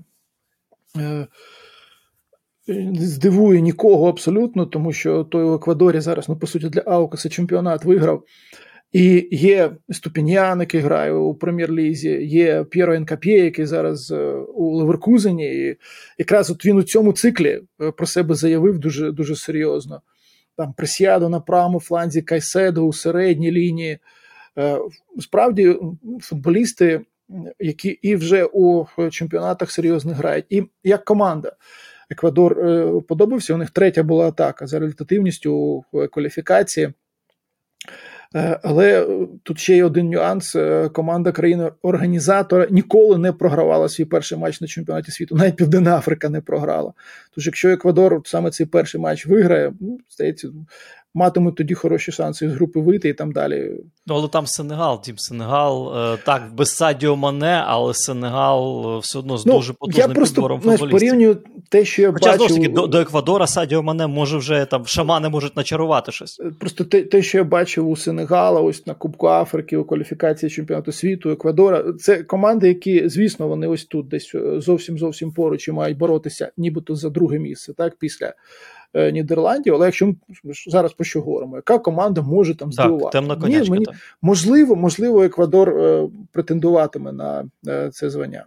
е, 0.97 1.27
здивує 2.99 3.61
нікого 3.61 4.09
абсолютно, 4.09 4.65
тому 4.65 4.93
що 4.93 5.23
той 5.23 5.43
у 5.43 5.53
Еквадорі 5.53 5.99
зараз, 5.99 6.29
ну, 6.29 6.35
по 6.35 6.47
суті, 6.47 6.69
для 6.69 6.81
Аукаса 6.81 7.29
чемпіонат 7.29 7.85
виграв. 7.85 8.23
І 8.91 9.27
є 9.31 9.71
Ступіньян, 9.89 10.59
який 10.59 10.81
грає 10.81 11.13
у 11.13 11.33
прем'єр-лізі, 11.33 12.09
є 12.25 12.63
П'єро 12.63 12.93
Енкап'є, 12.93 13.37
який 13.37 13.65
зараз 13.65 14.11
е, 14.11 14.31
у 14.33 14.75
Леверкузені. 14.75 15.55
І 15.55 15.77
якраз 16.17 16.49
от 16.51 16.65
він 16.65 16.77
у 16.77 16.83
цьому 16.83 17.13
циклі 17.13 17.61
про 17.97 18.05
себе 18.05 18.35
заявив 18.35 18.79
дуже 18.79 19.11
дуже 19.11 19.35
серйозно. 19.35 20.01
Там 20.57 20.73
Пресіадо 20.73 21.29
на 21.29 21.39
правому 21.39 21.79
фланзі, 21.79 22.21
Кайседо 22.21 22.81
у 22.81 22.93
середній 22.93 23.51
лінії. 23.51 23.97
Е, 24.57 24.77
справді 25.19 25.77
футболісти, 26.21 27.01
які 27.59 27.89
і 27.89 28.15
вже 28.15 28.45
у 28.45 28.85
чемпіонатах 29.11 29.71
серйозно 29.71 30.13
грають, 30.13 30.45
і 30.49 30.63
як 30.83 31.05
команда. 31.05 31.55
Еквадор 32.11 32.59
е, 32.59 33.01
подобався. 33.07 33.53
У 33.53 33.57
них 33.57 33.69
третя 33.69 34.03
була 34.03 34.27
атака 34.27 34.67
за 34.67 34.79
результативністю 34.79 35.83
кваліфікації. 36.11 36.93
Е, 38.35 38.59
але 38.63 39.07
тут 39.43 39.59
ще 39.59 39.75
є 39.75 39.83
один 39.83 40.09
нюанс: 40.09 40.55
команда 40.93 41.31
країни-організатора 41.31 42.67
ніколи 42.69 43.17
не 43.17 43.33
програвала 43.33 43.89
свій 43.89 44.05
перший 44.05 44.37
матч 44.37 44.61
на 44.61 44.67
чемпіонаті 44.67 45.11
світу. 45.11 45.35
Навіть 45.35 45.55
Південна 45.55 45.97
Африка 45.97 46.29
не 46.29 46.41
програла. 46.41 46.93
Тож, 47.35 47.45
якщо 47.45 47.69
Еквадор 47.69 48.21
саме 48.25 48.51
цей 48.51 48.65
перший 48.65 49.01
матч 49.01 49.25
виграє, 49.25 49.73
ну, 49.79 49.97
здається, 50.09 50.49
матимуть 51.13 51.55
тоді 51.55 51.73
хороші 51.73 52.11
шанси 52.11 52.49
з 52.49 52.53
групи 52.53 52.79
вийти 52.79 53.09
і 53.09 53.13
там 53.13 53.31
далі. 53.31 53.71
Ну, 54.07 54.15
але 54.15 54.27
там 54.27 54.47
Сенегал, 54.47 55.01
Дім 55.05 55.17
Сенегал, 55.17 55.97
е, 55.97 56.17
так, 56.25 56.53
без 56.53 56.75
Садіо 56.75 57.15
Мане, 57.15 57.63
але 57.67 57.93
Сенегал 57.93 58.95
е, 58.95 58.99
все 58.99 59.19
одно 59.19 59.37
з 59.37 59.45
ну, 59.45 59.53
дуже 59.53 59.73
потужним 59.73 60.09
я 60.09 60.15
просто, 60.15 60.35
підбором 60.35 60.61
знаєш, 60.61 60.81
порівнюю 60.81 61.37
те, 61.69 61.85
що 61.85 62.01
я 62.01 62.11
Хоча, 62.11 62.25
бачу... 62.25 62.37
знову 62.37 62.49
ж 62.49 62.55
таки, 62.55 62.73
до, 62.73 62.87
до 62.87 62.99
Еквадора 62.99 63.47
Садіо 63.47 63.83
Мане 63.83 64.07
може 64.07 64.37
вже 64.37 64.65
там 64.65 64.85
шамани 64.85 65.29
можуть 65.29 65.57
начарувати 65.57 66.11
щось. 66.11 66.39
Е, 66.39 66.51
просто 66.59 66.83
те, 66.83 67.01
те, 67.01 67.21
що 67.21 67.37
я 67.37 67.43
бачив 67.43 67.89
у 67.89 67.95
Сенегала, 67.95 68.61
ось 68.61 68.87
на 68.87 68.93
Кубку 68.93 69.27
Африки, 69.27 69.77
у 69.77 69.83
кваліфікації 69.83 70.49
чемпіонату 70.49 70.91
світу, 70.91 71.29
Еквадора, 71.29 71.93
це 71.93 72.23
команди, 72.23 72.67
які, 72.67 73.09
звісно, 73.09 73.47
вони 73.47 73.67
ось 73.67 73.85
тут 73.85 74.07
десь 74.07 74.35
зовсім 74.57 74.97
зовсім 74.97 75.31
поруч 75.33 75.67
і 75.67 75.71
мають 75.71 75.97
боротися, 75.97 76.51
нібито 76.57 76.95
за 76.95 77.09
друге 77.09 77.39
місце, 77.39 77.73
так, 77.73 77.95
після. 77.99 78.33
Е, 78.93 79.11
Нідерландів. 79.11 79.75
Але 79.75 79.85
якщо 79.85 80.07
ми 80.07 80.15
зараз 80.67 80.93
про 80.93 81.05
що 81.05 81.21
говоримо, 81.21 81.55
яка 81.55 81.79
команда 81.79 82.21
може 82.21 82.55
там 82.55 82.71
здивувати? 82.71 83.21
Так, 83.21 83.39
конячка, 83.39 83.63
Ні, 83.63 83.69
мені, 83.69 83.85
можливо, 84.21 84.75
можливо, 84.75 85.23
Еквадор 85.23 85.69
е, 85.69 86.07
претендуватиме 86.31 87.11
на 87.11 87.45
е, 87.67 87.89
це 87.93 88.09
звання. 88.09 88.45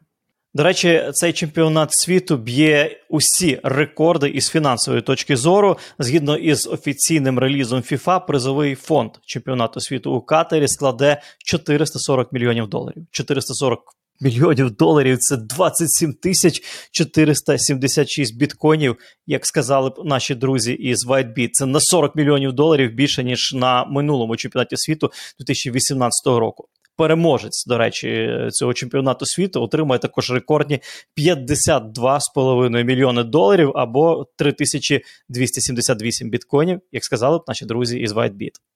До 0.55 0.63
речі, 0.63 1.03
цей 1.13 1.33
чемпіонат 1.33 1.93
світу 1.93 2.37
б'є 2.37 3.01
усі 3.09 3.61
рекорди 3.63 4.29
із 4.29 4.49
фінансової 4.49 5.03
точки 5.03 5.37
зору. 5.37 5.77
Згідно 5.99 6.37
із 6.37 6.67
офіційним 6.67 7.39
релізом 7.39 7.81
FIFA, 7.81 8.27
призовий 8.27 8.75
фонд 8.75 9.11
чемпіонату 9.27 9.81
світу 9.81 10.13
у 10.13 10.21
Катері 10.21 10.69
складе 10.69 11.21
440 11.39 12.33
мільйонів 12.33 12.67
доларів. 12.67 13.07
440 13.11 13.81
мільйонів 14.21 14.71
доларів 14.71 15.19
це 15.19 15.37
27 15.37 16.13
тисяч 16.13 16.63
476 16.91 18.39
біткоїнів, 18.39 18.97
як 19.27 19.47
сказали 19.47 19.91
б 19.91 19.95
наші 20.05 20.35
друзі 20.35 20.73
із 20.73 21.07
WhiteBit. 21.07 21.49
Це 21.53 21.67
на 21.67 21.81
40 21.81 22.17
мільйонів 22.17 22.53
доларів 22.53 22.93
більше, 22.95 23.25
ніж 23.25 23.55
на 23.55 23.85
минулому 23.85 24.37
чемпіонаті 24.37 24.77
світу 24.77 25.11
2018 25.39 26.27
року. 26.27 26.69
Переможець, 26.97 27.65
до 27.67 27.79
речі, 27.79 28.31
цього 28.51 28.75
чемпіонату 28.75 29.27
світу 29.27 29.63
отримує 29.63 29.99
також 29.99 30.31
рекордні 30.31 30.81
52,5 31.19 32.85
мільйони 32.85 33.23
доларів 33.23 33.73
або 33.75 34.27
3278 34.37 36.31
біткоїнів, 36.31 36.81
як 36.93 37.05
сказали 37.05 37.39
б 37.39 37.43
наші 37.49 37.67
друзі 37.67 37.99
із 37.99 38.13
WhiteBit. 38.13 38.74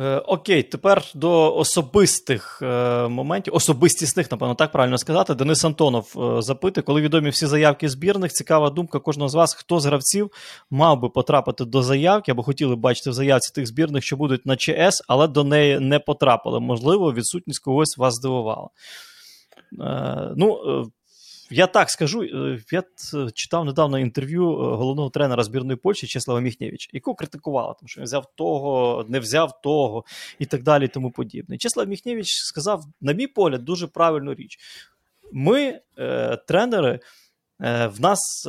Е, 0.00 0.18
окей, 0.18 0.62
тепер 0.62 1.02
до 1.14 1.56
особистих 1.56 2.58
е, 2.62 3.08
моментів, 3.08 3.54
особистісних, 3.54 4.30
напевно, 4.30 4.54
так 4.54 4.72
правильно 4.72 4.98
сказати. 4.98 5.34
Денис 5.34 5.64
Антонов 5.64 6.12
е, 6.16 6.42
запитує, 6.42 6.82
коли 6.82 7.00
відомі 7.00 7.30
всі 7.30 7.46
заявки 7.46 7.88
збірних. 7.88 8.32
Цікава 8.32 8.70
думка 8.70 8.98
кожного 8.98 9.28
з 9.28 9.34
вас, 9.34 9.54
хто 9.54 9.80
з 9.80 9.86
гравців 9.86 10.30
мав 10.70 11.00
би 11.00 11.08
потрапити 11.08 11.64
до 11.64 11.82
заявки 11.82 12.32
або 12.32 12.42
хотіли 12.42 12.76
бачити 12.76 13.10
в 13.10 13.12
заявці 13.12 13.54
тих 13.54 13.66
збірних, 13.66 14.04
що 14.04 14.16
будуть 14.16 14.46
на 14.46 14.56
ЧС, 14.56 15.02
але 15.08 15.28
до 15.28 15.44
неї 15.44 15.80
не 15.80 15.98
потрапили. 15.98 16.60
Можливо, 16.60 17.12
відсутність 17.12 17.60
когось 17.60 17.98
вас 17.98 18.14
здивувала. 18.14 18.68
Е, 19.80 20.32
ну, 20.36 20.58
е, 20.66 20.84
я 21.50 21.66
так 21.66 21.90
скажу, 21.90 22.22
е, 22.22 22.58
я 22.70 22.82
читав 23.34 23.64
недавно 23.64 23.98
інтерв'ю 23.98 24.50
е, 24.50 24.76
головного 24.76 25.10
тренера 25.10 25.44
збірної 25.44 25.76
Польщі 25.76 26.06
Чеслава 26.06 26.40
Міхнєвич, 26.40 26.90
якого 26.92 27.14
критикували, 27.14 27.74
тому 27.78 27.88
що 27.88 28.00
він 28.00 28.04
взяв 28.04 28.26
того, 28.34 29.04
не 29.08 29.20
взяв 29.20 29.60
того 29.62 30.04
і 30.38 30.46
так 30.46 30.62
далі, 30.62 30.84
і 30.84 30.88
тому 30.88 31.10
подібне. 31.10 31.58
Чеслав 31.58 31.88
Міхнєвич 31.88 32.28
сказав, 32.28 32.84
на 33.00 33.12
мій 33.12 33.26
погляд, 33.26 33.64
дуже 33.64 33.86
правильну 33.86 34.34
річ. 34.34 34.58
Ми, 35.32 35.80
е, 35.98 36.36
тренери, 36.36 37.00
в 37.58 38.00
нас 38.00 38.46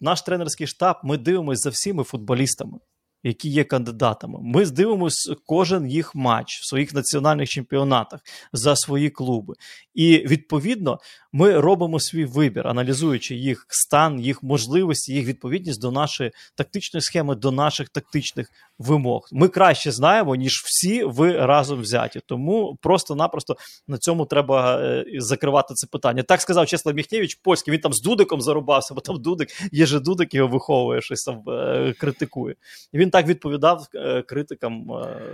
наш 0.00 0.22
тренерський 0.22 0.66
штаб, 0.66 0.96
ми 1.04 1.18
дивимося 1.18 1.62
за 1.62 1.70
всіми 1.70 2.04
футболістами. 2.04 2.78
Які 3.22 3.48
є 3.48 3.64
кандидатами. 3.64 4.38
Ми 4.42 4.66
здивимось 4.66 5.32
кожен 5.46 5.90
їх 5.90 6.14
матч 6.14 6.60
в 6.60 6.68
своїх 6.68 6.94
національних 6.94 7.48
чемпіонатах 7.48 8.20
за 8.52 8.76
свої 8.76 9.10
клуби. 9.10 9.54
І 9.94 10.18
відповідно 10.18 10.98
ми 11.32 11.60
робимо 11.60 12.00
свій 12.00 12.24
вибір, 12.24 12.68
аналізуючи 12.68 13.34
їх 13.34 13.66
стан, 13.68 14.20
їх 14.20 14.42
можливості, 14.42 15.12
їх 15.12 15.26
відповідність 15.26 15.80
до 15.80 15.90
нашої 15.90 16.32
тактичної 16.54 17.02
схеми, 17.02 17.34
до 17.34 17.50
наших 17.50 17.88
тактичних 17.88 18.50
вимог. 18.78 19.28
Ми 19.32 19.48
краще 19.48 19.92
знаємо, 19.92 20.34
ніж 20.34 20.62
всі 20.64 21.04
ви 21.04 21.46
разом 21.46 21.80
взяті. 21.80 22.20
Тому 22.26 22.78
просто-напросто 22.82 23.56
на 23.88 23.98
цьому 23.98 24.26
треба 24.26 24.80
е, 24.80 25.04
закривати 25.18 25.74
це 25.74 25.86
питання. 25.86 26.22
Так 26.22 26.40
сказав 26.40 26.66
Чеслав 26.66 26.94
Міхнєвич, 26.94 27.34
польський. 27.34 27.74
Він 27.74 27.80
там 27.80 27.92
з 27.92 28.02
Дудиком 28.02 28.40
зарубався, 28.40 28.94
бо 28.94 29.00
там 29.00 29.22
Дудик 29.22 29.48
є 29.72 29.86
же 29.86 30.00
Дудик 30.00 30.34
його 30.34 30.48
виховує, 30.48 31.00
щось 31.02 31.24
там 31.24 31.42
е, 31.48 31.94
критикує. 31.98 32.54
І 32.92 32.98
він 33.08 33.12
так 33.12 33.26
відповідав 33.26 33.88
е, 33.94 34.22
критикам 34.22 34.86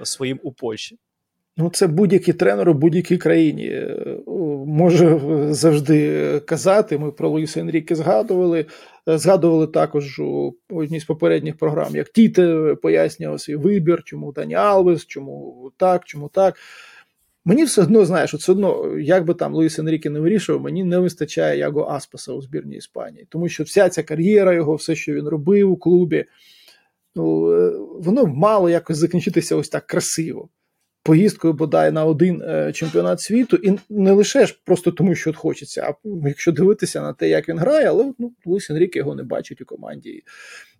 своїм 0.02 0.40
у 0.42 0.52
Польщі. 0.52 0.98
Ну, 1.56 1.70
це 1.70 1.86
будь-який 1.86 2.34
тренер 2.34 2.68
у 2.68 2.74
будь-якій 2.74 3.16
країні 3.16 3.66
е, 3.66 3.96
може 4.66 5.20
завжди 5.50 6.40
казати. 6.40 6.98
Ми 6.98 7.12
про 7.12 7.28
Луїса 7.28 7.60
Енріке 7.60 7.94
згадували. 7.94 8.66
Е, 9.08 9.18
згадували 9.18 9.66
також 9.66 10.20
у 10.20 10.54
одній 10.70 11.00
з 11.00 11.04
попередніх 11.04 11.56
програм, 11.56 11.96
як 11.96 12.08
Тіте 12.08 12.76
пояснював 12.82 13.40
свій 13.40 13.56
вибір, 13.56 14.02
чому 14.04 14.32
Дані 14.32 14.54
Алвес, 14.54 15.06
чому 15.06 15.70
так, 15.76 16.04
чому 16.04 16.28
так. 16.28 16.56
Мені 17.44 17.64
все 17.64 17.82
одно, 17.82 18.04
знаєш, 18.04 18.34
все 18.34 18.52
одно, 18.52 18.98
як 18.98 19.24
би 19.24 19.34
там 19.34 19.54
Луїс 19.54 19.78
Енріке 19.78 20.10
не 20.10 20.20
вирішував, 20.20 20.62
мені 20.62 20.84
не 20.84 20.98
вистачає 20.98 21.58
Яго 21.58 21.86
Аспаса 21.90 22.32
у 22.32 22.42
збірній 22.42 22.76
Іспанії. 22.76 23.26
Тому 23.28 23.48
що 23.48 23.64
вся 23.64 23.88
ця 23.88 24.02
кар'єра 24.02 24.54
його, 24.54 24.74
все, 24.74 24.94
що 24.94 25.12
він 25.12 25.28
робив 25.28 25.70
у 25.70 25.76
клубі, 25.76 26.24
ну, 27.14 27.52
е, 27.52 27.72
воно 28.00 28.26
мало 28.26 28.70
якось 28.70 28.96
закінчитися 28.96 29.56
ось 29.56 29.68
так 29.68 29.86
красиво 29.86 30.48
поїздкою 31.04 31.54
бодай 31.54 31.92
на 31.92 32.04
один 32.04 32.42
е, 32.42 32.72
чемпіонат 32.72 33.20
світу, 33.20 33.56
і 33.56 33.78
не 33.88 34.12
лише 34.12 34.46
ж 34.46 34.60
просто 34.64 34.92
тому, 34.92 35.14
що 35.14 35.30
от 35.30 35.36
хочеться, 35.36 35.82
а 35.82 36.08
якщо 36.28 36.52
дивитися 36.52 37.00
на 37.00 37.12
те, 37.12 37.28
як 37.28 37.48
він 37.48 37.58
грає, 37.58 37.88
але 37.88 38.12
ну, 38.18 38.32
Луїс 38.46 38.70
Енріке 38.70 38.98
його 38.98 39.14
не 39.14 39.22
бачить 39.22 39.60
у 39.60 39.64
команді. 39.64 40.10
І, 40.10 40.22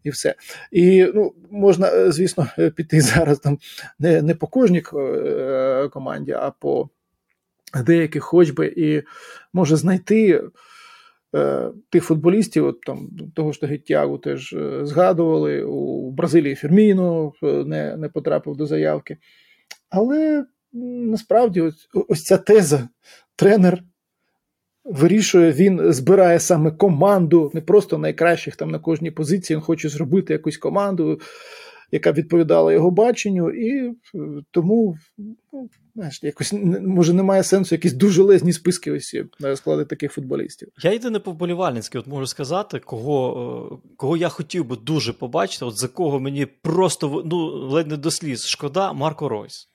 і 0.05 0.11
все. 0.11 0.35
І 0.72 1.07
ну, 1.14 1.35
можна, 1.51 1.91
е, 1.93 2.12
звісно, 2.12 2.47
піти 2.76 3.01
зараз 3.01 3.39
там 3.39 3.59
не 3.99 4.22
не 4.22 4.35
по 4.35 4.47
кожній 4.47 4.82
е, 4.95 5.89
команді, 5.93 6.32
а 6.32 6.51
по 6.51 6.89
деяких 7.87 8.24
хоч 8.24 8.51
би, 8.51 8.74
і 8.76 9.03
може 9.53 9.76
знайти. 9.76 10.43
Тих 11.91 12.05
футболістів, 12.05 12.66
от 12.66 12.80
там 12.80 13.11
того 13.35 13.53
ж 13.53 13.66
Геттягу 13.66 14.18
теж 14.18 14.57
згадували 14.82 15.62
у 15.62 16.11
Бразилії 16.11 16.55
Ферміно 16.55 17.32
не 17.43 17.97
не 17.97 18.09
потрапив 18.09 18.57
до 18.57 18.66
заявки. 18.66 19.16
Але 19.91 20.45
насправді 20.72 21.61
ось, 21.61 21.89
ось 22.09 22.24
ця 22.24 22.37
теза, 22.37 22.89
тренер 23.37 23.82
вирішує, 24.85 25.53
він 25.53 25.93
збирає 25.93 26.41
саме 26.41 26.70
команду, 26.70 27.51
не 27.55 27.61
просто 27.61 27.99
найкращих 27.99 28.57
там 28.57 28.70
на 28.70 28.78
кожній 28.78 29.11
позиції. 29.11 29.57
Він 29.57 29.62
хоче 29.62 29.89
зробити 29.89 30.32
якусь 30.32 30.57
команду, 30.57 31.20
яка 31.93 32.12
відповідала 32.12 32.72
його 32.72 32.91
баченню, 32.91 33.51
і 33.51 33.89
е, 33.89 33.95
тому 34.51 34.97
ну, 35.18 35.68
знаєш, 35.95 36.22
якось 36.22 36.53
може 36.82 37.12
немає 37.12 37.42
сенсу 37.42 37.74
якісь 37.74 37.92
дуже 37.92 38.22
лезні 38.22 38.53
списки 38.53 38.92
ось 38.92 39.16
на 39.40 39.57
склади 39.57 39.84
таких 39.84 40.12
футболістів. 40.12 40.68
Я 40.82 40.92
єдине 40.92 41.18
повболівальницький, 41.18 42.01
от 42.01 42.07
можу 42.07 42.26
сказати, 42.26 42.78
кого 42.78 43.80
е, 43.84 43.90
кого 43.97 44.16
я 44.16 44.28
хотів 44.28 44.64
би 44.64 44.76
дуже 44.76 45.12
побачити, 45.12 45.64
от 45.64 45.76
за 45.76 45.88
кого 45.88 46.20
мені 46.20 46.47
просто 46.47 47.22
ну 47.24 47.47
ледь 47.47 47.86
не 47.86 47.97
до 47.97 48.11
сліз 48.11 48.47
шкода, 48.47 48.92
Марко 48.92 49.28
Ройс. 49.28 49.68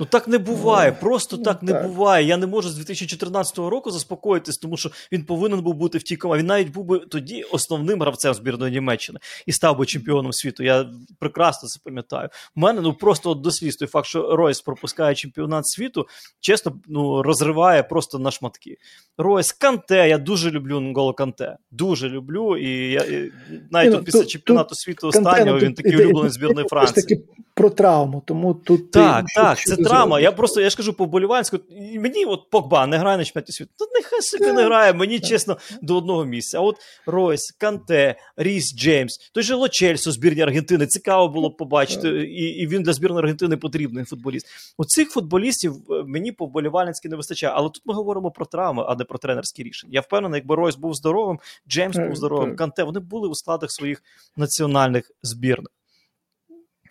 Ну 0.00 0.06
так 0.06 0.28
не 0.28 0.38
буває, 0.38 0.92
просто 0.92 1.36
так 1.36 1.62
не 1.62 1.72
буває. 1.72 2.26
Я 2.26 2.36
не 2.36 2.46
можу 2.46 2.68
з 2.68 2.74
2014 2.74 3.58
року 3.58 3.90
заспокоїтись, 3.90 4.56
тому 4.56 4.76
що 4.76 4.90
він 5.12 5.24
повинен 5.24 5.60
був 5.60 5.74
бути 5.74 5.98
в 5.98 6.02
тій 6.02 6.16
команді. 6.16 6.42
Він 6.42 6.46
навіть 6.46 6.72
був 6.72 6.84
би 6.84 6.98
тоді 6.98 7.42
основним 7.42 8.00
гравцем 8.00 8.34
збірної 8.34 8.72
Німеччини 8.72 9.18
і 9.46 9.52
став 9.52 9.78
би 9.78 9.86
чемпіоном 9.86 10.32
світу. 10.32 10.62
Я 10.62 10.86
прекрасно 11.18 11.68
це 11.68 11.80
пам'ятаю. 11.84 12.28
У 12.56 12.60
мене 12.60 12.80
ну 12.80 12.92
просто 12.92 13.30
от 13.30 13.40
дослід 13.40 13.78
той 13.78 13.88
факт, 13.88 14.06
що 14.06 14.36
Ройс 14.36 14.60
пропускає 14.60 15.14
чемпіонат 15.14 15.68
світу, 15.68 16.06
чесно 16.40 16.80
ну, 16.86 17.22
розриває 17.22 17.82
просто 17.82 18.18
на 18.18 18.30
шматки. 18.30 18.76
Ройс 19.18 19.52
Канте, 19.52 20.08
я 20.08 20.18
дуже 20.18 20.50
люблю 20.50 20.80
Нголо 20.80 21.12
Канте. 21.12 21.56
Дуже 21.70 22.08
люблю. 22.08 22.56
І 22.56 22.90
я 22.90 23.00
і 23.00 23.32
навіть 23.70 23.90
ну, 23.90 23.96
тут 23.96 24.04
після 24.04 24.24
чемпіонату 24.24 24.68
тут, 24.68 24.78
світу 24.78 25.08
останнього 25.08 25.58
він 25.58 25.74
такий 25.74 25.96
улюблений 25.96 26.30
збірної 26.30 26.68
Франції. 26.68 27.24
Про 27.54 27.70
травму, 27.70 28.22
тому 28.26 28.54
тут 28.54 28.90
так, 28.90 29.24
так, 29.34 29.58
це 29.58 29.76
драма. 29.84 30.20
Я 30.20 30.32
просто 30.32 30.60
я 30.60 30.70
ж 30.70 30.76
кажу 30.76 30.92
по 30.92 31.06
боліванську, 31.06 31.58
мені 31.98 32.24
от 32.24 32.50
Погба 32.50 32.86
не 32.86 32.98
грає 32.98 33.18
на 33.18 33.24
чемпіонаті 33.24 33.52
світу. 33.52 33.70
Тут 33.78 33.88
нехай 33.94 34.22
собі 34.22 34.52
не 34.52 34.64
грає, 34.64 34.92
мені 34.92 35.20
чесно, 35.20 35.56
до 35.82 35.96
одного 35.96 36.24
місця. 36.24 36.58
А 36.58 36.60
от 36.60 36.76
Ройс, 37.06 37.50
Канте, 37.58 38.16
Ріс 38.36 38.76
Джеймс, 38.76 39.30
той 39.32 39.42
же 39.42 39.54
Лочельсо, 39.54 40.12
збірні 40.12 40.42
Аргентини. 40.42 40.86
Цікаво 40.86 41.28
було 41.28 41.48
б 41.48 41.56
побачити, 41.56 42.08
і 42.08 42.44
і 42.44 42.66
він 42.66 42.82
для 42.82 42.92
збірної 42.92 43.22
Аргентини 43.22 43.56
потрібний 43.56 44.04
футболіст. 44.04 44.46
Оцих 44.78 45.10
футболістів 45.10 45.74
е, 45.90 46.02
мені 46.06 46.32
по 46.32 46.46
вболівальницьки 46.46 47.08
не 47.08 47.16
вистачає. 47.16 47.52
Але 47.56 47.68
тут 47.68 47.82
ми 47.84 47.94
говоримо 47.94 48.30
про 48.30 48.46
травми, 48.46 48.84
а 48.88 48.94
не 48.94 49.04
про 49.04 49.18
тренерські 49.18 49.62
рішення. 49.62 49.92
Я 49.94 50.00
впевнений, 50.00 50.38
якби 50.38 50.54
Ройс 50.54 50.76
був 50.76 50.94
здоровим, 50.94 51.38
Джеймс 51.68 51.96
був 51.96 52.16
здоровим, 52.16 52.56
Канте. 52.56 52.82
Вони 52.82 53.00
були 53.00 53.28
у 53.28 53.34
складах 53.34 53.70
своїх 53.70 54.02
національних 54.36 55.10
збірних. 55.22 55.72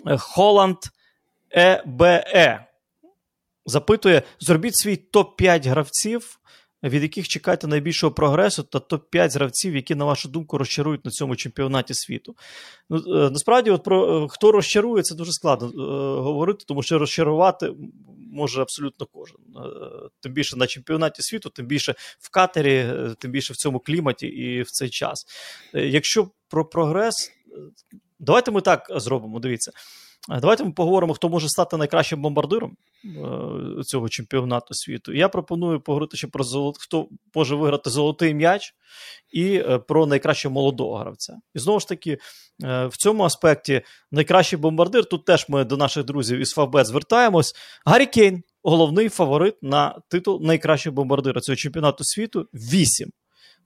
Е, 0.08 0.18
Холланд. 0.18 0.78
ЕБЕ 1.56 2.66
запитує: 3.66 4.24
зробіть 4.40 4.76
свій 4.76 5.00
топ-5 5.14 5.70
гравців, 5.70 6.40
від 6.84 7.04
яких 7.04 7.28
чекаєте 7.28 7.68
найбільшого 7.68 8.14
прогресу, 8.14 8.64
та 8.64 8.80
топ-5 8.80 9.34
гравців, 9.34 9.76
які, 9.76 9.96
на 9.96 10.06
вашу 10.06 10.30
думку, 10.30 10.58
розчарують 10.58 11.06
на 11.06 11.12
цьому 11.12 11.36
чемпіонаті 11.36 11.94
світу. 11.94 12.36
Ну, 12.90 12.98
е, 12.98 13.30
Насправді, 13.30 13.72
от 13.72 13.84
про 13.84 14.24
е, 14.24 14.28
хто 14.30 14.52
розчарує, 14.52 15.04
це 15.04 15.16
дуже 15.16 15.32
складно 15.32 15.68
е, 15.68 15.72
говорити, 16.22 16.66
тому 16.68 16.84
що 16.84 17.00
розчарувати 17.00 17.74
може 18.32 18.62
абсолютно 18.62 19.08
кожен. 19.14 19.38
Тим 20.20 20.34
більше 20.34 20.58
на 20.58 20.68
чемпіонаті 20.68 21.22
світу, 21.22 21.50
тим 21.50 21.66
більше 21.66 21.96
в 22.20 22.30
катері, 22.30 22.90
тим 23.20 23.32
більше 23.32 23.54
в 23.54 23.56
цьому 23.56 23.80
кліматі 23.80 24.28
і 24.28 24.62
в 24.62 24.72
цей 24.72 24.90
час. 24.90 25.26
Якщо 25.74 26.30
про 26.50 26.66
прогрес, 26.66 27.32
давайте 28.20 28.52
ми 28.52 28.62
так 28.62 28.92
зробимо. 28.96 29.40
Дивіться. 29.40 29.72
Давайте 30.30 30.64
ми 30.64 30.72
поговоримо, 30.72 31.14
хто 31.14 31.30
може 31.30 31.50
стати 31.50 31.78
найкращим 31.78 32.22
бомбардиром 32.22 32.78
е, 33.06 33.84
цього 33.84 34.10
чемпіонату 34.10 34.74
світу. 34.74 35.14
Я 35.14 35.30
пропоную 35.30 35.82
поговорити 35.82 36.18
ще 36.18 36.28
про 36.28 36.44
золот... 36.44 36.76
хто 36.80 37.08
може 37.36 37.56
виграти 37.56 37.90
золотий 37.90 38.34
м'яч 38.34 38.74
і 39.32 39.56
е, 39.56 39.80
про 39.80 40.06
найкращого 40.06 40.54
молодого 40.54 40.98
гравця. 40.98 41.38
І 41.56 41.60
знову 41.60 41.80
ж 41.80 41.88
таки, 41.88 42.12
е, 42.64 42.86
в 42.86 42.98
цьому 42.98 43.24
аспекті 43.24 43.82
найкращий 44.12 44.60
бомбардир. 44.60 45.06
Тут 45.06 45.26
теж 45.26 45.46
ми 45.50 45.64
до 45.64 45.78
наших 45.78 46.04
друзів 46.04 46.40
із 46.40 46.52
Фавбет 46.52 46.88
звертаємось. 46.88 47.56
Гаррі 47.86 48.06
Кейн, 48.06 48.44
головний 48.64 49.10
фаворит 49.10 49.56
на 49.62 50.02
титул 50.10 50.42
найкращого 50.44 50.96
бомбардира 50.96 51.42
цього 51.42 51.56
чемпіонату 51.56 52.04
світу. 52.04 52.48
8 52.54 53.10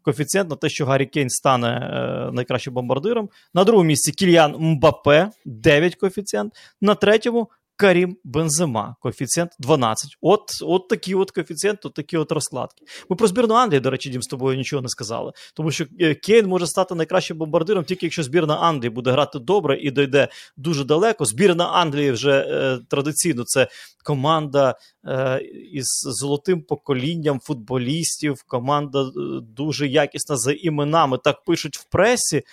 коефіцієнт 0.07 0.49
на 0.49 0.55
те, 0.55 0.69
що 0.69 0.85
Гаррі 0.85 1.05
Кейн 1.05 1.29
стане 1.29 1.67
е, 1.67 2.31
найкращим 2.31 2.73
бомбардиром. 2.73 3.29
На 3.53 3.63
другому 3.63 3.87
місці 3.87 4.11
Кільян 4.11 4.55
Мбапе, 4.59 5.29
9 5.45 5.95
коефіцієнт. 5.95 6.53
На 6.81 6.95
третьому 6.95 7.49
Карім 7.77 8.17
Бензема, 8.23 8.95
коефіцієнт 8.99 9.51
12. 9.59 10.17
От 10.21 10.41
от 10.61 10.87
такі 10.87 11.15
от 11.15 11.31
коефіцієнт, 11.31 11.85
от 11.85 11.93
такі 11.93 12.17
от 12.17 12.31
розкладки. 12.31 12.85
Ми 13.09 13.15
про 13.15 13.27
збірну 13.27 13.53
Англії, 13.53 13.79
до 13.79 13.89
речі, 13.89 14.09
Дім, 14.09 14.21
з 14.21 14.27
тобою 14.27 14.57
нічого 14.57 14.81
не 14.81 14.89
сказали. 14.89 15.31
Тому 15.53 15.71
що 15.71 15.85
е, 15.99 16.15
Кейн 16.15 16.47
може 16.47 16.67
стати 16.67 16.95
найкращим 16.95 17.37
бомбардиром, 17.37 17.83
тільки 17.83 18.05
якщо 18.05 18.23
збірна 18.23 18.55
Англії 18.55 18.89
буде 18.89 19.11
грати 19.11 19.39
добре 19.39 19.79
і 19.81 19.91
дойде 19.91 20.27
дуже 20.57 20.83
далеко. 20.83 21.25
Збірна 21.25 21.65
Англії 21.65 22.11
вже 22.11 22.31
е, 22.31 22.79
традиційно 22.89 23.43
це 23.45 23.67
команда 24.03 24.75
е, 25.05 25.41
із 25.71 25.87
золотим 26.03 26.61
поколінням 26.61 27.39
футболістів, 27.39 28.43
команда 28.47 29.01
е, 29.01 29.11
дуже 29.41 29.87
якісна 29.87 30.37
за 30.37 30.51
іменами. 30.51 31.17
Так 31.23 31.43
пишуть 31.43 31.77
в 31.77 31.83
пресі. 31.83 32.43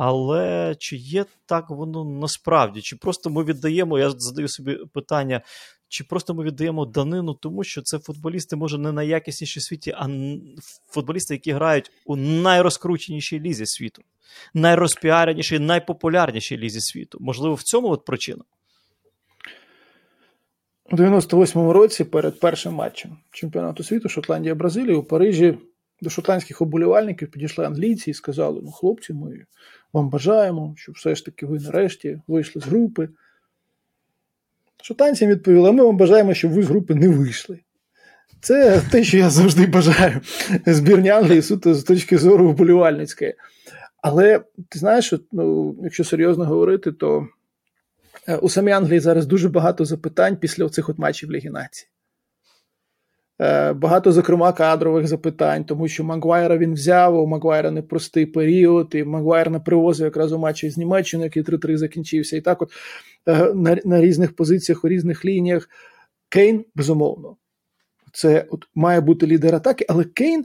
Але 0.00 0.74
чи 0.78 0.96
є 0.96 1.24
так 1.46 1.70
воно 1.70 2.04
насправді? 2.04 2.80
Чи 2.80 2.96
просто 2.96 3.30
ми 3.30 3.44
віддаємо? 3.44 3.98
Я 3.98 4.10
задаю 4.10 4.48
собі 4.48 4.78
питання, 4.94 5.40
чи 5.88 6.04
просто 6.04 6.34
ми 6.34 6.44
віддаємо 6.44 6.86
данину, 6.86 7.34
тому 7.34 7.64
що 7.64 7.82
це 7.82 7.98
футболісти, 7.98 8.56
може, 8.56 8.78
не 8.78 8.92
найякісніші 8.92 9.60
в 9.60 9.62
світі, 9.62 9.94
а 9.96 10.08
футболісти, 10.86 11.34
які 11.34 11.52
грають 11.52 11.90
у 12.06 12.16
найрозкрученішій 12.16 13.40
лізі 13.40 13.66
світу, 13.66 14.02
найрозпіаренішій, 14.54 15.58
найпопулярнішій 15.58 16.58
лізі 16.58 16.80
світу. 16.80 17.18
Можливо, 17.20 17.54
в 17.54 17.62
цьому 17.62 17.88
от 17.88 18.04
причина? 18.04 18.44
У 20.90 20.96
98-му 20.96 21.72
році 21.72 22.04
перед 22.04 22.40
першим 22.40 22.74
матчем 22.74 23.16
чемпіонату 23.30 23.84
світу 23.84 24.08
Шотландія 24.08 24.54
Бразилія 24.54 24.96
у 24.96 25.02
Парижі 25.02 25.58
до 26.00 26.10
шотландських 26.10 26.62
оболівальників 26.62 27.30
підійшли 27.30 27.66
англійці 27.66 28.10
і 28.10 28.14
сказали: 28.14 28.60
ну, 28.64 28.70
хлопці, 28.70 29.12
ми 29.12 29.44
вам 29.92 30.10
бажаємо, 30.10 30.74
щоб 30.76 30.94
все 30.94 31.14
ж 31.14 31.24
таки 31.24 31.46
ви 31.46 31.58
нарешті 31.58 32.20
вийшли 32.26 32.62
з 32.62 32.64
групи. 32.64 33.08
Шотландцям 34.82 35.28
відповіли: 35.28 35.72
ми 35.72 35.84
вам 35.84 35.96
бажаємо, 35.96 36.34
щоб 36.34 36.52
ви 36.52 36.62
з 36.62 36.66
групи 36.66 36.94
не 36.94 37.08
вийшли. 37.08 37.60
Це 38.40 38.82
те, 38.90 39.04
що 39.04 39.16
я 39.16 39.30
завжди 39.30 39.66
бажаю 39.66 40.20
збірні 40.66 41.08
Англії 41.08 41.42
суто 41.42 41.74
з 41.74 41.84
точки 41.84 42.18
зору 42.18 42.48
вболівальницької. 42.48 43.34
Але 44.02 44.40
ти 44.68 44.78
знаєш, 44.78 45.14
ну, 45.32 45.76
якщо 45.82 46.04
серйозно 46.04 46.44
говорити, 46.44 46.92
то 46.92 47.28
е, 48.28 48.36
у 48.36 48.48
самій 48.48 48.72
Англії 48.72 49.00
зараз 49.00 49.26
дуже 49.26 49.48
багато 49.48 49.84
запитань 49.84 50.36
після 50.36 50.68
цих 50.68 50.88
от 50.88 50.98
матчів 50.98 51.32
Ліги 51.32 51.50
Нації. 51.50 51.88
Е, 53.40 53.72
багато, 53.72 54.12
зокрема, 54.12 54.52
кадрових 54.52 55.06
запитань, 55.06 55.64
тому 55.64 55.88
що 55.88 56.04
Магуайра 56.04 56.56
він 56.56 56.74
взяв, 56.74 57.18
у 57.18 57.26
Магуайра 57.26 57.70
непростий 57.70 58.26
період, 58.26 58.94
і 58.94 59.04
Магуайр 59.04 59.50
не 59.50 59.60
привозив 59.60 60.04
якраз 60.04 60.32
у 60.32 60.38
матчі 60.38 60.70
з 60.70 60.76
Німеччиною, 60.76 61.30
який 61.34 61.42
3-3 61.42 61.76
закінчився. 61.76 62.36
І 62.36 62.40
так, 62.40 62.62
от 62.62 62.72
е, 63.28 63.52
на 63.54 63.78
на 63.84 64.00
різних 64.00 64.36
позиціях, 64.36 64.84
у 64.84 64.88
різних 64.88 65.24
лініях. 65.24 65.68
Кейн, 66.28 66.64
безумовно, 66.74 67.36
це 68.12 68.46
от 68.50 68.68
має 68.74 69.00
бути 69.00 69.26
лідер 69.26 69.54
атаки, 69.54 69.86
але 69.88 70.04
Кейн, 70.04 70.44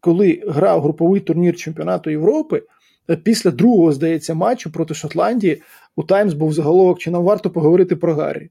коли 0.00 0.42
грав 0.48 0.82
груповий 0.82 1.20
турнір 1.20 1.56
чемпіонату 1.56 2.10
Європи, 2.10 2.62
е, 3.10 3.16
після 3.16 3.50
другого, 3.50 3.92
здається, 3.92 4.34
матчу 4.34 4.72
проти 4.72 4.94
Шотландії 4.94 5.62
у 5.96 6.02
Таймс 6.02 6.34
був 6.34 6.52
заголовок, 6.52 6.98
чи 6.98 7.10
нам 7.10 7.24
варто 7.24 7.50
поговорити 7.50 7.96
про 7.96 8.14
Гаррі. 8.14 8.50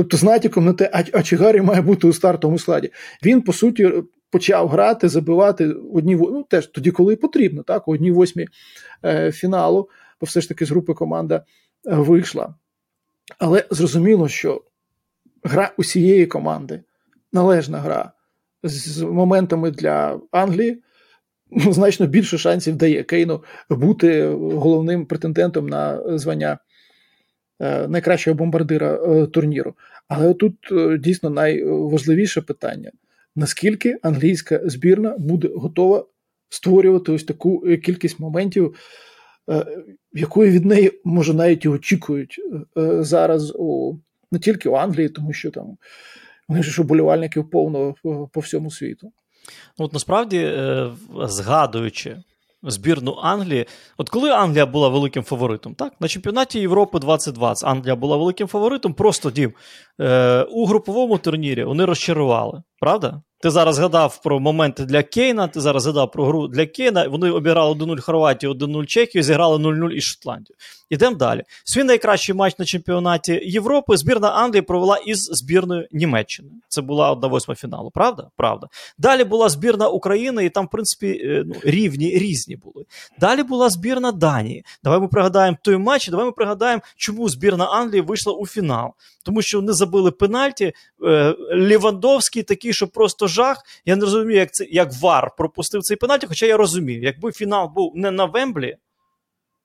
Тобто, 0.00 0.16
з 0.16 0.22
натяком 0.22 0.64
на 0.64 0.72
те, 0.72 0.90
а, 0.92 1.04
а 1.12 1.22
чи 1.22 1.62
має 1.62 1.80
бути 1.80 2.06
у 2.06 2.12
стартовому 2.12 2.58
складі. 2.58 2.90
Він, 3.24 3.42
по 3.42 3.52
суті, 3.52 3.92
почав 4.30 4.68
грати, 4.68 5.08
забивати 5.08 5.68
одні 5.68 6.16
ну, 6.16 6.42
теж 6.42 6.66
тоді, 6.66 6.90
коли 6.90 7.16
потрібно, 7.16 7.62
так, 7.62 7.88
у 7.88 7.92
одній 7.92 8.10
восьмій 8.10 8.46
е, 9.04 9.32
фіналу, 9.32 9.88
бо 10.20 10.24
все 10.24 10.40
ж 10.40 10.48
таки 10.48 10.66
з 10.66 10.70
групи 10.70 10.94
команда 10.94 11.36
е, 11.36 11.94
вийшла. 11.94 12.54
Але 13.38 13.64
зрозуміло, 13.70 14.28
що 14.28 14.64
гра 15.44 15.72
усієї 15.76 16.26
команди, 16.26 16.82
належна 17.32 17.78
гра 17.78 18.12
з 18.62 19.02
моментами 19.02 19.70
для 19.70 20.20
Англії. 20.30 20.82
Ну, 21.50 21.72
значно 21.72 22.06
більше 22.06 22.38
шансів 22.38 22.76
дає 22.76 23.02
Кейну 23.02 23.42
бути 23.70 24.26
головним 24.36 25.06
претендентом 25.06 25.68
на 25.68 26.02
звання 26.18 26.58
найкращого 27.60 28.34
бомбардира 28.34 28.94
е, 28.94 29.26
турніру. 29.26 29.74
Але 30.08 30.34
тут 30.34 30.54
е, 30.72 30.98
дійсно 30.98 31.30
найважливіше 31.30 32.40
питання: 32.42 32.90
наскільки 33.36 33.98
англійська 34.02 34.60
збірна 34.64 35.16
буде 35.18 35.48
готова 35.54 36.06
створювати 36.48 37.12
ось 37.12 37.24
таку 37.24 37.60
кількість 37.60 38.20
моментів, 38.20 38.74
якої 40.12 40.50
від 40.50 40.64
неї 40.64 41.00
може 41.04 41.34
навіть 41.34 41.64
і 41.64 41.68
очікують 41.68 42.40
зараз 43.00 43.52
у 43.56 43.96
не 44.32 44.38
тільки 44.38 44.68
у 44.68 44.74
Англії, 44.74 45.08
тому 45.08 45.32
що 45.32 45.50
там 45.50 45.76
вони 46.48 46.62
ж 46.62 46.82
уболівальників 46.82 47.50
повно 47.50 47.94
по 48.32 48.40
всьому 48.40 48.70
світу. 48.70 49.12
Ну, 49.78 49.84
От 49.84 49.92
насправді, 49.92 50.52
згадуючи 51.24 52.16
збірну 52.62 53.18
Англії. 53.22 53.66
От 53.96 54.08
коли 54.08 54.30
Англія 54.30 54.66
була 54.66 54.88
великим 54.88 55.22
фаворитом, 55.22 55.74
так? 55.74 55.92
На 56.00 56.08
чемпіонаті 56.08 56.60
Європи 56.60 56.98
2020 56.98 57.68
Англія 57.68 57.96
була 57.96 58.16
великим 58.16 58.48
фаворитом, 58.48 58.94
просто 58.94 59.30
дім. 59.30 59.52
Е, 60.00 60.42
У 60.42 60.66
груповому 60.66 61.18
турнірі 61.18 61.64
вони 61.64 61.84
розчарували, 61.84 62.62
правда? 62.80 63.22
Ти 63.42 63.50
зараз 63.50 63.76
згадав 63.76 64.20
про 64.22 64.40
моменти 64.40 64.84
для 64.84 65.02
Кейна, 65.02 65.48
ти 65.48 65.60
зараз 65.60 65.82
згадав 65.82 66.10
про 66.10 66.24
гру 66.24 66.48
для 66.48 66.66
Кейна. 66.66 67.08
Вони 67.08 67.30
обіграли 67.30 67.74
1-0 67.74 68.00
Хорватію, 68.00 68.52
1-0 68.52 68.86
Чехію, 68.86 69.22
зіграли 69.22 69.56
0-0 69.56 69.90
із 69.90 70.04
Шотландію. 70.04 70.56
Ідемо 70.90 71.16
далі. 71.16 71.44
Свій 71.64 71.84
найкращий 71.84 72.34
матч 72.34 72.58
на 72.58 72.64
чемпіонаті 72.64 73.40
Європи 73.44 73.96
збірна 73.96 74.28
Англії 74.28 74.62
провела 74.62 74.96
із 74.96 75.18
збірною 75.18 75.88
Німеччини. 75.92 76.48
Це 76.68 76.82
була 76.82 77.10
одна 77.10 77.28
восьма 77.28 77.54
фіналу, 77.54 77.90
правда? 77.90 78.30
Правда. 78.36 78.66
Далі 78.98 79.24
була 79.24 79.48
збірна 79.48 79.88
України, 79.88 80.44
і 80.44 80.50
там, 80.50 80.66
в 80.66 80.70
принципі, 80.70 81.22
е, 81.24 81.42
ну, 81.46 81.54
рівні 81.64 82.18
різні 82.18 82.56
були. 82.56 82.84
Далі 83.20 83.42
була 83.42 83.70
збірна 83.70 84.12
Данії. 84.12 84.64
Давай 84.84 85.00
ми 85.00 85.08
пригадаємо 85.08 85.58
той 85.62 85.76
матч, 85.76 86.08
давай 86.08 86.26
ми 86.26 86.32
пригадаємо, 86.32 86.82
чому 86.96 87.28
збірна 87.28 87.64
Англії 87.64 88.00
вийшла 88.00 88.32
у 88.32 88.46
фінал. 88.46 88.92
Тому 89.24 89.42
що 89.42 89.60
вони 89.60 89.72
забили 89.72 90.10
пенальті. 90.10 90.72
Е, 91.04 91.34
Лівандовський 91.54 92.42
такий, 92.42 92.72
що 92.72 92.88
просто 92.88 93.26
жах. 93.26 93.62
Я 93.84 93.96
не 93.96 94.04
розумію, 94.04 94.38
як 94.38 94.54
це 94.54 94.64
як 94.70 94.92
Вар 95.00 95.32
пропустив 95.36 95.82
цей 95.82 95.96
пенальті, 95.96 96.26
хоча 96.26 96.46
я 96.46 96.56
розумію, 96.56 97.02
якби 97.02 97.32
фінал 97.32 97.72
був 97.74 97.92
не 97.96 98.10
на 98.10 98.24
Вемблі, 98.24 98.76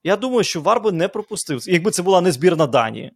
я 0.03 0.15
думаю, 0.15 0.43
що 0.43 0.61
Вар 0.61 0.81
би 0.81 0.91
не 0.91 1.07
пропустив. 1.07 1.69
Якби 1.69 1.91
це 1.91 2.03
була 2.03 2.21
не 2.21 2.31
збірна 2.31 2.67
Данії 2.67 3.11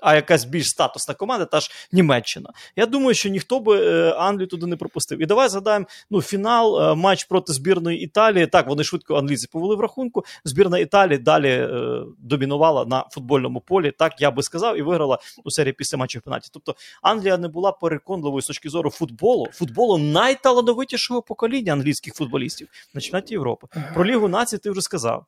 а 0.00 0.14
якась 0.14 0.44
більш 0.44 0.68
статусна 0.68 1.14
команда, 1.14 1.44
та 1.44 1.60
ж 1.60 1.70
Німеччина. 1.92 2.50
Я 2.76 2.86
думаю, 2.86 3.14
що 3.14 3.28
ніхто 3.28 3.60
би 3.60 3.86
е, 3.86 4.10
Англію 4.10 4.46
туди 4.46 4.66
не 4.66 4.76
пропустив. 4.76 5.22
І 5.22 5.26
давай 5.26 5.48
згадаємо 5.48 5.86
ну, 6.10 6.22
фінал, 6.22 6.82
е, 6.82 6.94
матч 6.94 7.24
проти 7.24 7.52
збірної 7.52 8.00
Італії. 8.00 8.46
Так, 8.46 8.68
вони 8.68 8.84
швидко 8.84 9.14
англійці 9.14 9.48
повели 9.52 9.76
в 9.76 9.80
рахунку. 9.80 10.24
Збірна 10.44 10.78
Італії 10.78 11.18
далі 11.18 11.48
е, 11.48 12.02
домінувала 12.18 12.84
на 12.84 13.04
футбольному 13.10 13.60
полі. 13.60 13.92
Так 13.98 14.20
я 14.20 14.30
би 14.30 14.42
сказав, 14.42 14.78
і 14.78 14.82
виграла 14.82 15.18
у 15.44 15.50
серії 15.50 15.72
після 15.72 15.98
матчів 15.98 16.22
пенальті. 16.22 16.48
Тобто 16.52 16.74
Англія 17.02 17.38
не 17.38 17.48
була 17.48 17.72
переконливою 17.72 18.42
з 18.42 18.46
точки 18.46 18.68
зору 18.68 18.90
футболу, 18.90 19.46
футболу 19.52 19.98
найталановитішого 19.98 21.22
покоління 21.22 21.72
англійських 21.72 22.14
футболістів 22.14 22.68
на 22.94 23.00
чемпіонаті 23.00 23.34
Європи. 23.34 23.66
Про 23.94 24.04
Лігу 24.04 24.28
нації 24.28 24.58
ти 24.58 24.70
вже 24.70 24.80
сказав. 24.80 25.26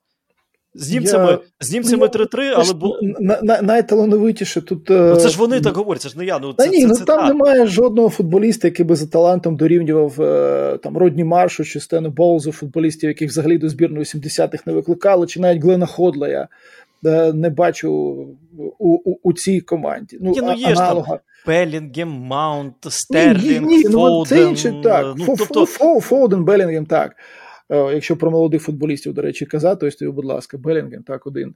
З 0.74 0.90
німцями 0.90 1.30
я... 1.30 1.38
з 1.60 1.72
німцями 1.72 2.06
3-3, 2.06 2.52
але 2.56 2.74
було 2.74 2.98
на, 3.02 3.40
на, 3.42 3.62
найталановитіше 3.62 4.60
тут. 4.60 4.90
Ну, 4.90 5.16
Це 5.16 5.28
ж 5.28 5.38
вони 5.38 5.60
так 5.60 5.76
говорять, 5.76 6.02
це 6.02 6.08
ж 6.08 6.18
не 6.18 6.24
я. 6.24 6.38
Ну, 6.38 6.52
це, 6.52 6.64
Та 6.64 6.70
ні, 6.70 6.80
це, 6.80 6.86
ну 6.86 6.94
це 6.94 7.04
там 7.04 7.28
немає 7.28 7.66
жодного 7.66 8.08
футболіста, 8.08 8.68
який 8.68 8.86
би 8.86 8.96
за 8.96 9.06
талантом 9.06 9.56
дорівнював 9.56 10.22
е, 10.22 10.78
там 10.82 10.96
Родні 10.96 11.24
Маршу 11.24 11.64
чи 11.64 11.80
Стену 11.80 12.10
Боулзу, 12.10 12.52
футболістів, 12.52 13.08
яких 13.08 13.30
взагалі 13.30 13.58
до 13.58 13.68
збірної 13.68 14.04
70-х 14.04 14.62
не 14.66 14.72
викликали, 14.72 15.26
чи 15.26 15.40
навіть 15.40 15.62
Глена 15.62 15.86
Ходдла 15.86 16.48
е, 17.06 17.32
не 17.32 17.50
бачу 17.50 17.92
у 18.78 18.88
у, 18.88 19.16
у 19.22 19.32
цій 19.32 19.60
команді. 19.60 20.18
Ну, 20.20 20.30
Ні, 20.30 20.40
ну 20.42 20.54
є 20.54 20.66
аналога. 20.66 21.02
ж 21.02 21.08
там 21.08 21.18
Белінгем, 21.46 22.08
Маунт, 22.08 22.74
Стерлінг, 22.88 23.66
ні, 23.66 23.76
ні, 23.76 23.76
ні, 23.76 23.82
Фоуден. 23.82 24.00
Ну, 24.00 24.26
це 24.26 24.42
інше, 24.42 24.80
так. 24.84 25.14
Ну, 25.16 25.34
тобто... 25.38 25.66
Фоуден, 26.00 26.44
Белінгем, 26.44 26.86
так. 26.86 27.16
Е, 27.70 27.94
якщо 27.94 28.16
про 28.16 28.30
молодих 28.30 28.62
футболістів, 28.62 29.14
до 29.14 29.22
речі, 29.22 29.46
казати, 29.46 29.90
то, 29.90 30.12
будь 30.12 30.24
ласка, 30.24 30.58
Белінгем, 30.58 31.02
так, 31.02 31.26
один 31.26 31.54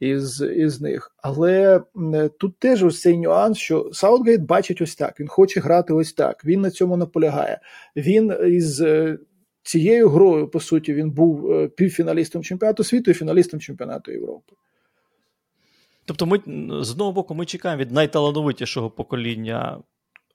із, 0.00 0.40
із 0.56 0.80
них. 0.80 1.14
Але 1.22 1.80
е, 2.14 2.28
тут 2.38 2.58
теж 2.58 2.84
ось 2.84 3.00
цей 3.00 3.18
нюанс, 3.18 3.58
що 3.58 3.90
Саутгейт 3.92 4.42
бачить 4.42 4.80
ось 4.80 4.96
так, 4.96 5.20
він 5.20 5.28
хоче 5.28 5.60
грати 5.60 5.92
ось 5.92 6.12
так, 6.12 6.44
він 6.44 6.60
на 6.60 6.70
цьому 6.70 6.96
наполягає. 6.96 7.60
Він 7.96 8.34
із 8.46 8.80
е, 8.80 9.18
цією 9.62 10.08
грою, 10.08 10.48
по 10.48 10.60
суті, 10.60 10.94
він 10.94 11.10
був 11.10 11.68
півфіналістом 11.68 12.42
чемпіонату 12.42 12.84
світу 12.84 13.10
і 13.10 13.14
фіналістом 13.14 13.60
чемпіонату 13.60 14.12
Європи. 14.12 14.52
Тобто, 16.04 16.26
ми 16.26 16.40
з 16.82 16.90
одного 16.90 17.12
боку 17.12 17.34
ми 17.34 17.46
чекаємо 17.46 17.80
від 17.80 17.92
найталановитішого 17.92 18.90
покоління 18.90 19.78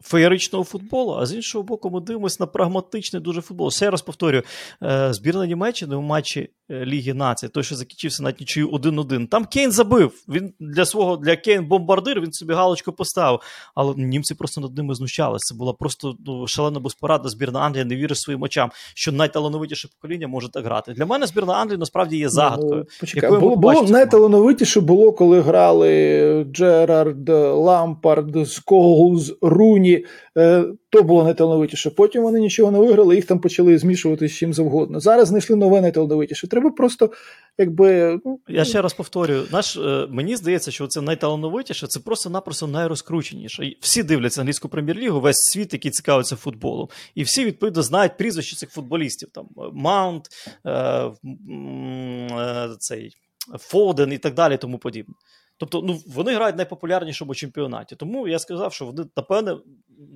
феєричного 0.04 0.64
футболу, 0.64 1.14
а 1.14 1.26
з 1.26 1.34
іншого 1.34 1.64
боку, 1.64 1.90
ми 1.90 2.02
дивимося 2.02 2.38
на 2.40 2.46
прагматичний 2.48 3.22
дуже 3.22 3.42
футбол. 3.42 3.72
Ще 3.72 3.90
раз 3.90 4.02
повторюю, 4.02 4.44
е, 4.84 5.14
збірна 5.14 5.48
Німеччини 5.48 5.96
у 5.96 6.02
матчі 6.02 6.50
е, 6.72 6.86
Ліги 6.86 7.14
Нації, 7.14 7.50
той, 7.50 7.64
що 7.64 7.76
закінчився 7.76 8.24
на 8.24 8.34
нічию 8.40 8.70
1-1. 8.70 9.28
Там 9.28 9.46
Кейн 9.46 9.72
забив. 9.72 10.12
Він 10.30 10.54
для 10.60 10.86
свого 10.86 11.18
для 11.18 11.36
Кейн 11.36 11.66
бомбардир, 11.66 12.22
він 12.22 12.32
собі 12.32 12.54
галочку 12.54 12.92
поставив. 12.92 13.40
Але 13.76 13.94
німці 13.98 14.36
просто 14.36 14.62
над 14.62 14.78
ними 14.78 14.96
знущалися. 14.96 15.54
Це 15.54 15.56
була 15.56 15.74
просто 15.74 16.16
ну, 16.26 16.48
шалена 16.48 16.80
безпорадна 16.80 17.30
збірна 17.30 17.60
Англія, 17.60 17.86
не 17.86 17.96
вірить 17.96 18.18
своїм 18.18 18.42
очам, 18.42 18.72
що 18.96 19.12
найталановитіше 19.12 19.88
покоління 19.88 20.28
може 20.28 20.52
так 20.52 20.66
грати. 20.66 20.94
Для 20.94 21.06
мене 21.06 21.28
збірна 21.28 21.54
Англії 21.54 21.78
насправді 21.78 22.18
є 22.18 22.30
загадкою. 22.30 22.76
Ну, 22.76 22.86
почекай, 23.00 23.30
було, 23.30 23.56
було 23.56 23.84
найталановитіше 23.84 24.82
було, 24.82 25.14
коли 25.14 25.42
грали 25.42 26.48
Джерард, 26.52 27.30
Лампард, 27.30 28.50
Сколз, 28.50 29.34
Руні. 29.42 29.89
Е, 30.38 30.66
то 30.90 31.04
було 31.04 31.24
найталановитіше. 31.24 31.90
Потім 31.90 32.24
вони 32.24 32.40
нічого 32.40 32.72
не 32.72 32.80
виграли, 32.80 33.16
їх 33.16 33.26
там 33.26 33.40
почали 33.40 33.78
змішувати 33.78 34.28
з 34.28 34.34
чим 34.34 34.54
завгодно. 34.54 35.00
Зараз 35.00 35.28
знайшли 35.28 35.56
нове 35.56 35.82
найталановитіше. 35.82 36.48
Треба 36.48 36.70
просто, 36.70 37.12
якби. 37.58 38.20
Ну, 38.26 38.40
Я 38.48 38.66
ще 38.66 38.82
раз 38.82 38.94
повторюю, 38.94 39.44
наш, 39.52 39.78
е, 39.78 40.08
мені 40.10 40.36
здається, 40.36 40.72
що 40.72 40.88
це 40.88 41.02
найталановитіше, 41.02 41.88
це 41.88 42.00
просто-напросто 42.00 42.68
найрозкрученіше. 42.68 43.74
Всі 43.80 44.04
дивляться 44.04 44.42
англійську 44.42 44.70
прем'єр-лігу, 44.70 45.22
весь 45.22 45.40
світ, 45.40 45.74
який 45.74 45.92
цікавиться 45.92 46.36
футболом. 46.36 46.88
І 47.16 47.24
всі, 47.24 47.46
відповідно, 47.46 47.82
знають 47.82 48.18
прізвища 48.18 48.56
цих 48.56 48.70
футболістів. 48.70 49.30
Там 49.30 49.48
Маунт, 49.74 50.26
е, 50.66 50.72
е, 50.72 52.70
цей 52.80 53.12
Фоден 53.58 54.14
і 54.14 54.18
так 54.18 54.34
далі, 54.34 54.58
тому 54.58 54.78
подібне. 54.78 55.16
Тобто, 55.60 55.82
ну 55.82 56.00
вони 56.08 56.36
грають 56.36 56.56
в 56.56 56.58
найпопулярнішому 56.58 57.36
чемпіонаті. 57.36 57.96
Тому 57.96 58.28
я 58.28 58.40
сказав, 58.40 58.74
що 58.74 58.86
вони, 58.86 59.06
напевне, 59.18 59.58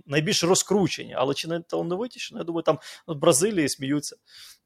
найбільш 0.08 0.44
розкручені, 0.44 1.16
але 1.18 1.34
чи 1.34 1.48
не 1.48 1.60
талановитіші? 1.60 2.30
Ну, 2.34 2.40
я 2.40 2.44
думаю, 2.44 2.64
там 2.64 2.80
в 3.08 3.16
Бразилії 3.16 3.70
сміються 3.70 4.16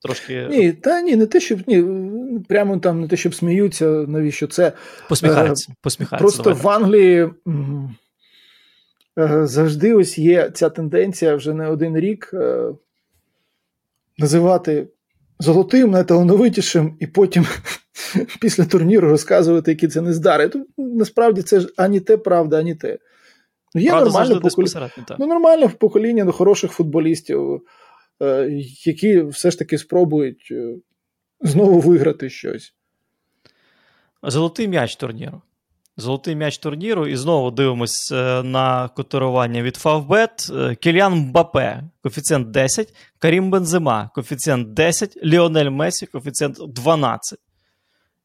трошки. 0.02 0.48
Ні, 0.50 0.72
та 0.74 1.02
ні, 1.02 1.16
не 1.16 1.26
те, 1.26 1.40
щоб 1.40 1.60
ні, 1.68 1.84
прямо 2.50 2.78
там 2.78 3.02
не 3.02 3.08
те, 3.08 3.18
щоб 3.18 3.36
сміються, 3.36 3.86
навіщо 3.86 4.48
це. 4.48 4.72
Посміхаються. 5.10 5.74
посміхаються 5.82 6.24
Просто 6.24 6.44
давай. 6.44 6.62
в 6.62 6.70
Англії 6.70 7.30
е, 9.20 9.48
завжди 9.48 9.94
ось 9.94 10.18
є 10.18 10.50
ця 10.50 10.70
тенденція 10.70 11.36
вже 11.36 11.54
не 11.54 11.68
один 11.68 11.98
рік 11.98 12.30
е, 12.34 12.74
називати 14.18 14.88
золотим, 15.40 15.92
найталановитішим, 15.92 16.98
і 17.00 17.08
потім 17.08 17.46
після 18.42 18.66
турніру 18.66 19.10
розказувати, 19.10 19.72
які 19.72 19.88
це 19.88 20.02
нездари. 20.02 20.50
Тут 20.50 20.68
насправді 20.78 21.42
це 21.42 21.60
ж 21.60 21.70
ані 21.78 22.00
те 22.00 22.18
правда, 22.18 22.60
ані 22.60 22.76
те. 22.76 22.98
Ну, 23.76 23.82
Є 23.82 23.90
Правда, 23.90 24.06
нормальне 24.06 24.40
покоління. 24.40 24.90
Ну, 25.20 25.28
нормальне 25.28 25.68
покоління 25.68 26.26
до 26.26 26.32
хороших 26.32 26.72
футболістів, 26.72 27.62
е, 28.22 28.50
які 28.86 29.22
все 29.22 29.52
ж 29.52 29.60
таки 29.60 29.78
спробують 29.78 30.48
е, 30.52 30.76
знову 31.42 31.80
виграти 31.80 32.30
щось. 32.30 32.74
Золотий 34.24 34.68
м'яч 34.68 34.96
турніру. 34.96 35.42
Золотий 35.98 36.36
м'яч 36.36 36.58
турніру. 36.58 37.08
І 37.08 37.16
знову 37.16 37.52
дивимось 37.52 38.12
е, 38.12 38.44
на 38.44 38.90
котирування 38.96 39.62
від 39.62 39.76
Фавбет. 39.76 40.52
Кіліан 40.80 41.14
Мбапе, 41.14 41.84
коефіцієнт 42.04 42.52
10, 42.52 42.94
Карім 43.20 43.50
Бензема, 43.50 44.10
коефіцієнт 44.16 44.74
10, 44.74 45.18
Ліонель 45.24 45.70
Месі, 45.70 46.06
коефіцієнт 46.06 46.58
12. 46.68 47.40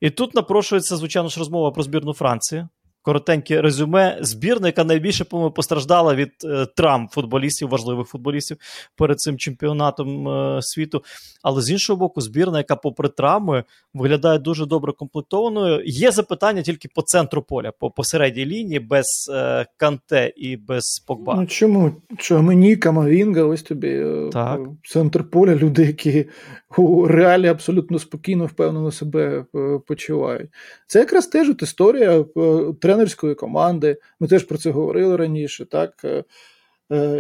І 0.03 0.11
тут 0.11 0.35
напрошується, 0.35 0.97
звичайно 0.97 1.29
ж, 1.29 1.39
розмова 1.39 1.71
про 1.71 1.83
збірну 1.83 2.13
Франції. 2.13 2.67
Коротеньке 3.03 3.63
резюме. 3.63 4.19
Збірна, 4.21 4.69
яка 4.69 4.85
найбільше 4.85 5.25
по-моєму, 5.25 5.55
постраждала 5.55 6.15
від 6.15 6.31
е, 6.45 6.67
травм 6.77 7.09
футболістів, 7.09 7.69
важливих 7.69 8.07
футболістів 8.07 8.57
перед 8.97 9.21
цим 9.21 9.39
чемпіонатом 9.39 10.29
е, 10.29 10.59
світу. 10.63 11.03
Але 11.43 11.63
з 11.63 11.71
іншого 11.71 11.97
боку, 11.97 12.21
збірна, 12.21 12.59
яка, 12.59 12.77
попри 12.77 13.09
травми, 13.09 13.65
виглядає 13.95 14.39
дуже 14.39 14.67
добре 14.67 14.93
комплектованою. 14.93 15.83
Є 15.85 16.11
запитання 16.11 16.63
тільки 16.63 16.89
по 16.95 17.03
центру 17.03 17.43
поля, 17.43 17.73
по 17.81 17.91
посередній 17.91 18.47
лінії, 18.47 18.81
без 18.81 19.31
е, 19.35 19.67
Канте 19.77 20.33
і 20.37 20.57
без 20.57 21.05
Погба. 21.07 21.35
Ну 21.35 21.47
чому? 21.47 21.93
Що 22.19 22.43
мені 22.43 22.77
Камавінга, 22.77 23.43
ось 23.43 23.63
тобі 23.63 23.89
е, 23.89 24.31
Так. 24.33 24.61
центр 24.85 25.31
поля, 25.31 25.55
люди, 25.55 25.85
які 25.85 26.25
у 26.79 27.07
реалі 27.07 27.47
абсолютно 27.47 27.99
спокійно, 27.99 28.47
впевнено 28.47 28.91
себе 28.91 29.45
е, 29.55 29.79
почувають. 29.87 30.51
Це 30.87 30.99
якраз 30.99 31.27
теж 31.27 31.51
от 31.51 31.62
історія 31.62 32.20
е, 32.20 32.25
тренерської 32.81 33.35
команди. 33.35 33.97
Ми 34.20 34.29
теж 34.29 34.45
про 34.45 34.59
це 34.59 34.70
говорили 34.70 35.16
раніше, 35.16 35.64
так 35.64 36.05
е, 36.05 36.25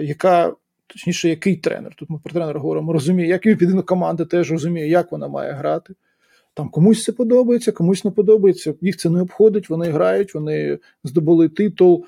яка. 0.02 0.54
Точніше, 0.86 1.28
який 1.28 1.56
тренер? 1.56 1.94
Тут 1.94 2.10
ми 2.10 2.18
про 2.24 2.32
тренера 2.32 2.60
говоримо, 2.60 2.92
розуміє, 2.92 3.28
як 3.28 3.46
і 3.46 3.50
відповідно 3.50 3.82
команда 3.82 4.24
теж 4.24 4.52
розуміє, 4.52 4.88
як 4.88 5.12
вона 5.12 5.28
має 5.28 5.52
грати. 5.52 5.94
Там 6.54 6.68
комусь 6.68 7.04
це 7.04 7.12
подобається, 7.12 7.72
комусь 7.72 8.04
не 8.04 8.10
подобається. 8.10 8.74
Їх 8.80 8.96
це 8.96 9.10
не 9.10 9.20
обходить, 9.22 9.70
вони 9.70 9.90
грають, 9.90 10.34
вони 10.34 10.78
здобули 11.04 11.48
титул. 11.48 12.06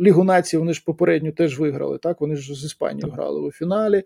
Лігу 0.00 0.24
націй 0.24 0.56
вони 0.56 0.74
ж 0.74 0.82
попередньо 0.86 1.32
теж 1.32 1.58
виграли. 1.58 1.98
Так, 1.98 2.20
вони 2.20 2.36
ж 2.36 2.54
з 2.54 2.64
Іспанією 2.64 3.06
Так. 3.06 3.14
грали 3.14 3.40
у 3.40 3.52
фіналі. 3.52 4.02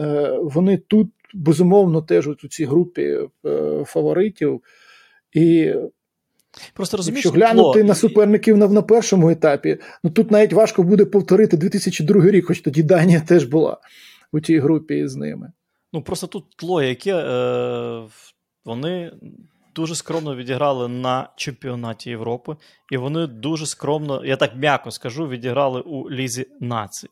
Е, 0.00 0.38
Вони 0.42 0.76
тут 0.76 1.10
безумовно 1.34 2.02
теж 2.02 2.28
у 2.28 2.34
цій 2.34 2.64
групі 2.64 3.18
е, 3.46 3.84
фаворитів. 3.86 4.62
І 5.32 5.74
Просто 6.74 6.96
розумієш, 6.96 7.24
якщо 7.24 7.40
глянути 7.40 7.78
Тло, 7.78 7.88
на 7.88 7.94
суперників 7.94 8.56
на, 8.56 8.68
на 8.68 8.82
першому 8.82 9.30
етапі, 9.30 9.78
ну 10.04 10.10
тут 10.10 10.30
навіть 10.30 10.52
важко 10.52 10.82
буде 10.82 11.04
повторити 11.04 11.56
2002 11.56 12.30
рік, 12.30 12.46
хоч 12.46 12.60
тоді 12.60 12.82
Данія 12.82 13.20
теж 13.20 13.44
була 13.44 13.78
у 14.32 14.40
тій 14.40 14.58
групі 14.58 15.08
з 15.08 15.16
ними. 15.16 15.52
Ну 15.92 16.02
просто 16.02 16.26
тут 16.26 16.44
тло, 16.56 16.82
яке 16.82 17.14
е, 17.16 18.02
вони 18.64 19.12
дуже 19.74 19.94
скромно 19.94 20.36
відіграли 20.36 20.88
на 20.88 21.28
чемпіонаті 21.36 22.10
Європи, 22.10 22.56
і 22.92 22.96
вони 22.96 23.26
дуже 23.26 23.66
скромно, 23.66 24.24
я 24.24 24.36
так 24.36 24.56
м'яко 24.56 24.90
скажу, 24.90 25.28
відіграли 25.28 25.80
у 25.80 26.10
Лізі 26.10 26.46
націй. 26.60 27.08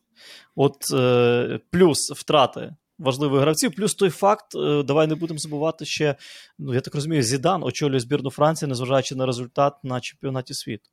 От 0.55 0.77
е, 0.93 1.59
плюс 1.71 2.11
втрати 2.11 2.75
важливих 2.99 3.41
гравців, 3.41 3.75
плюс 3.75 3.95
той 3.95 4.09
факт, 4.09 4.55
е, 4.55 4.83
давай 4.83 5.07
не 5.07 5.15
будемо 5.15 5.37
забувати 5.37 5.85
ще, 5.85 6.15
ну 6.59 6.73
я 6.73 6.81
так 6.81 6.95
розумію, 6.95 7.23
Зідан 7.23 7.63
очолює 7.63 7.99
збірну 7.99 8.29
Франції, 8.29 8.69
незважаючи 8.69 9.15
на 9.15 9.25
результат 9.25 9.73
на 9.83 10.01
чемпіонаті 10.01 10.53
світу. 10.53 10.89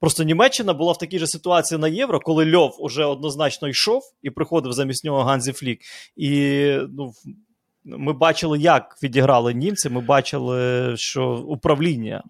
Просто 0.00 0.24
Німеччина 0.24 0.72
була 0.72 0.92
в 0.92 0.98
такій 0.98 1.18
же 1.18 1.26
ситуації 1.26 1.78
на 1.78 1.88
євро, 1.88 2.20
коли 2.20 2.56
Льов 2.56 2.76
уже 2.78 3.04
однозначно 3.04 3.68
йшов 3.68 4.02
і 4.22 4.30
приходив 4.30 4.72
замість 4.72 5.04
нього 5.04 5.22
Ганзі 5.22 5.52
Флік. 5.52 5.80
І 6.16 6.72
ну, 6.88 7.12
ми 7.84 8.12
бачили, 8.12 8.58
як 8.58 8.96
відіграли 9.02 9.54
німці. 9.54 9.90
Ми 9.90 10.00
бачили, 10.00 10.92
що 10.96 11.44
управління 11.48 12.22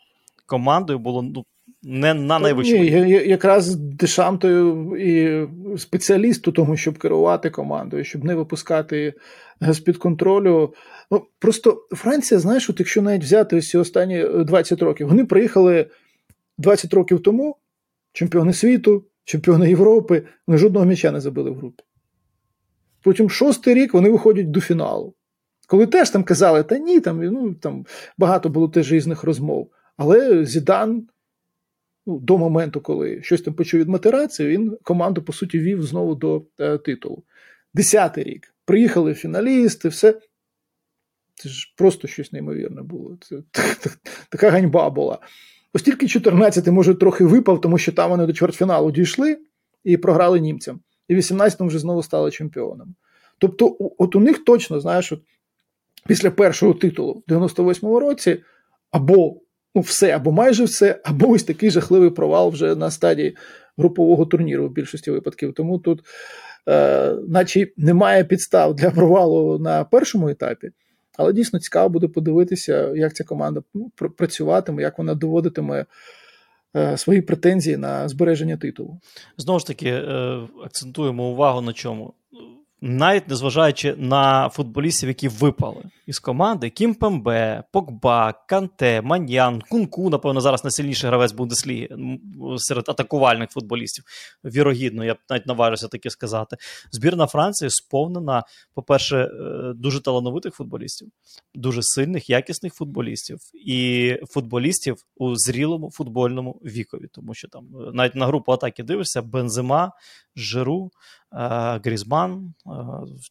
командою 0.47 0.99
було 0.99 1.23
ну, 1.23 1.45
не 1.83 2.15
на 2.15 2.39
найвищому. 2.39 2.83
Ні, 2.83 3.11
якраз 3.11 3.75
Дешам 3.75 4.39
то 4.39 4.49
і 4.97 5.47
спеціаліст 5.79 6.49
у 6.49 6.53
тому, 6.53 6.77
щоб 6.77 6.99
керувати 6.99 7.51
командою, 7.51 8.05
щоб 8.05 8.25
не 8.25 8.35
випускати 8.35 9.15
з-під 9.61 9.97
контролю. 9.97 10.75
Ну, 11.11 11.27
просто 11.39 11.87
Франція, 11.91 12.41
знаєш, 12.41 12.71
от 12.71 12.81
якщо 12.81 13.03
навіть 13.03 13.23
взяти 13.23 13.57
ось 13.57 13.69
ці 13.69 13.79
останні 13.79 14.19
е, 14.19 14.45
20 14.45 14.83
років, 14.83 15.09
вони 15.09 15.25
приїхали 15.25 15.87
20 16.59 16.95
років 16.95 17.23
тому, 17.23 17.57
чемпіони 18.13 18.53
світу, 18.53 19.05
чемпіони 19.25 19.69
Європи, 19.69 20.23
вони 20.47 20.59
жодного 20.59 20.87
м'яча 20.87 21.11
не 21.11 21.21
забили 21.21 21.51
в 21.51 21.57
групі. 21.57 21.83
Потім 23.03 23.31
шостий 23.31 23.75
рік 23.75 23.95
вони 23.95 24.11
виходять 24.11 24.51
до 24.51 24.61
фіналу. 24.61 25.15
Коли 25.71 25.87
теж 25.87 26.11
там 26.11 26.25
казали, 26.25 26.62
та 26.62 26.79
ні, 26.79 27.01
там, 27.01 27.25
ну, 27.25 27.55
там 27.55 27.87
багато 28.18 28.49
було 28.49 28.68
теж 28.68 28.93
різних 28.93 29.25
розмов. 29.25 29.71
Але 29.97 30.45
Зідан 30.45 31.09
ну, 32.07 32.18
до 32.18 32.39
моменту, 32.39 32.81
коли 32.81 33.23
щось 33.23 33.43
там 33.43 33.55
почув 33.55 33.81
від 33.81 33.89
матерації, 33.89 34.49
він 34.49 34.79
команду, 34.83 35.23
по 35.23 35.33
суті, 35.33 35.59
вів 35.59 35.83
знову 35.83 36.14
до 36.14 36.43
е, 36.59 36.79
титулу. 36.79 37.23
Десятий 37.75 38.25
рік. 38.25 38.55
Приїхали 38.64 39.14
фіналісти, 39.14 39.89
все. 39.89 40.21
Це 41.35 41.49
ж 41.49 41.75
просто 41.77 42.09
щось 42.09 42.33
неймовірне 42.33 42.83
було. 42.83 43.18
Це 43.21 43.37
така 44.31 44.51
ганьба 44.51 44.91
була. 44.91 45.18
Ось 45.73 45.83
тільки 45.83 46.07
14-й, 46.07 46.71
може, 46.71 46.95
трохи 46.95 47.25
випав, 47.25 47.61
тому 47.61 47.79
що 47.79 47.93
там 47.93 48.11
вони 48.11 48.27
до 48.27 48.33
чвертьфіналу 48.33 48.91
дійшли 48.91 49.39
і 49.85 49.97
програли 49.97 50.41
німцям. 50.41 50.81
І 51.09 51.14
в 51.14 51.18
18-му 51.18 51.68
вже 51.68 51.79
знову 51.79 52.03
стали 52.03 52.31
чемпіонами. 52.31 52.93
Тобто, 53.39 53.77
от 53.99 54.16
у 54.16 54.21
них 54.21 54.45
точно, 54.45 54.81
знаєш, 54.81 55.12
от 55.12 55.23
після 56.07 56.31
першого 56.31 56.75
титулу 56.75 57.23
в 57.29 57.33
98-му 57.33 58.01
році 58.01 58.39
або 58.91 59.41
ну, 59.75 59.81
все, 59.81 60.11
або 60.11 60.33
майже 60.33 60.65
все, 60.65 61.01
або 61.05 61.29
ось 61.29 61.43
такий 61.43 61.71
жахливий 61.71 62.11
провал 62.11 62.51
вже 62.51 62.75
на 62.75 62.91
стадії 62.91 63.37
групового 63.79 64.27
турніру 64.27 64.69
в 64.69 64.73
більшості 64.73 65.11
випадків. 65.11 65.55
Тому 65.55 65.79
тут, 65.79 66.01
е, 66.69 67.15
наче 67.29 67.67
немає 67.77 68.25
підстав 68.25 68.75
для 68.75 68.91
провалу 68.91 69.59
на 69.59 69.85
першому 69.85 70.29
етапі, 70.29 70.71
але 71.19 71.33
дійсно 71.33 71.59
цікаво 71.59 71.89
буде 71.89 72.09
подивитися, 72.09 72.93
як 72.95 73.15
ця 73.15 73.25
команда 73.25 73.63
ну, 73.75 73.91
працюватиме, 74.17 74.83
як 74.83 74.99
вона 74.99 75.15
доводитиме 75.15 75.87
е, 76.77 76.97
свої 76.97 77.23
претензії 77.23 77.77
на 77.77 78.09
збереження 78.09 78.57
титулу. 78.57 79.01
Знову 79.37 79.59
ж 79.59 79.67
таки, 79.67 79.89
е, 79.89 80.41
акцентуємо 80.65 81.31
увагу 81.31 81.61
на 81.61 81.73
чому. 81.73 82.15
Навіть 82.83 83.28
незважаючи 83.28 83.95
на 83.99 84.49
футболістів, 84.49 85.09
які 85.09 85.28
випали 85.28 85.83
із 86.07 86.18
команди: 86.18 86.70
Кім 86.70 86.95
Пембе, 86.95 87.64
Погба, 87.72 88.35
Канте, 88.49 89.03
Маньян, 89.03 89.62
Кунку, 89.70 90.11
напевно, 90.11 90.41
зараз 90.41 90.64
найсильніший 90.64 91.09
гравець 91.11 91.33
Бундесліги 91.33 91.89
серед 92.57 92.89
атакувальних 92.89 93.51
футболістів. 93.51 94.05
Вірогідно, 94.45 95.05
я 95.05 95.14
б 95.14 95.18
навіть 95.31 95.47
наважився 95.47 95.89
таке 95.89 96.11
сказати. 96.11 96.57
Збірна 96.93 97.26
Франції 97.26 97.70
сповнена, 97.70 98.45
по-перше, 98.74 99.16
е, 99.16 99.31
дуже 99.74 100.03
талановитих 100.03 100.55
футболістів, 100.55 101.09
дуже 101.55 101.83
сильних, 101.83 102.31
якісних 102.31 102.74
футболістів 102.74 103.39
і 103.66 104.16
футболістів 104.28 104.97
у 105.16 105.37
зрілому 105.37 105.91
футбольному 105.91 106.61
вікові, 106.64 107.07
тому 107.12 107.35
що 107.35 107.49
там 107.49 107.64
е, 107.74 107.91
навіть 107.93 108.14
на 108.14 108.26
групу 108.26 108.53
атаки 108.53 108.83
дивишся: 108.83 109.22
Бензема, 109.22 109.93
Жиру, 110.37 110.91
Грізман. 111.85 112.55
е, 112.66 112.70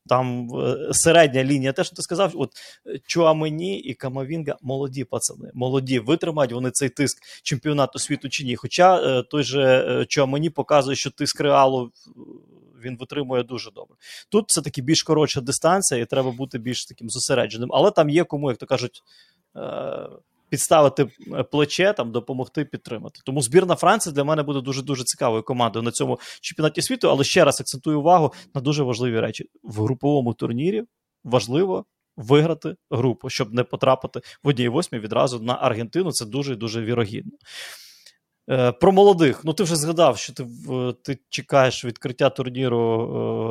Там 0.10 0.50
е, 0.60 0.94
середня 0.94 1.44
лінія, 1.44 1.74
те, 1.74 1.84
що 1.84 1.96
ти 1.96 2.02
сказав, 2.02 2.32
от 2.36 2.52
е, 2.88 3.00
Чуамені 3.08 3.80
і 3.80 3.94
Камавінга 3.94 4.58
молоді 4.62 5.04
пацани, 5.04 5.52
молоді, 5.54 6.00
витримають 6.00 6.52
вони 6.54 6.72
цей 6.72 6.90
тиск 6.90 7.18
чемпіонату 7.44 8.00
світу 8.00 8.30
чи 8.30 8.44
ні. 8.44 8.56
Хоча 8.56 8.98
е, 8.98 9.24
той 9.24 9.44
же 9.44 9.62
е, 9.62 10.06
Чуамені 10.06 10.50
показує, 10.50 10.96
що 10.96 11.12
тиск 11.12 11.42
реалу 11.42 11.92
е, 12.08 12.10
він 12.84 12.98
витримує 12.98 13.44
дуже 13.44 13.72
добре. 13.72 13.98
Тут 14.30 14.46
все 14.48 14.62
таки 14.62 14.82
більш 14.82 15.04
коротша 15.04 15.42
дистанція, 15.42 16.02
і 16.02 16.06
треба 16.06 16.32
бути 16.32 16.58
більш 16.58 16.86
таким 16.86 17.10
зосередженим. 17.10 17.70
Але 17.74 17.92
там 17.92 18.10
є 18.10 18.24
кому, 18.24 18.50
як 18.50 18.58
то 18.58 18.66
кажуть, 18.66 19.04
е, 19.56 20.10
підставити 20.50 21.10
е, 21.34 21.44
плече, 21.44 21.94
там 21.94 22.12
допомогти 22.12 22.66
підтримати. 22.66 23.20
Тому 23.26 23.42
збірна 23.42 23.76
Франції 23.76 24.16
для 24.16 24.24
мене 24.24 24.44
буде 24.44 24.62
дуже 24.62 24.82
дуже 24.82 25.04
цікавою 25.04 25.44
командою 25.44 25.84
на 25.84 25.92
цьому 25.92 26.20
чемпіонаті 26.42 26.82
світу. 26.82 27.10
Але 27.10 27.24
ще 27.24 27.46
раз 27.46 27.62
акцентую 27.62 28.00
увагу 28.00 28.34
на 28.56 28.62
дуже 28.62 28.84
важливі 28.84 29.20
речі 29.20 29.46
в 29.64 29.82
груповому 29.82 30.34
турнірі. 30.34 30.84
Важливо 31.24 31.86
виграти 32.18 32.76
групу, 32.92 33.30
щоб 33.30 33.54
не 33.54 33.64
потрапити 33.64 34.22
в 34.44 34.48
одній 34.48 34.70
восьмій 34.70 35.00
відразу 35.00 35.40
на 35.40 35.54
Аргентину. 35.54 36.12
Це 36.12 36.26
дуже 36.26 36.56
дуже 36.56 36.82
вірогідно. 36.82 37.32
Е, 38.52 38.72
про 38.72 38.92
молодих. 38.92 39.42
Ну, 39.44 39.54
ти 39.54 39.64
вже 39.64 39.76
згадав, 39.76 40.18
що 40.18 40.34
ти 40.34 40.46
ти 41.04 41.18
чекаєш 41.30 41.86
відкриття 41.86 42.30
турніру 42.30 42.80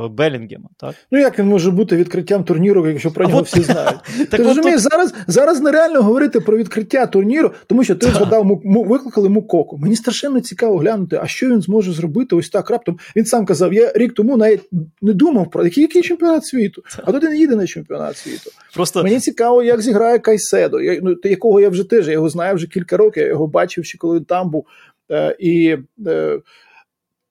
е, 0.04 0.08
Белінгема, 0.08 0.68
так? 0.76 0.94
Ну, 1.10 1.18
як 1.18 1.38
він 1.38 1.46
може 1.46 1.70
бути 1.70 1.96
відкриттям 1.96 2.44
турніру, 2.44 2.88
якщо 2.88 3.10
про 3.10 3.28
нього 3.28 3.42
всі 3.42 3.62
знають? 3.62 4.00
Ти 4.30 4.36
розумієш, 4.36 4.80
зараз 4.80 5.14
зараз 5.26 5.60
нереально 5.60 6.02
говорити 6.02 6.40
про 6.40 6.56
відкриття 6.56 7.06
турніру, 7.06 7.50
тому 7.66 7.84
що 7.84 7.94
ти 7.94 8.06
згадав, 8.06 8.60
викликали 8.64 9.28
Мукоку. 9.28 9.78
Мені 9.78 9.96
страшенно 9.96 10.40
цікаво 10.40 10.78
глянути, 10.78 11.20
а 11.22 11.26
що 11.26 11.48
він 11.48 11.62
зможе 11.62 11.92
зробити 11.92 12.36
ось 12.36 12.48
так 12.48 12.70
раптом. 12.70 12.98
Він 13.16 13.24
сам 13.24 13.46
казав, 13.46 13.74
я 13.74 13.92
рік 13.94 14.14
тому 14.14 14.36
навіть 14.36 14.62
не 15.02 15.12
думав 15.12 15.50
про 15.50 15.64
який, 15.64 15.82
який 15.82 16.02
чемпіонат 16.02 16.46
світу, 16.46 16.82
а 17.04 17.12
тут 17.12 17.24
він 17.24 17.36
їде 17.36 17.56
на 17.56 17.66
чемпіонат 17.66 18.16
світу. 18.16 18.50
Просто 18.74 19.02
Мені 19.02 19.20
цікаво, 19.20 19.62
як 19.62 19.82
зіграє 19.82 20.18
Кайседо, 20.18 20.78
ну, 21.02 21.16
якого 21.24 21.60
я 21.60 21.68
вже 21.68 21.84
теж 21.84 22.06
я 22.06 22.12
його 22.12 22.28
знаю 22.28 22.54
вже 22.54 22.66
кілька 22.66 22.96
років, 22.96 23.22
я 23.22 23.28
його 23.28 23.46
бачив 23.46 23.84
ще 23.84 23.98
коли 23.98 24.16
він 24.16 24.24
там 24.24 24.50
був. 24.50 24.66
Е, 25.10 25.36
і 25.38 25.76
е, 26.06 26.40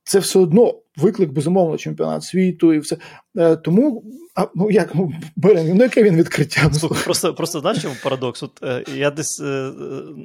це 0.04 0.20
все 0.20 0.40
одно 0.40 0.82
виклик 0.96 1.32
безумовно 1.32 1.78
чемпіонат 1.78 2.24
світу 2.24 2.74
і 2.74 2.80
все. 2.80 2.98
Е, 3.38 3.56
тому 3.56 4.04
а, 4.36 4.48
ну 4.56 4.72
як 4.72 4.96
ну, 4.96 5.14
Белінгем, 5.36 5.78
ну 5.78 5.84
яке 5.84 6.04
він 6.04 6.16
відкриття? 6.16 6.74
Слухай, 6.74 7.04
Просто 7.04 7.34
просто 7.34 7.60
знаєш, 7.60 7.82
чому 7.82 7.96
парадокс? 8.04 8.44
От 8.44 8.62
я 8.96 9.12
десь 9.12 9.42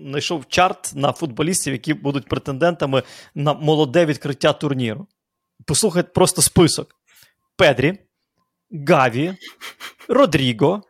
знайшов 0.03 0.45
чарт 0.49 0.93
на 0.95 1.13
футболістів, 1.13 1.73
які 1.73 1.95
будуть 1.95 2.29
претендентами 2.29 3.03
на 3.35 3.55
молоде 3.55 4.07
відкриття 4.07 4.53
турніру. 4.53 5.07
Послухай 5.67 6.03
просто 6.15 6.43
список: 6.43 6.95
Педрі, 7.57 7.99
Гаві, 8.89 9.35
Родріго, 10.09 10.83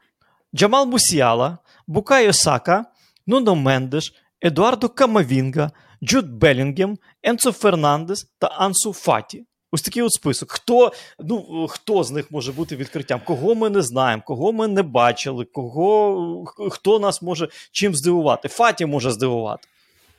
Джамал 0.54 0.86
Мусіала, 0.86 1.58
Букайо 1.86 2.32
Сака, 2.32 2.84
Нуно 3.26 3.54
Мендеш, 3.54 4.14
Едуардо 4.40 4.88
Камавінга, 4.88 5.70
Джуд 6.04 6.30
Белінгем, 6.30 6.98
Енцо 7.22 7.52
Фернандес 7.52 8.26
та 8.38 8.46
Ансу 8.46 8.92
Фаті. 8.92 9.44
Ось 9.72 9.82
такий 9.82 10.02
от 10.02 10.12
список. 10.12 10.52
Хто 10.52 10.92
ну, 11.18 11.66
хто 11.70 12.04
з 12.04 12.10
них 12.10 12.30
може 12.30 12.52
бути 12.52 12.76
відкриттям? 12.76 13.20
Кого 13.24 13.54
ми 13.54 13.70
не 13.70 13.82
знаємо, 13.82 14.22
кого 14.26 14.52
ми 14.52 14.68
не 14.68 14.82
бачили, 14.82 15.44
кого, 15.44 16.44
хто 16.70 16.98
нас 16.98 17.22
може 17.22 17.48
чим 17.72 17.94
здивувати? 17.94 18.48
Фаті 18.48 18.86
може 18.86 19.10
здивувати. 19.10 19.68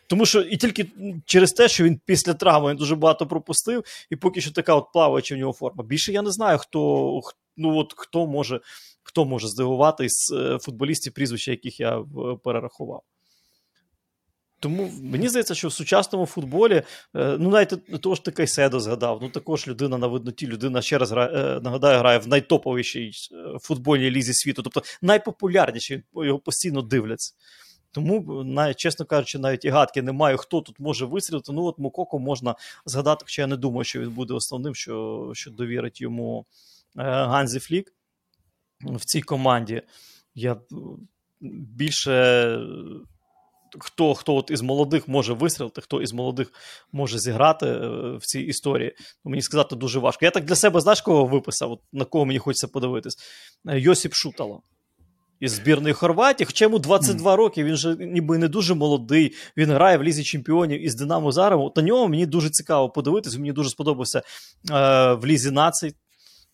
Тому 0.08 0.26
що 0.26 0.42
і 0.42 0.58
тільки 0.58 0.86
через 1.26 1.52
те, 1.52 1.68
що 1.68 1.84
він 1.84 2.00
після 2.06 2.34
травми 2.34 2.70
він 2.70 2.78
дуже 2.78 2.96
багато 2.96 3.28
пропустив, 3.28 3.84
і 4.10 4.16
поки 4.16 4.42
що 4.42 4.52
така 4.52 4.76
от 4.76 4.92
плаваюча 4.94 5.36
в 5.36 5.38
нього 5.38 5.54
форма. 5.54 5.84
Більше 5.84 6.12
я 6.12 6.22
не 6.22 6.32
знаю, 6.32 6.58
хто 6.58 7.22
ну, 7.58 7.78
от, 7.78 7.94
хто 7.98 8.28
може 8.28 8.62
хто 9.04 9.26
може 9.26 9.48
здивувати 9.48 10.10
з 10.10 10.32
е, 10.32 10.58
футболістів, 10.62 11.14
прізвища, 11.14 11.52
яких 11.52 11.80
я 11.80 12.00
е, 12.00 12.04
перерахував. 12.44 13.02
Тому 14.64 14.92
мені 15.02 15.30
здається, 15.30 15.56
що 15.56 15.68
в 15.68 15.74
сучасному 15.74 16.26
футболі, 16.26 16.84
е, 17.16 17.38
ну 17.40 17.50
навіть 17.50 18.02
того 18.02 18.16
ж 18.16 18.24
ти 18.24 18.32
Кайседо 18.32 18.80
згадав, 18.80 19.20
ну 19.22 19.30
також 19.30 19.68
людина 19.68 19.98
на 19.98 20.08
видноті, 20.08 20.48
людина 20.48 20.82
ще 20.82 20.98
раз 20.98 21.12
грає, 21.12 21.30
е, 21.30 21.60
нагадаю, 21.62 22.00
грає 22.00 22.18
в 22.18 22.28
найтоповішій 22.28 23.12
е, 23.32 23.60
футбольній 23.60 24.12
лізі 24.12 24.34
світу, 24.34 24.62
тобто 24.62 24.82
найпопулярніший, 25.02 26.04
його 26.16 26.40
постійно 26.40 26.82
дивляться. 26.82 27.34
Тому, 27.92 28.46
чесно 28.76 29.06
кажучи, 29.06 29.40
навіть 29.40 29.66
і 29.66 29.70
гадки 29.70 30.02
немає, 30.02 30.38
хто 30.38 30.62
тут 30.62 30.80
може 30.80 31.06
вистрілити. 31.06 31.52
Ну, 31.52 31.64
от 31.64 31.80
Мококо 31.80 32.20
можна 32.20 32.56
згадати, 32.86 33.26
хоча 33.26 33.42
я 33.42 33.48
не 33.48 33.58
думаю, 33.58 33.84
що 33.84 34.00
він 34.00 34.10
буде 34.10 34.34
основним, 34.34 34.76
що 34.76 35.32
що 35.34 35.52
довірить 35.52 36.02
йому 36.02 36.46
Ганзі 36.96 37.60
Флік 37.60 37.94
в 38.82 39.06
цій 39.06 39.22
команді. 39.22 39.82
Я 40.36 40.58
більше 41.42 42.58
хто 43.80 44.14
хто 44.14 44.36
от 44.36 44.52
із 44.52 44.62
молодих 44.62 45.08
може 45.08 45.34
вистрілити, 45.34 45.82
хто 45.82 46.02
із 46.02 46.14
молодих 46.14 46.52
може 46.92 47.20
зіграти 47.20 47.66
е, 47.66 47.88
в 48.18 48.26
цій 48.26 48.42
історії. 48.42 48.96
Ну, 49.26 49.32
Мені 49.32 49.42
сказати 49.42 49.76
дуже 49.76 50.00
важко. 50.00 50.26
Я 50.26 50.32
так 50.32 50.46
для 50.46 50.56
себе 50.56 50.82
знаєш, 50.82 51.02
кого 51.02 51.26
виписав, 51.26 51.72
от 51.72 51.80
на 51.94 52.06
кого 52.06 52.26
мені 52.26 52.40
хочеться 52.40 52.68
подивитись? 52.68 53.18
Е, 53.68 53.80
Йосип 53.80 54.14
Шутало. 54.14 54.62
Із 55.40 55.52
збірної 55.52 55.94
Хорватії, 55.94 56.46
хоча 56.46 56.66
йому 56.66 56.80
22 56.80 57.32
mm. 57.32 57.36
роки, 57.36 57.64
він 57.64 57.76
же 57.76 57.96
ніби 58.00 58.38
не 58.38 58.48
дуже 58.48 58.74
молодий. 58.76 59.34
Він 59.58 59.72
грає 59.72 59.98
в 59.98 60.04
лізі 60.04 60.24
чемпіонів 60.24 60.86
із 60.86 60.96
Динамо 60.96 61.32
Заревом. 61.32 61.72
На 61.76 61.82
нього 61.82 62.08
мені 62.08 62.26
дуже 62.26 62.50
цікаво 62.50 62.90
подивитись. 62.90 63.38
Мені 63.38 63.52
дуже 63.52 63.70
сподобався 63.70 64.20
е, 64.20 64.24
в 65.14 65.26
Лізі 65.26 65.52
націй. 65.52 65.94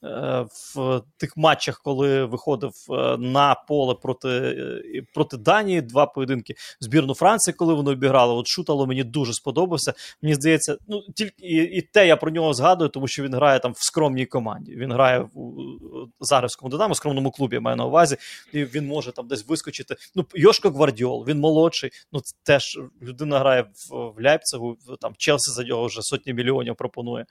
Е, 0.04 0.46
в 0.76 1.02
тих 1.18 1.38
матчах, 1.38 1.82
коли 1.84 2.26
виходив 2.26 2.74
е, 2.90 3.18
на 3.18 3.56
поле 3.56 3.96
проти 3.96 4.30
е, 4.30 5.02
проти 5.14 5.38
Данії, 5.38 5.82
два 5.82 6.06
поєдинки 6.06 6.56
збірну 6.80 7.14
Франції, 7.14 7.54
коли 7.54 7.74
вони 7.74 7.92
обіграли. 7.92 8.34
От 8.34 8.48
Шутало 8.48 8.88
мені 8.88 9.04
дуже 9.04 9.34
сподобався. 9.34 9.94
Мені 10.22 10.36
здається, 10.36 10.78
ну 10.88 11.02
тільки 11.16 11.46
і, 11.46 11.56
і 11.56 11.82
те 11.82 12.08
я 12.08 12.16
про 12.18 12.32
нього 12.32 12.54
згадую, 12.54 12.90
тому 12.90 13.08
що 13.08 13.24
він 13.24 13.34
грає 13.34 13.60
там 13.60 13.72
в 13.72 13.84
скромній 13.84 14.26
команді. 14.26 14.76
Він 14.76 14.92
грає 14.92 15.20
в 15.20 16.26
Заревському 16.26 16.72
Динамо, 16.72 16.96
скромному 16.96 17.32
клубі 17.32 17.56
я 17.56 17.62
маю 17.62 17.78
на 17.78 17.86
увазі, 17.86 18.18
і 18.54 18.66
він 18.66 18.88
може 18.88 19.12
там 19.12 19.28
десь 19.28 19.48
вискочити. 19.48 19.96
Ну, 20.16 20.26
Йошко 20.36 20.70
Гвардіол, 20.70 21.26
він 21.28 21.40
молодший. 21.40 21.92
Ну 22.12 22.22
теж 22.44 22.80
людина 23.02 23.40
грає 23.40 23.62
в, 23.62 23.96
в 23.96 24.22
Ляйпцигу, 24.22 24.78
там 25.02 25.14
Челсі 25.18 25.52
за 25.52 25.64
нього 25.64 25.86
вже 25.86 26.02
сотні 26.02 26.34
мільйонів 26.34 26.76
пропонує. 26.76 27.26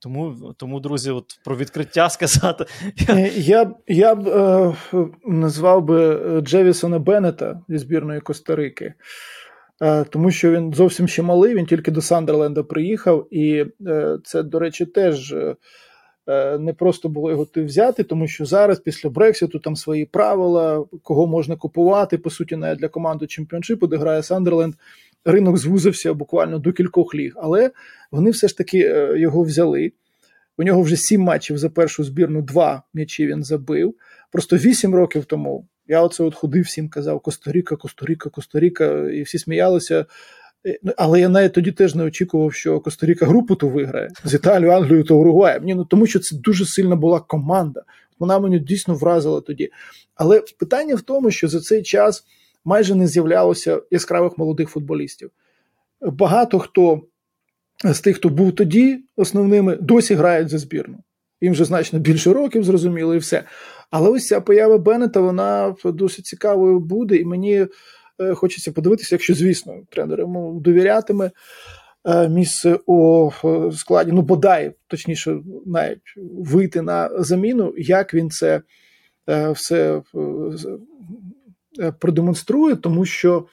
Тому, 0.00 0.54
тому, 0.56 0.80
друзі, 0.80 1.10
от 1.10 1.24
про 1.44 1.56
відкриття 1.56 2.08
сказати. 2.10 2.64
Е, 3.08 3.32
я 3.36 3.74
я 3.86 4.14
б 4.14 4.28
е, 4.28 4.74
назвав 5.26 5.84
би 5.84 6.16
е, 6.16 6.40
Джевісона 6.40 6.98
Беннета 6.98 7.60
зі 7.68 7.78
збірної 7.78 8.20
Коста-Рики, 8.20 8.92
е, 9.82 10.04
тому 10.04 10.30
що 10.30 10.50
він 10.50 10.74
зовсім 10.74 11.08
ще 11.08 11.22
малий, 11.22 11.54
він 11.54 11.66
тільки 11.66 11.90
до 11.90 12.02
Сандерленда 12.02 12.62
приїхав, 12.62 13.26
і 13.30 13.64
е, 13.86 14.18
це, 14.24 14.42
до 14.42 14.58
речі, 14.58 14.86
теж 14.86 15.32
е, 15.32 15.56
не 16.58 16.72
просто 16.72 17.08
було 17.08 17.30
його 17.30 17.46
взяти, 17.56 18.02
тому 18.02 18.26
що 18.26 18.44
зараз, 18.44 18.80
після 18.80 19.10
Брекситу, 19.10 19.58
там 19.58 19.76
свої 19.76 20.04
правила, 20.04 20.84
кого 21.02 21.26
можна 21.26 21.56
купувати, 21.56 22.18
по 22.18 22.30
суті, 22.30 22.56
навіть 22.56 22.78
для 22.78 22.88
команди 22.88 23.26
чемпіоншипу, 23.26 23.86
де 23.86 23.96
грає 23.96 24.22
Сандерленд 24.22 24.74
ринок 25.24 25.56
звузився 25.56 26.14
буквально 26.14 26.58
до 26.58 26.72
кількох 26.72 27.14
ліг, 27.14 27.32
але 27.36 27.70
вони 28.10 28.30
все 28.30 28.48
ж 28.48 28.56
таки 28.56 28.78
е, 28.78 29.18
його 29.18 29.42
взяли. 29.42 29.92
У 30.58 30.62
нього 30.62 30.82
вже 30.82 30.96
сім 30.96 31.20
матчів 31.20 31.58
за 31.58 31.70
першу 31.70 32.04
збірну, 32.04 32.42
два 32.42 32.82
м'ячі 32.94 33.26
він 33.26 33.44
забив. 33.44 33.94
Просто 34.32 34.56
вісім 34.56 34.94
років 34.94 35.24
тому 35.24 35.68
я 35.88 36.02
оце 36.02 36.24
от 36.24 36.34
ходив 36.34 36.64
всім 36.64 36.88
казав 36.88 37.20
Коста-Ріка, 37.20 37.76
Коста-Ріка, 37.76 38.30
Коста-Ріка, 38.30 39.10
і 39.10 39.22
всі 39.22 39.38
сміялися. 39.38 40.06
Е, 40.66 40.78
ну, 40.82 40.92
але 40.96 41.20
я 41.20 41.28
навіть 41.28 41.52
тоді 41.52 41.72
теж 41.72 41.94
не 41.94 42.04
очікував, 42.04 42.54
що 42.54 42.80
Коста-Ріка 42.80 43.26
групу 43.26 43.54
то 43.54 43.68
виграє 43.68 44.08
з 44.24 44.34
Італією, 44.34 44.72
Англією 44.72 45.04
та 45.04 45.14
Уругваєм. 45.14 45.64
Ні, 45.64 45.74
ну 45.74 45.84
тому 45.84 46.06
що 46.06 46.18
це 46.18 46.36
дуже 46.36 46.66
сильна 46.66 46.96
була 46.96 47.20
команда. 47.20 47.82
Вона 48.18 48.38
мені 48.38 48.58
дійсно 48.58 48.94
вразила 48.94 49.40
тоді. 49.40 49.70
Але 50.14 50.42
питання 50.58 50.94
в 50.94 51.02
тому, 51.02 51.30
що 51.30 51.48
за 51.48 51.60
цей 51.60 51.82
час 51.82 52.24
майже 52.64 52.94
не 52.94 53.06
з'являлося 53.06 53.82
яскравих 53.90 54.38
молодих 54.38 54.68
футболістів. 54.68 55.30
Багато 56.00 56.58
хто 56.58 57.02
з 57.84 58.00
тих, 58.00 58.16
хто 58.16 58.28
був 58.28 58.54
тоді 58.54 59.04
основними, 59.16 59.76
досі 59.76 60.14
грають 60.14 60.48
за 60.48 60.58
збірну. 60.58 60.98
Їм 61.40 61.52
вже 61.52 61.64
значно 61.64 61.98
більше 61.98 62.32
років, 62.32 62.64
зрозуміло, 62.64 63.14
і 63.14 63.18
все. 63.18 63.44
Але 63.90 64.10
ось 64.10 64.26
ця 64.26 64.40
поява 64.40 64.78
Беннета, 64.78 65.20
вона 65.20 65.74
досить 65.84 66.26
цікавою 66.26 66.80
буде, 66.80 67.16
і 67.16 67.24
мені 67.24 67.66
е, 68.20 68.34
хочеться 68.34 68.72
подивитися, 68.72 69.14
якщо, 69.14 69.34
звісно, 69.34 69.74
тренер 69.90 70.20
йому 70.20 70.60
довірятиме 70.60 71.30
е, 72.04 72.28
місце 72.28 72.78
у 72.86 73.30
складі, 73.76 74.12
ну 74.12 74.22
бодай, 74.22 74.74
точніше, 74.86 75.40
навіть 75.66 76.02
вийти 76.38 76.82
на 76.82 77.22
заміну, 77.22 77.74
як 77.76 78.14
він 78.14 78.30
це 78.30 78.62
е, 79.28 79.50
все 79.50 80.02
продемонструє, 82.00 82.76
тому 82.76 83.04
що 83.04 83.46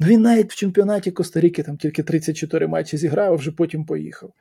він 0.00 0.22
навіть 0.22 0.52
в 0.52 0.56
чемпіонаті 0.56 1.10
Коста-Ріки 1.10 1.62
там 1.62 1.76
тільки 1.76 2.02
34 2.02 2.66
матчі 2.66 2.96
зіграв, 2.96 3.32
а 3.32 3.36
вже 3.36 3.52
потім 3.52 3.84
поїхав. 3.84 4.32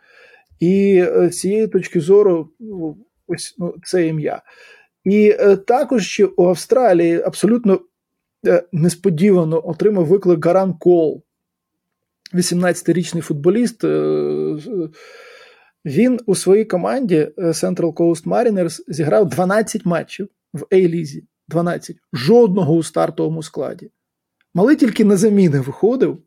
І 0.60 1.04
з 1.06 1.18
е, 1.18 1.30
цієї 1.30 1.68
точки 1.68 2.00
зору, 2.00 2.50
ну, 2.60 2.98
ось 3.28 3.56
ну, 3.58 3.76
це 3.84 4.08
ім'я. 4.08 4.42
І 5.04 5.36
е, 5.40 5.58
також 5.58 6.08
ще 6.08 6.26
у 6.26 6.48
Австралії 6.48 7.22
абсолютно 7.22 7.80
несподівано 8.72 9.68
отримав 9.68 10.06
виклик 10.06 10.46
Гаран 10.46 10.74
Кол, 10.74 11.24
18-річний 12.34 13.22
футболіст. 13.22 13.84
Він 15.86 16.20
у 16.26 16.36
своїй 16.36 16.66
команді 16.66 17.28
Central 17.38 17.94
Coast 17.94 18.24
Mariners 18.24 18.80
зіграв 18.88 19.30
12 19.30 19.86
матчів 19.86 20.30
в 20.54 20.66
A-лізі. 20.72 21.24
12. 21.50 21.96
Жодного 22.14 22.74
у 22.74 22.84
стартовому 22.84 23.44
складі. 23.44 23.92
Малий 24.54 24.76
тільки 24.76 25.06
на 25.06 25.18
заміни 25.18 25.60
виходив, 25.60 26.18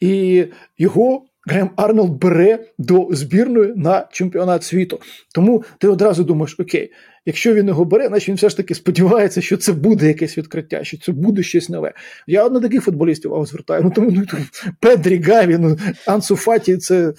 і 0.00 0.46
його 0.78 1.26
Грем 1.46 1.70
Арнолд 1.76 2.10
бере 2.10 2.66
до 2.78 3.08
збірної 3.10 3.72
на 3.76 4.08
чемпіонат 4.12 4.64
світу. 4.64 5.00
Тому 5.34 5.64
ти 5.78 5.88
одразу 5.88 6.24
думаєш, 6.24 6.56
окей, 6.58 6.92
якщо 7.26 7.54
він 7.54 7.68
його 7.68 7.84
бере, 7.84 8.08
значить 8.08 8.28
він 8.28 8.36
все 8.36 8.48
ж 8.48 8.56
таки 8.56 8.74
сподівається, 8.74 9.40
що 9.40 9.56
це 9.56 9.72
буде 9.72 10.06
якесь 10.06 10.38
відкриття, 10.38 10.84
що 10.84 10.98
це 10.98 11.12
буде 11.12 11.42
щось 11.42 11.68
нове. 11.68 11.92
Я 12.26 12.48
на 12.48 12.60
таких 12.60 12.84
футболістів 12.84 13.30
увагу 13.30 13.46
звертаю. 13.46 13.82
Ну 13.82 13.90
тому 13.90 14.10
ну, 14.10 14.24
Педрі 14.80 15.22
Гаві, 15.22 15.58
ну, 15.58 15.78
Ансу 16.06 16.36
це. 16.80 17.12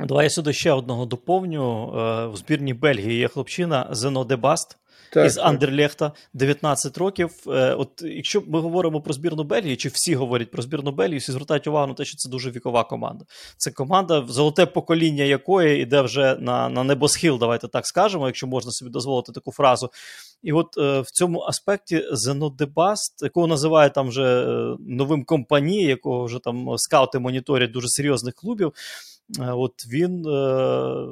Давай 0.00 0.24
я 0.24 0.30
сюди 0.30 0.52
ще 0.52 0.72
одного 0.72 1.06
доповню. 1.06 1.92
Е, 1.98 2.26
в 2.26 2.36
збірній 2.36 2.74
Бельгії 2.74 3.18
є 3.18 3.28
хлопчина 3.28 3.88
Зено 3.90 4.24
Дебаст 4.24 4.76
Так, 5.12 5.26
із 5.26 5.34
так. 5.34 5.46
Андерлехта 5.46 6.12
19 6.34 6.98
років. 6.98 7.30
Е, 7.46 7.74
От 7.74 8.02
якщо 8.02 8.42
ми 8.46 8.60
говоримо 8.60 9.00
про 9.00 9.14
збірну 9.14 9.44
Бельгії, 9.44 9.76
чи 9.76 9.88
всі 9.88 10.14
говорять 10.14 10.50
про 10.50 10.62
збірну 10.62 10.92
Бельгії, 10.92 11.18
всі 11.18 11.32
звертають 11.32 11.66
увагу 11.66 11.86
на 11.86 11.94
те, 11.94 12.04
що 12.04 12.16
це 12.16 12.28
дуже 12.28 12.50
вікова 12.50 12.84
команда. 12.84 13.24
Це 13.56 13.70
команда, 13.70 14.24
золоте 14.28 14.66
покоління 14.66 15.24
якої 15.24 15.82
йде 15.82 16.00
вже 16.00 16.36
на, 16.40 16.68
на 16.68 16.84
небосхил, 16.84 17.38
давайте 17.38 17.68
так 17.68 17.86
скажемо, 17.86 18.26
якщо 18.26 18.46
можна 18.46 18.72
собі 18.72 18.90
дозволити 18.90 19.32
таку 19.32 19.52
фразу. 19.52 19.90
І 20.42 20.52
от 20.52 20.78
е, 20.78 21.00
в 21.00 21.10
цьому 21.10 21.40
аспекті 21.40 22.04
Зено 22.12 22.48
Дебаст, 22.48 23.22
якого 23.22 23.46
називають 23.46 23.94
там 23.94 24.08
вже 24.08 24.44
е, 24.44 24.76
новим 24.80 25.24
Компані, 25.24 25.82
якого 25.82 26.24
вже 26.24 26.38
там 26.38 26.78
скаути 26.78 27.18
моніторять 27.18 27.70
дуже 27.70 27.88
серйозних 27.88 28.34
клубів. 28.34 28.72
Е, 29.40 29.52
От 29.52 29.86
він 29.86 30.26
е, 30.26 31.06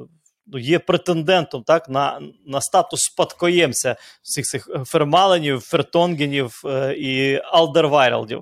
ну, 0.47 0.59
є 0.59 0.79
претендентом 0.79 1.63
так, 1.63 1.89
на, 1.89 2.21
на 2.45 2.61
статус 2.61 3.01
спадкоємця 3.01 3.95
всіх 4.23 4.45
цих 4.45 4.69
Фермаленів, 4.85 5.59
Фертонгенів 5.59 6.61
е, 6.65 6.93
і 6.97 7.41
Алдервайралдів, 7.43 8.37
е, 8.37 8.41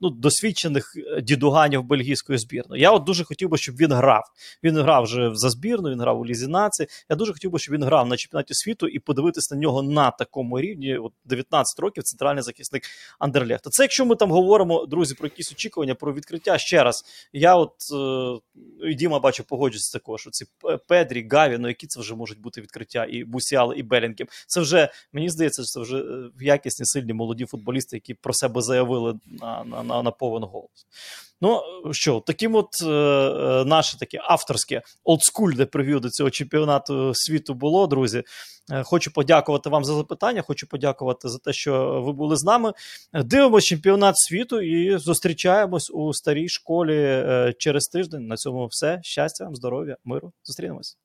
ну, 0.00 0.10
досвідчених 0.10 0.96
е, 0.96 1.20
дідуганів 1.22 1.82
бельгійської 1.82 2.38
збірної. 2.38 2.82
Я 2.82 2.90
от 2.90 3.04
дуже 3.04 3.24
хотів 3.24 3.48
би, 3.48 3.58
щоб 3.58 3.76
він 3.76 3.92
грав. 3.92 4.24
Він 4.62 4.76
грав 4.76 5.04
вже 5.04 5.30
за 5.34 5.50
збірну, 5.50 5.90
він 5.90 6.00
грав 6.00 6.20
у 6.20 6.26
Лізі 6.26 6.46
нації. 6.46 6.88
Я 7.10 7.16
дуже 7.16 7.32
хотів 7.32 7.50
би, 7.50 7.58
щоб 7.58 7.74
він 7.74 7.84
грав 7.84 8.08
на 8.08 8.16
чемпіонаті 8.16 8.54
світу 8.54 8.88
і 8.88 8.98
подивитись 8.98 9.50
на 9.50 9.56
нього 9.56 9.82
на 9.82 10.10
такому 10.10 10.60
рівні. 10.60 10.96
От 10.96 11.12
19 11.24 11.80
років 11.80 12.02
центральний 12.02 12.42
захисник 12.42 12.82
Андерлехта. 13.18 13.70
Це 13.70 13.82
якщо 13.82 14.06
ми 14.06 14.16
там 14.16 14.30
говоримо, 14.30 14.86
друзі, 14.86 15.14
про 15.14 15.26
якісь 15.26 15.52
очікування, 15.52 15.94
про 15.94 16.14
відкриття 16.14 16.58
ще 16.58 16.84
раз. 16.84 17.04
Я 17.32 17.56
от 17.56 17.74
е, 17.92 18.88
і 18.90 18.94
Діма 18.94 19.18
бачу, 19.18 19.44
погоджується 19.44 19.98
також, 19.98 20.20
що 20.20 20.30
ці 20.30 20.44
Педрі, 20.88 21.28
Гаві, 21.30 21.58
ну 21.58 21.68
які 21.68 21.86
це 21.86 22.00
вже 22.00 22.14
можуть 22.14 22.40
бути 22.40 22.60
відкриття, 22.60 23.06
і 23.10 23.24
Бусіал, 23.24 23.74
і 23.76 23.82
Белінгем. 23.82 24.26
Це 24.46 24.60
вже 24.60 24.88
мені 25.12 25.28
здається, 25.28 25.62
це 25.62 25.80
вже 25.80 25.96
е, 25.96 26.30
якісні, 26.40 26.86
сильні 26.86 27.12
молоді 27.12 27.46
футболісти, 27.46 27.96
які 27.96 28.14
про 28.14 28.32
себе 28.32 28.62
заявили 28.62 29.18
на, 29.26 29.64
на, 29.74 29.82
на, 29.82 30.02
на 30.02 30.10
повен 30.10 30.42
голос. 30.42 30.86
Ну 31.40 31.62
що, 31.92 32.22
таким 32.26 32.54
от 32.54 32.68
е, 32.82 32.86
е, 32.86 33.64
наше 33.64 33.98
таке 33.98 34.18
авторське 34.22 34.82
олдскульне 35.04 35.66
прев'ю 35.66 36.00
до 36.00 36.10
цього 36.10 36.30
чемпіонату 36.30 37.12
світу 37.14 37.54
було, 37.54 37.86
друзі. 37.86 38.22
Е, 38.72 38.82
Хочу 38.82 39.12
подякувати 39.12 39.70
вам 39.70 39.84
за 39.84 39.94
запитання. 39.94 40.42
Хочу 40.42 40.66
подякувати 40.66 41.28
за 41.28 41.38
те, 41.38 41.52
що 41.52 42.02
ви 42.06 42.12
були 42.12 42.36
з 42.36 42.44
нами. 42.44 42.72
Дивимось 43.12 43.64
чемпіонат 43.64 44.18
світу 44.18 44.60
і 44.60 44.98
зустрічаємось 44.98 45.90
у 45.94 46.14
старій 46.14 46.48
школі 46.48 46.98
е, 46.98 47.54
через 47.58 47.84
тиждень. 47.84 48.26
На 48.26 48.36
цьому 48.36 48.66
все. 48.66 49.00
Щастя 49.02 49.44
вам, 49.44 49.54
здоров'я, 49.54 49.96
миру. 50.04 50.32
Зустрінемось. 50.44 50.96